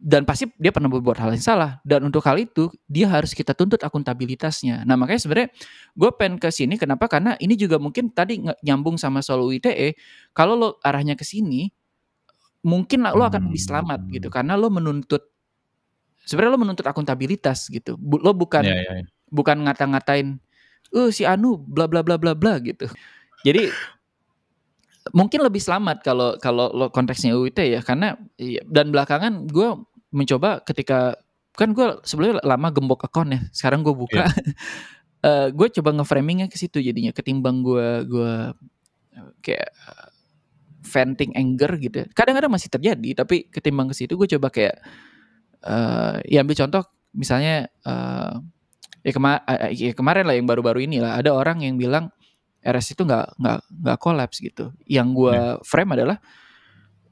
dan 0.00 0.24
pasti 0.24 0.48
dia 0.56 0.72
pernah 0.72 0.88
berbuat 0.88 1.20
hal 1.20 1.36
yang 1.36 1.44
salah. 1.44 1.76
Dan 1.84 2.08
untuk 2.08 2.24
hal 2.24 2.40
itu 2.40 2.72
dia 2.88 3.04
harus 3.12 3.36
kita 3.36 3.52
tuntut 3.52 3.84
akuntabilitasnya. 3.84 4.88
Nah 4.88 4.96
makanya 4.96 5.20
sebenarnya 5.20 5.48
gue 5.92 6.10
pengen 6.16 6.40
ke 6.40 6.48
sini 6.48 6.80
kenapa? 6.80 7.04
Karena 7.04 7.36
ini 7.36 7.52
juga 7.52 7.76
mungkin 7.76 8.08
tadi 8.08 8.40
nyambung 8.64 8.96
sama 8.96 9.20
soal 9.20 9.44
UITE 9.44 9.92
kalau 10.32 10.56
lo 10.56 10.68
arahnya 10.80 11.20
ke 11.20 11.22
sini 11.28 11.68
mungkin 12.64 13.04
lo 13.04 13.24
akan 13.28 13.52
lebih 13.52 13.60
selamat 13.60 14.00
gitu. 14.08 14.28
Hmm. 14.32 14.34
karena 14.40 14.52
lo 14.56 14.72
menuntut 14.72 15.28
sebenarnya 16.24 16.52
lo 16.56 16.60
menuntut 16.64 16.86
akuntabilitas 16.88 17.68
gitu. 17.68 18.00
Lo 18.00 18.32
bukan 18.32 18.64
yeah, 18.64 18.80
yeah, 18.80 18.94
yeah. 19.04 19.08
bukan 19.28 19.68
ngata-ngatain 19.68 20.40
eh 20.90 21.10
si 21.12 21.28
Anu 21.28 21.60
bla 21.60 21.84
bla 21.84 22.00
bla 22.00 22.16
bla 22.16 22.32
bla 22.32 22.56
gitu. 22.64 22.88
Jadi 23.44 23.68
mungkin 25.16 25.40
lebih 25.40 25.62
selamat 25.62 26.04
kalau 26.04 26.36
kalau 26.36 26.68
lo 26.76 26.92
konteksnya 26.92 27.32
UIT 27.34 27.58
ya. 27.60 27.80
Karena 27.80 28.16
iya, 28.36 28.60
dan 28.68 28.92
belakangan 28.92 29.48
gue 29.48 29.68
mencoba 30.10 30.62
ketika 30.66 31.18
kan 31.54 31.74
gue 31.74 31.98
sebelumnya 32.06 32.42
lama 32.46 32.68
gembok 32.70 33.06
akun 33.06 33.34
ya 33.34 33.40
sekarang 33.50 33.82
gue 33.82 33.94
buka 33.94 34.26
yeah. 34.26 34.32
Uh, 35.20 35.52
gue 35.52 35.68
coba 35.68 35.92
ngeframingnya 35.92 36.48
ke 36.48 36.56
situ 36.56 36.80
jadinya 36.80 37.12
ketimbang 37.12 37.60
gue 37.60 38.08
gue 38.08 38.32
kayak 39.44 39.68
venting 40.80 41.36
anger 41.36 41.76
gitu 41.76 41.96
ya. 42.02 42.06
kadang-kadang 42.16 42.48
masih 42.48 42.72
terjadi 42.72 43.20
tapi 43.20 43.52
ketimbang 43.52 43.92
ke 43.92 43.94
situ 44.00 44.16
gue 44.16 44.24
coba 44.24 44.48
kayak 44.48 44.80
uh, 45.68 46.16
ya 46.24 46.40
ambil 46.40 46.56
contoh 46.56 46.88
misalnya 47.12 47.68
uh, 47.84 48.40
ya, 49.04 49.12
kema 49.12 49.44
uh, 49.44 49.68
ya 49.68 49.92
kemarin 49.92 50.24
lah 50.24 50.34
yang 50.40 50.48
baru-baru 50.48 50.88
ini 50.88 51.04
lah 51.04 51.20
ada 51.20 51.36
orang 51.36 51.68
yang 51.68 51.76
bilang 51.76 52.08
RS 52.64 52.96
itu 52.96 53.04
nggak 53.04 53.40
nggak 53.40 53.60
nggak 53.84 53.98
kolaps 54.00 54.40
gitu 54.40 54.72
yang 54.88 55.12
gue 55.12 55.36
yeah. 55.36 55.60
frame 55.64 55.96
adalah 55.96 56.16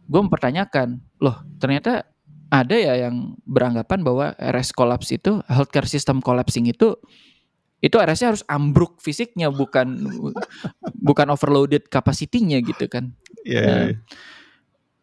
gue 0.09 0.21
mempertanyakan 0.25 1.05
loh 1.21 1.45
ternyata 1.61 2.09
ada 2.49 2.77
ya 2.77 3.09
yang 3.09 3.37
beranggapan 3.45 4.01
bahwa 4.01 4.33
RS 4.41 4.73
kolaps 4.73 5.13
itu 5.13 5.45
healthcare 5.49 5.89
system 5.89 6.25
collapsing 6.25 6.65
itu 6.69 6.97
itu 7.79 7.95
RS-nya 7.95 8.35
harus 8.35 8.43
ambruk 8.51 8.99
fisiknya 8.99 9.55
bukan 9.55 10.03
bukan 10.99 11.27
overloaded 11.31 11.87
kapasitinya 11.87 12.59
gitu 12.59 12.91
kan. 12.91 13.15
Yeah, 13.47 13.63
nah, 13.63 13.79
yeah. 13.87 13.97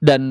Dan 0.03 0.21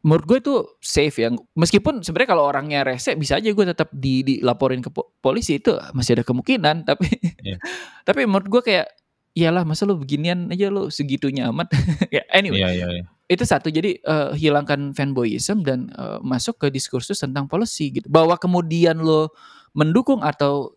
menurut 0.00 0.24
gue 0.24 0.38
itu 0.40 0.54
safe 0.80 1.16
ya. 1.20 1.28
Meskipun 1.52 2.00
sebenarnya 2.00 2.30
kalau 2.32 2.44
orangnya 2.48 2.88
rese 2.88 3.12
bisa 3.20 3.36
aja 3.36 3.52
gue 3.52 3.66
tetap 3.68 3.92
di 3.92 4.24
dilaporin 4.24 4.80
ke 4.80 4.88
polisi 5.20 5.60
itu 5.60 5.76
masih 5.92 6.20
ada 6.20 6.24
kemungkinan 6.24 6.88
tapi 6.88 7.08
yeah. 7.44 7.60
tapi 8.08 8.24
menurut 8.24 8.48
gue 8.48 8.62
kayak 8.64 8.88
iyalah 9.34 9.66
masa 9.66 9.84
lu 9.84 9.98
beginian 9.98 10.48
aja 10.48 10.70
lu 10.70 10.88
segitunya 10.88 11.50
amat. 11.50 11.70
ya 12.14 12.22
anyway. 12.30 12.62
Yeah, 12.62 12.72
yeah, 12.86 12.90
yeah 13.02 13.06
itu 13.24 13.44
satu 13.44 13.72
jadi 13.72 13.96
uh, 14.04 14.36
hilangkan 14.36 14.92
fanboyism 14.92 15.64
dan 15.64 15.88
uh, 15.96 16.20
masuk 16.20 16.60
ke 16.60 16.66
diskursus 16.68 17.24
tentang 17.24 17.48
policy 17.48 18.00
gitu 18.00 18.06
bahwa 18.12 18.36
kemudian 18.36 19.00
lo 19.00 19.32
mendukung 19.72 20.20
atau 20.20 20.76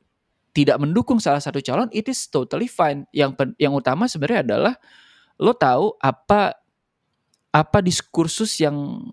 tidak 0.56 0.80
mendukung 0.80 1.20
salah 1.20 1.44
satu 1.44 1.60
calon 1.60 1.92
it 1.92 2.08
is 2.08 2.32
totally 2.32 2.72
fine 2.72 3.04
yang 3.12 3.36
yang 3.60 3.76
utama 3.76 4.08
sebenarnya 4.08 4.48
adalah 4.48 4.74
lo 5.36 5.52
tahu 5.52 6.00
apa 6.00 6.56
apa 7.52 7.78
diskursus 7.84 8.64
yang 8.64 9.04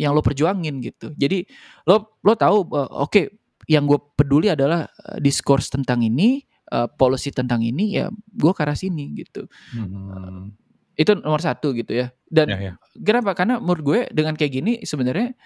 yang 0.00 0.16
lo 0.16 0.24
perjuangin 0.24 0.80
gitu 0.80 1.12
jadi 1.12 1.44
lo 1.84 2.16
lo 2.24 2.32
tahu 2.40 2.72
uh, 2.72 2.88
oke 3.04 3.12
okay, 3.12 3.24
yang 3.68 3.84
gue 3.84 4.00
peduli 4.16 4.48
adalah 4.48 4.88
diskurs 5.20 5.68
tentang 5.68 6.00
ini 6.00 6.40
uh, 6.72 6.88
policy 6.90 7.30
tentang 7.34 7.62
ini 7.62 8.00
ya 8.00 8.10
gue 8.12 8.52
ke 8.54 8.60
arah 8.62 8.78
sini 8.78 9.12
gitu 9.14 9.46
hmm. 9.74 10.66
Itu 10.96 11.12
nomor 11.12 11.44
satu 11.44 11.76
gitu 11.76 11.92
ya. 11.92 12.08
Dan 12.24 12.48
ya, 12.48 12.72
ya. 12.72 12.74
kenapa? 12.96 13.36
Karena 13.36 13.60
menurut 13.60 13.84
gue 13.84 14.00
dengan 14.16 14.32
kayak 14.32 14.52
gini 14.52 14.72
sebenarnya 14.80 15.36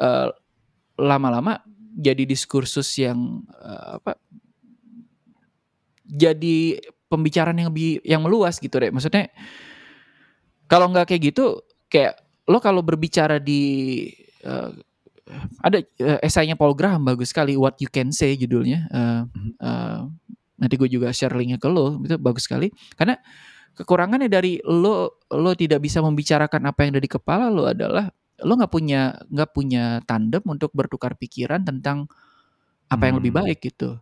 uh, 0.00 0.32
lama-lama 0.96 1.60
jadi 1.92 2.24
diskursus 2.24 2.88
yang 2.96 3.44
uh, 3.60 4.00
apa? 4.00 4.16
Jadi 6.08 6.80
pembicaraan 7.12 7.60
yang 7.60 7.68
lebih 7.68 8.00
yang 8.00 8.24
meluas 8.24 8.56
gitu 8.56 8.80
deh. 8.80 8.88
Maksudnya 8.88 9.28
kalau 10.64 10.88
nggak 10.88 11.12
kayak 11.12 11.36
gitu, 11.36 11.60
kayak 11.92 12.16
lo 12.48 12.56
kalau 12.64 12.80
berbicara 12.80 13.36
di 13.36 14.08
uh, 14.48 14.72
ada 15.60 15.84
uh, 16.00 16.18
esainya 16.24 16.56
Paul 16.56 16.72
Graham 16.72 17.04
bagus 17.04 17.28
sekali 17.28 17.60
What 17.60 17.76
You 17.84 17.92
Can 17.92 18.08
Say 18.08 18.40
judulnya. 18.40 18.88
Uh, 18.88 19.22
uh, 19.60 20.00
nanti 20.58 20.74
gue 20.74 20.90
juga 20.90 21.08
share 21.10 21.32
linknya 21.32 21.56
ke 21.56 21.70
lo 21.70 22.02
itu 22.02 22.18
bagus 22.18 22.44
sekali 22.50 22.68
karena 22.94 23.14
kekurangannya 23.72 24.26
dari 24.26 24.58
lo 24.66 25.22
lo 25.30 25.50
tidak 25.54 25.80
bisa 25.80 26.02
membicarakan 26.02 26.66
apa 26.66 26.82
yang 26.82 26.98
ada 26.98 27.02
di 27.02 27.10
kepala 27.10 27.46
lo 27.48 27.70
adalah 27.70 28.10
lo 28.38 28.52
nggak 28.54 28.70
punya 28.70 29.14
nggak 29.30 29.50
punya 29.50 30.02
tandem 30.04 30.42
untuk 30.44 30.70
bertukar 30.74 31.14
pikiran 31.14 31.62
tentang 31.62 32.06
apa 32.88 33.02
yang 33.06 33.18
lebih 33.18 33.30
Hmm. 33.34 33.40
baik 33.44 33.58
gitu. 33.62 33.98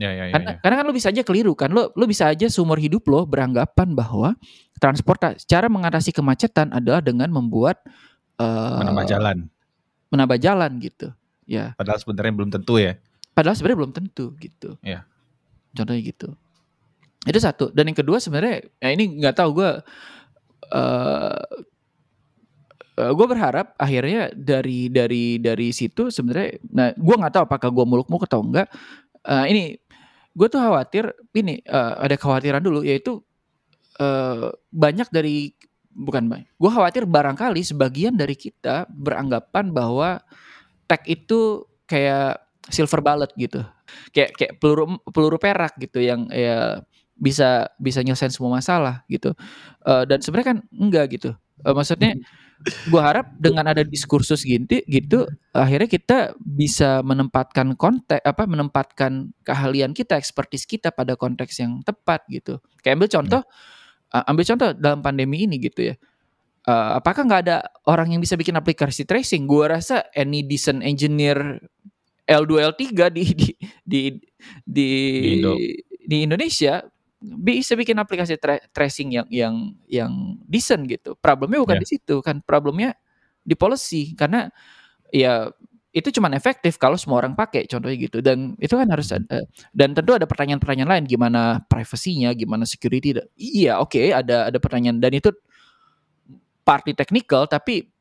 Ya 0.00 0.08
ya 0.10 0.24
ya. 0.26 0.34
Karena, 0.34 0.50
ya. 0.50 0.58
karena 0.64 0.74
kan 0.80 0.84
lo 0.88 0.94
bisa 0.96 1.08
aja 1.12 1.22
keliru 1.22 1.52
kan, 1.52 1.68
lo 1.70 1.92
lo 1.92 2.04
bisa 2.08 2.26
aja 2.26 2.46
seumur 2.48 2.80
hidup 2.80 3.04
lo 3.06 3.22
beranggapan 3.28 3.92
bahwa 3.92 4.34
transportasi 4.80 5.44
cara 5.46 5.68
mengatasi 5.68 6.10
kemacetan 6.10 6.72
adalah 6.72 6.98
dengan 7.04 7.28
membuat 7.30 7.78
eh, 8.40 8.78
Menambah 8.82 9.06
jalan. 9.06 9.36
menambah 10.10 10.38
jalan 10.40 10.70
gitu. 10.80 11.12
Ya, 11.44 11.74
Padahal 11.76 11.98
sebenarnya 12.00 12.32
belum 12.34 12.50
tentu 12.50 12.78
ya. 12.78 12.96
padahal 13.34 13.54
sebenarnya 13.58 13.78
belum 13.84 13.94
tentu 13.94 14.24
gitu. 14.38 14.70
Iya. 14.80 15.04
Contohnya 15.72 16.02
gitu. 16.04 16.28
Itu 17.24 17.38
satu. 17.38 17.70
Dan 17.72 17.92
yang 17.92 17.98
kedua 17.98 18.18
sebenarnya, 18.18 18.66
ya 18.82 18.88
ini 18.92 19.20
nggak 19.20 19.36
tahu 19.36 19.62
gue. 19.62 19.70
eh 20.72 21.42
gue 22.92 23.26
berharap 23.26 23.72
akhirnya 23.80 24.28
dari 24.36 24.92
dari 24.92 25.40
dari 25.40 25.72
situ 25.72 26.12
sebenarnya, 26.12 26.60
nah 26.68 26.92
gue 26.92 27.14
nggak 27.16 27.32
tahu 27.32 27.44
apakah 27.48 27.72
gue 27.72 27.84
muluk-muluk 27.88 28.28
atau 28.28 28.44
enggak. 28.44 28.68
Eh, 29.24 29.46
ini 29.48 29.62
gue 30.32 30.48
tuh 30.48 30.60
khawatir 30.60 31.12
ini 31.36 31.60
eh, 31.64 31.94
ada 31.96 32.14
kekhawatiran 32.16 32.60
dulu 32.60 32.84
yaitu 32.84 33.20
eh 34.00 34.48
banyak 34.72 35.08
dari 35.08 35.56
bukan 35.92 36.28
banyak. 36.28 36.48
Gue 36.56 36.70
khawatir 36.72 37.04
barangkali 37.08 37.60
sebagian 37.64 38.16
dari 38.16 38.36
kita 38.36 38.88
beranggapan 38.88 39.72
bahwa 39.72 40.20
tech 40.88 41.04
itu 41.08 41.64
kayak 41.88 42.40
silver 42.68 43.00
bullet 43.04 43.32
gitu. 43.36 43.60
Kayak 44.14 44.30
kayak 44.38 44.52
peluru 44.62 44.98
peluru 45.10 45.38
perak 45.40 45.76
gitu 45.78 45.98
yang 46.02 46.28
ya 46.32 46.82
bisa 47.16 47.70
bisa 47.78 48.02
nyelesain 48.02 48.32
semua 48.32 48.58
masalah 48.58 49.06
gitu. 49.06 49.32
Eh, 49.86 50.04
dan 50.08 50.18
sebenarnya 50.20 50.48
kan 50.56 50.58
enggak 50.74 51.06
gitu. 51.18 51.30
Eh, 51.62 51.74
maksudnya 51.74 52.18
gue 52.62 53.02
harap 53.02 53.34
dengan 53.42 53.74
ada 53.74 53.82
diskursus 53.82 54.46
gitu 54.46 54.78
gitu 54.86 55.26
akhirnya 55.50 55.90
kita 55.90 56.18
bisa 56.38 57.02
menempatkan 57.02 57.74
konteks 57.74 58.22
apa 58.22 58.46
menempatkan 58.46 59.34
keahlian 59.42 59.90
kita 59.90 60.14
ekspertis 60.14 60.62
kita 60.62 60.94
pada 60.94 61.18
konteks 61.18 61.58
yang 61.58 61.82
tepat 61.82 62.22
gitu 62.30 62.62
kayak 62.80 63.02
ambil 63.02 63.10
contoh 63.10 63.42
uh, 64.14 64.24
ambil 64.30 64.44
contoh 64.46 64.68
dalam 64.78 65.02
pandemi 65.02 65.46
ini 65.46 65.58
gitu 65.58 65.92
ya 65.92 65.96
Uh, 66.62 66.94
apakah 67.02 67.26
nggak 67.26 67.42
ada 67.42 67.58
orang 67.90 68.14
yang 68.14 68.22
bisa 68.22 68.38
bikin 68.38 68.54
aplikasi 68.54 69.02
tracing 69.02 69.50
gua 69.50 69.66
rasa 69.74 70.06
any 70.14 70.46
decent 70.46 70.78
engineer 70.86 71.58
L2 72.26 72.52
L3 72.74 72.82
di 73.10 73.24
di 73.34 73.48
di 73.82 74.00
di, 74.62 74.88
Di 75.18 75.28
Indo. 75.38 75.52
di 76.02 76.16
Indonesia 76.22 76.82
bisa 77.22 77.78
bikin 77.78 77.98
aplikasi 78.02 78.34
tra- 78.38 78.62
tracing 78.74 79.14
yang 79.14 79.26
yang 79.30 79.54
yang 79.86 80.12
decent 80.46 80.86
gitu. 80.90 81.14
Problemnya 81.18 81.62
bukan 81.62 81.78
Ya. 81.78 81.82
di 81.82 81.88
situ 81.88 82.18
kan, 82.18 82.42
problemnya 82.42 82.94
di 83.42 83.54
policy 83.54 84.14
karena 84.14 84.50
ya 85.10 85.50
itu 85.92 86.08
cuman 86.08 86.32
efektif 86.32 86.80
kalau 86.80 86.96
semua 86.96 87.20
orang 87.20 87.36
pakai 87.36 87.68
contohnya 87.68 87.98
gitu 88.00 88.24
dan 88.24 88.56
itu 88.56 88.72
kan 88.72 88.88
harus 88.88 89.12
ada 89.12 89.44
dan 89.76 89.92
tentu 89.92 90.16
ada 90.16 90.24
pertanyaan-pertanyaan 90.24 90.88
lain 90.88 91.04
gimana 91.04 91.60
privasinya 91.68 92.32
gimana 92.32 92.64
security 92.64 93.12
iya 93.36 93.76
oke 93.76 94.00
ada 94.08 94.48
ada 94.48 94.56
pertanyaan 94.56 94.96
dan 95.04 95.12
itu 95.12 95.28
party 96.64 96.96
technical 96.96 97.44
tapi 97.44 97.92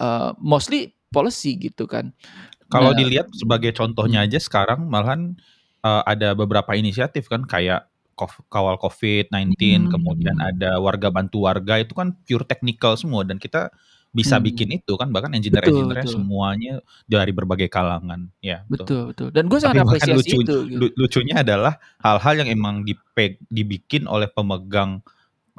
uh, 0.00 0.32
mostly 0.40 0.96
policy 1.12 1.60
gitu 1.60 1.84
kan 1.84 2.08
Kalau 2.66 2.90
Nah. 2.92 2.98
dilihat 2.98 3.30
sebagai 3.32 3.70
contohnya 3.72 4.26
aja 4.26 4.38
sekarang 4.38 4.86
malahan 4.86 5.34
eh, 5.80 6.02
ada 6.02 6.34
beberapa 6.34 6.74
inisiatif 6.74 7.30
kan 7.30 7.46
kayak 7.46 7.86
kawal 8.50 8.74
COVID-19, 8.80 9.86
Hmm. 9.86 9.92
kemudian 9.92 10.34
ada 10.40 10.80
warga 10.82 11.12
bantu 11.12 11.46
warga 11.46 11.78
itu 11.78 11.94
kan 11.94 12.10
pure 12.26 12.42
technical 12.42 12.98
semua 12.98 13.22
dan 13.22 13.38
kita 13.38 13.70
bisa 14.10 14.40
Hmm. 14.40 14.48
bikin 14.48 14.68
itu 14.80 14.96
kan 14.96 15.12
bahkan 15.12 15.28
Betul, 15.30 15.38
engineer-engineer 15.44 16.02
betul. 16.02 16.14
semuanya 16.16 16.74
dari 17.04 17.30
berbagai 17.36 17.68
kalangan 17.68 18.32
ya 18.40 18.64
betul. 18.66 18.82
betul 18.88 19.02
betul 19.12 19.28
dan 19.30 19.44
gue 19.46 19.58
sangat 19.60 19.84
apresiasi 19.84 20.16
lucu, 20.16 20.36
itu 20.40 20.56
gitu. 20.72 20.78
lu- 20.80 20.94
lucunya 20.96 21.44
adalah 21.44 21.76
hal-hal 22.00 22.34
yang 22.40 22.48
emang 22.48 22.80
dipe- 22.82 23.38
dibikin 23.46 24.08
oleh 24.08 24.26
pemegang 24.26 25.04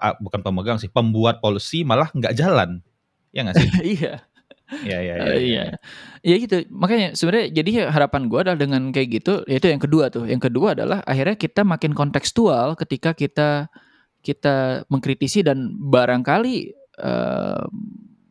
ah, 0.02 0.18
bukan 0.18 0.42
pemegang 0.42 0.82
sih 0.82 0.90
pembuat 0.90 1.38
policy 1.40 1.86
malah 1.86 2.10
nggak 2.12 2.34
jalan 2.34 2.82
ya 3.30 3.46
nggak 3.46 3.56
sih 3.62 3.70
iya 4.02 4.27
ya 4.84 5.00
ya 5.00 5.16
ya, 5.16 5.32
Eh, 5.34 5.42
iya. 5.48 5.64
Iya 6.24 6.36
gitu. 6.44 6.58
Makanya 6.72 7.16
sebenarnya 7.16 7.48
jadi 7.56 7.72
harapan 7.88 8.28
gue 8.28 8.40
adalah 8.40 8.60
dengan 8.60 8.82
kayak 8.92 9.08
gitu, 9.22 9.34
yaitu 9.48 9.72
yang 9.72 9.82
kedua 9.82 10.12
tuh. 10.12 10.28
Yang 10.28 10.52
kedua 10.52 10.76
adalah 10.76 11.00
akhirnya 11.08 11.40
kita 11.40 11.64
makin 11.64 11.96
kontekstual 11.96 12.76
ketika 12.76 13.16
kita 13.16 13.72
kita 14.22 14.84
mengkritisi 14.92 15.46
dan 15.46 15.72
barangkali 15.78 16.56
eh, 17.00 17.64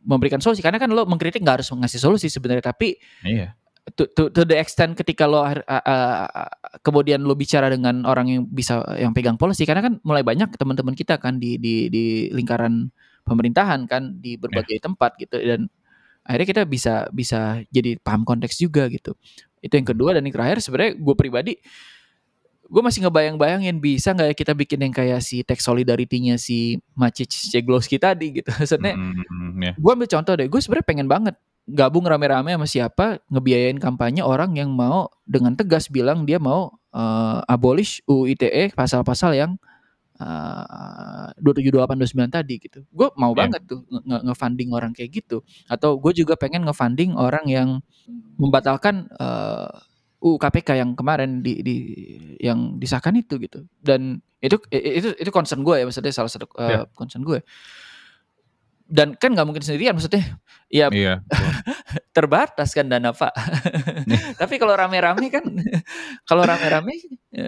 memberikan 0.05 0.39
solusi. 0.39 0.61
Karena 0.61 0.77
kan 0.77 0.93
lo 0.93 1.09
mengkritik 1.09 1.41
nggak 1.41 1.63
harus 1.63 1.69
ngasih 1.73 1.99
solusi 2.01 2.27
sebenarnya, 2.29 2.69
tapi 2.69 2.97
iya 3.25 3.57
to, 3.95 4.03
to, 4.11 4.27
to 4.33 4.41
the 4.43 4.57
extent 4.57 4.97
ketika 4.99 5.23
lo 5.23 5.39
uh, 5.39 5.55
uh, 5.63 6.27
kemudian 6.83 7.23
lo 7.23 7.37
bicara 7.37 7.71
dengan 7.71 8.03
orang 8.03 8.27
yang 8.27 8.41
bisa 8.49 8.83
yang 8.99 9.15
pegang 9.15 9.39
policy 9.39 9.63
karena 9.63 9.85
kan 9.85 9.93
mulai 10.03 10.25
banyak 10.25 10.51
teman-teman 10.59 10.97
kita 10.97 11.15
kan 11.15 11.39
di 11.39 11.55
di 11.55 11.87
di 11.87 12.27
lingkaran 12.35 12.91
pemerintahan 13.23 13.87
kan 13.87 14.19
di 14.19 14.35
berbagai 14.35 14.83
tempat 14.83 15.15
gitu 15.21 15.39
dan 15.39 15.71
akhirnya 16.27 16.47
kita 16.51 16.63
bisa 16.67 16.93
bisa 17.09 17.39
jadi 17.71 17.95
paham 18.03 18.27
konteks 18.27 18.59
juga 18.59 18.91
gitu 18.91 19.15
itu 19.57 19.73
yang 19.73 19.87
kedua 19.87 20.11
dan 20.13 20.21
yang 20.21 20.35
terakhir 20.35 20.59
sebenarnya 20.59 20.99
gue 20.99 21.15
pribadi 21.15 21.53
gue 22.67 22.81
masih 22.83 23.07
ngebayang-bayangin 23.07 23.79
bisa 23.79 24.11
nggak 24.11 24.27
ya 24.27 24.35
kita 24.35 24.51
bikin 24.51 24.79
yang 24.83 24.91
kayak 24.91 25.23
si 25.23 25.39
teks 25.39 25.63
solidarity-nya 25.63 26.35
si 26.35 26.75
Macic 26.99 27.31
Ceglowski 27.31 27.95
tadi 27.95 28.43
gitu 28.43 28.51
maksudnya 28.59 28.93
Mm, 28.93 29.63
ya. 29.63 29.71
gue 29.79 29.91
ambil 29.95 30.09
contoh 30.11 30.33
deh 30.35 30.47
gue 30.51 30.59
sebenarnya 30.59 30.87
pengen 30.87 31.07
banget 31.07 31.35
gabung 31.63 32.03
rame-rame 32.03 32.51
sama 32.55 32.67
siapa 32.67 33.05
ngebiayain 33.31 33.79
kampanye 33.79 34.19
orang 34.19 34.51
yang 34.55 34.67
mau 34.71 35.07
dengan 35.23 35.55
tegas 35.55 35.87
bilang 35.87 36.27
dia 36.27 36.43
mau 36.43 36.75
eh, 36.91 37.39
abolish 37.47 38.03
UU 38.03 38.35
ITE 38.35 38.75
pasal-pasal 38.75 39.31
yang 39.35 39.55
uh, 40.19 41.29
2728 41.39 42.29
29 42.29 42.29
tadi 42.31 42.55
gitu. 42.59 42.79
Gue 42.89 43.09
mau 43.15 43.31
Iya. 43.31 43.39
banget 43.45 43.61
tuh 43.65 43.81
nge- 43.85 44.05
nge- 44.05 44.23
nge-funding 44.29 44.69
orang 44.71 44.91
kayak 44.91 45.11
gitu. 45.13 45.41
Atau 45.65 45.97
gue 45.97 46.13
juga 46.13 46.33
pengen 46.35 46.65
nge-funding 46.65 47.13
orang 47.13 47.45
yang 47.45 47.69
membatalkan 48.37 49.09
eh, 49.13 49.69
UU 50.17 50.37
KPK 50.37 50.81
yang 50.81 50.91
kemarin 50.97 51.45
di, 51.45 51.61
di 51.61 51.75
yang 52.41 52.77
disahkan 52.77 53.13
itu 53.13 53.37
gitu. 53.37 53.65
Dan 53.77 54.17
itu 54.37 54.57
itu 54.69 55.13
itu 55.13 55.29
concern 55.29 55.61
gue 55.61 55.77
ya 55.77 55.85
maksudnya 55.85 56.13
salah 56.13 56.29
satu 56.29 56.45
eh, 56.57 56.69
Iya. 56.73 56.79
concern 56.93 57.21
gue. 57.21 57.41
Dan 58.87 59.19
kan 59.19 59.35
nggak 59.35 59.43
mungkin 59.43 59.63
sendirian 59.63 59.93
maksudnya 59.99 60.39
ya 60.71 60.87
Iya. 60.91 61.23
terbatas 62.15 62.71
kan 62.71 62.87
dana 62.87 63.11
pak. 63.11 63.31
Tapi 64.41 64.55
kalau 64.59 64.73
rame-rame 64.75 65.27
kan 65.31 65.43
kalau 66.23 66.43
rame-rame 66.47 66.95
ya, 67.31 67.47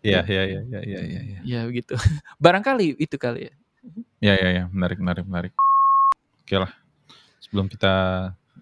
Iya, 0.00 0.20
iya, 0.24 0.42
iya, 0.48 0.60
iya, 0.64 0.80
iya, 0.80 1.00
iya, 1.04 1.20
iya. 1.20 1.38
ya 1.44 1.60
begitu. 1.68 1.94
Barangkali 2.44 2.96
itu 2.96 3.16
kali 3.20 3.48
ya. 3.48 3.54
Ya, 4.20 4.34
ya, 4.36 4.48
ya, 4.52 4.64
menarik, 4.68 5.00
menarik, 5.00 5.24
menarik. 5.24 5.54
Oke 6.44 6.56
lah, 6.60 6.72
sebelum 7.40 7.68
kita 7.68 7.92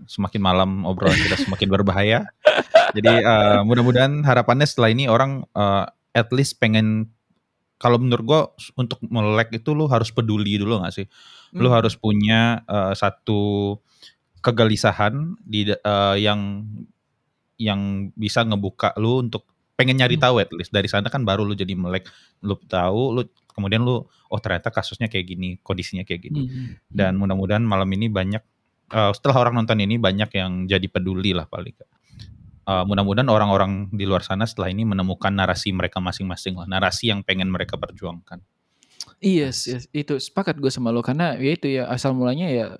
semakin 0.06 0.38
malam 0.38 0.70
obrolan 0.86 1.18
kita 1.18 1.42
semakin 1.42 1.68
berbahaya. 1.70 2.18
Jadi 2.94 3.22
eh, 3.22 3.60
mudah-mudahan 3.66 4.22
harapannya 4.22 4.66
setelah 4.66 4.94
ini 4.94 5.10
orang 5.10 5.42
eh, 5.54 5.84
at 6.14 6.30
least 6.30 6.62
pengen 6.62 7.10
kalau 7.78 7.96
menurut 7.98 8.24
gua 8.26 8.40
untuk 8.74 8.98
melek 9.06 9.62
itu 9.62 9.70
lu 9.72 9.86
harus 9.86 10.10
peduli 10.10 10.58
dulu 10.58 10.82
gak 10.82 10.94
sih? 10.98 11.06
Lu 11.56 11.70
Hmm. 11.70 11.76
harus 11.80 11.94
punya 11.96 12.62
eh, 12.66 12.92
satu 12.94 13.74
kegelisahan 14.38 15.38
di 15.42 15.66
eh, 15.70 16.16
yang 16.18 16.66
yang 17.58 18.10
bisa 18.14 18.46
ngebuka 18.46 18.94
lu 18.98 19.26
untuk 19.26 19.42
pengen 19.74 19.98
nyari 19.98 20.14
Hmm. 20.18 20.24
tahu 20.30 20.34
at 20.42 20.50
least 20.54 20.70
dari 20.74 20.86
sana 20.90 21.10
kan 21.10 21.22
baru 21.26 21.42
lu 21.46 21.54
jadi 21.54 21.74
melek 21.74 22.06
lu 22.42 22.54
tahu 22.66 23.18
lu 23.18 23.22
kemudian 23.50 23.82
lu 23.82 24.06
oh 24.06 24.40
ternyata 24.42 24.70
kasusnya 24.70 25.10
kayak 25.10 25.26
gini 25.26 25.48
kondisinya 25.62 26.06
kayak 26.06 26.22
gini 26.30 26.46
Hmm. 26.46 26.78
dan 26.90 27.18
mudah-mudahan 27.18 27.62
malam 27.62 27.90
ini 27.94 28.06
banyak 28.10 28.42
eh, 28.88 29.12
setelah 29.14 29.42
orang 29.46 29.62
nonton 29.62 29.78
ini 29.82 29.98
banyak 29.98 30.30
yang 30.34 30.66
jadi 30.70 30.86
peduli 30.86 31.34
lah 31.34 31.46
paling 31.50 31.74
nggak. 31.74 31.90
Eh, 32.68 32.84
mudah-mudahan 32.84 33.32
orang-orang 33.32 33.88
di 33.96 34.04
luar 34.04 34.20
sana 34.20 34.44
setelah 34.44 34.68
ini 34.68 34.84
menemukan 34.84 35.32
narasi 35.32 35.72
mereka 35.72 36.04
masing-masing 36.04 36.52
lah 36.52 36.68
narasi 36.68 37.08
yang 37.08 37.24
pengen 37.24 37.48
mereka 37.48 37.80
perjuangkan 37.80 38.44
Yes, 39.24 39.64
yes, 39.64 39.88
itu 39.90 40.20
sepakat 40.20 40.60
gue 40.60 40.68
sama 40.68 40.92
lo 40.92 41.00
karena 41.00 41.32
ya 41.40 41.50
itu 41.56 41.66
ya 41.66 41.88
asal 41.88 42.12
mulanya 42.12 42.52
ya 42.52 42.76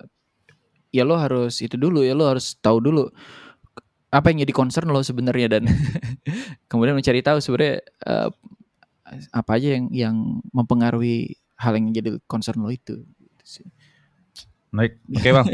ya 0.93 1.03
lo 1.03 1.17
harus 1.17 1.57
itu 1.65 1.73
dulu 1.73 2.05
ya 2.05 2.13
lo 2.13 2.29
harus 2.29 2.53
tahu 2.61 2.85
dulu 2.85 3.09
apa 4.13 4.29
yang 4.29 4.45
jadi 4.45 4.53
concern 4.53 4.93
lo 4.93 5.01
sebenarnya 5.01 5.57
dan 5.57 5.65
kemudian 6.69 6.93
mencari 6.93 7.25
tahu 7.25 7.41
sebenarnya 7.41 7.81
eh, 7.81 8.29
apa 9.33 9.51
aja 9.57 9.73
yang 9.73 9.85
yang 9.89 10.15
mempengaruhi 10.53 11.33
hal 11.57 11.75
yang 11.75 11.91
jadi 11.91 12.21
concern 12.29 12.61
lo 12.61 12.69
itu. 12.69 13.03
Gitu 13.03 13.43
sih. 13.43 13.67
Baik, 14.69 15.01
oke 15.01 15.17
okay, 15.17 15.31
bang. 15.33 15.47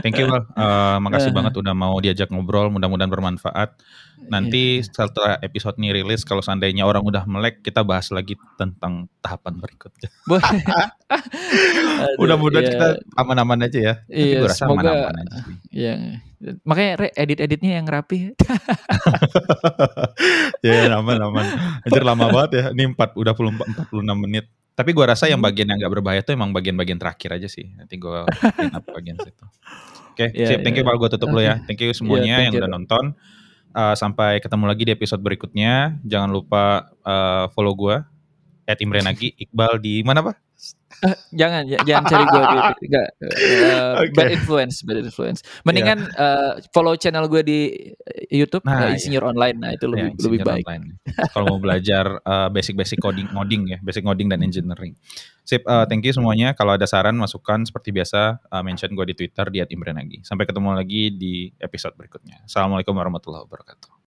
Thank 0.00 0.16
you 0.16 0.26
bang. 0.32 0.44
Uh, 0.56 0.96
makasih 1.04 1.28
uh, 1.28 1.36
banget 1.36 1.60
udah 1.60 1.74
mau 1.76 1.92
diajak 2.00 2.32
ngobrol. 2.32 2.72
Mudah-mudahan 2.72 3.12
bermanfaat. 3.12 3.76
Nanti 4.32 4.80
yeah. 4.80 4.88
setelah 4.88 5.36
episode 5.44 5.76
ini 5.76 5.92
rilis, 5.92 6.24
kalau 6.24 6.40
seandainya 6.40 6.88
orang 6.88 7.04
udah 7.04 7.28
melek, 7.28 7.60
kita 7.60 7.84
bahas 7.84 8.08
lagi 8.08 8.40
tentang 8.56 9.12
tahapan 9.20 9.60
berikutnya. 9.60 10.08
Mudah-mudahan 12.20 12.64
yeah. 12.64 12.72
kita 12.72 12.88
aman-aman 13.20 13.68
aja 13.68 13.78
ya. 13.78 13.94
Tapi 14.08 14.24
yeah, 14.24 14.40
gue 14.40 14.48
rasa 14.48 14.64
aman-aman 14.72 15.14
aja. 15.20 15.36
Iya. 15.68 15.94
Makanya 16.64 17.12
edit-editnya 17.12 17.72
yang 17.76 17.86
rapi. 17.92 18.32
ya, 20.64 20.72
yeah, 20.88 20.96
aman-aman. 20.96 21.44
Anjir 21.84 22.04
lama 22.08 22.32
banget 22.32 22.50
ya. 22.56 22.64
Ini 22.72 22.96
4 22.96 23.20
udah 23.20 23.32
46 23.36 24.00
menit. 24.16 24.48
Tapi 24.76 24.92
gue 24.92 25.04
rasa 25.08 25.24
yang 25.24 25.40
hmm. 25.40 25.48
bagian 25.48 25.66
yang 25.72 25.78
gak 25.80 25.92
berbahaya 25.96 26.20
tuh 26.20 26.36
emang 26.36 26.52
bagian-bagian 26.52 27.00
terakhir 27.00 27.40
aja 27.40 27.48
sih. 27.48 27.72
Nanti 27.72 27.96
gue 27.96 28.28
bagian 28.92 29.16
situ. 29.16 29.44
Oke, 30.12 30.28
okay, 30.28 30.28
yeah, 30.36 30.48
sip. 30.52 30.60
Thank 30.60 30.76
yeah. 30.76 30.84
you 30.84 30.92
Pak. 30.92 30.96
Gue 31.00 31.08
tutup 31.16 31.32
okay. 31.32 31.36
lo 31.36 31.40
ya. 31.40 31.54
Thank 31.64 31.80
you 31.80 31.90
semuanya 31.96 32.44
yeah, 32.44 32.44
yang 32.44 32.54
you. 32.54 32.60
udah 32.60 32.70
nonton. 32.70 33.04
Uh, 33.72 33.96
sampai 33.96 34.40
ketemu 34.44 34.64
lagi 34.68 34.84
di 34.84 34.92
episode 34.92 35.24
berikutnya. 35.24 35.96
Jangan 36.04 36.28
lupa 36.28 36.92
uh, 37.00 37.48
follow 37.56 37.72
gue. 37.72 37.96
At 38.68 38.76
Imre 38.84 39.00
Nagi. 39.00 39.32
Iqbal 39.32 39.80
di 39.80 40.04
mana 40.04 40.20
Pak? 40.20 40.45
Uh, 41.04 41.16
jangan 41.36 41.68
jangan 41.84 42.04
cari 42.08 42.24
gue 42.24 42.42
di 42.42 42.58
enggak. 42.88 43.08
Uh, 43.20 43.94
okay. 44.00 44.14
bad 44.16 44.30
influence 44.32 44.80
bad 44.80 44.98
influence. 45.04 45.44
Mendingan 45.68 46.08
yeah. 46.08 46.22
uh, 46.24 46.52
follow 46.72 46.96
channel 46.96 47.28
gue 47.28 47.42
di 47.44 47.60
YouTube 48.32 48.64
nah, 48.64 48.88
uh, 48.88 48.94
Insinyur 48.96 49.24
yeah. 49.24 49.30
Online. 49.32 49.56
Nah 49.60 49.70
itu 49.76 49.86
lebih 49.90 50.16
yeah, 50.16 50.24
lebih 50.24 50.40
baik. 50.44 50.64
Kalau 51.36 51.44
mau 51.52 51.60
belajar 51.60 52.20
uh, 52.24 52.48
basic 52.48 52.80
basic 52.80 52.96
coding 53.00 53.28
ngoding 53.32 53.76
ya 53.76 53.78
basic 53.84 54.08
ngoding 54.08 54.32
dan 54.32 54.40
engineering. 54.40 54.96
Sip 55.44 55.62
uh, 55.68 55.84
thank 55.84 56.02
you 56.02 56.16
semuanya. 56.16 56.56
Kalau 56.56 56.74
ada 56.74 56.88
saran 56.88 57.14
masukan 57.20 57.68
seperti 57.68 57.92
biasa 57.92 58.40
uh, 58.48 58.62
mention 58.64 58.92
gue 58.96 59.12
di 59.12 59.14
Twitter 59.14 59.46
di 59.52 59.60
@imrenagi. 59.68 60.24
Sampai 60.24 60.48
ketemu 60.48 60.72
lagi 60.72 61.12
di 61.12 61.52
episode 61.60 61.92
berikutnya. 61.94 62.48
Assalamualaikum 62.48 62.96
warahmatullahi 62.96 63.44
wabarakatuh 63.44 63.95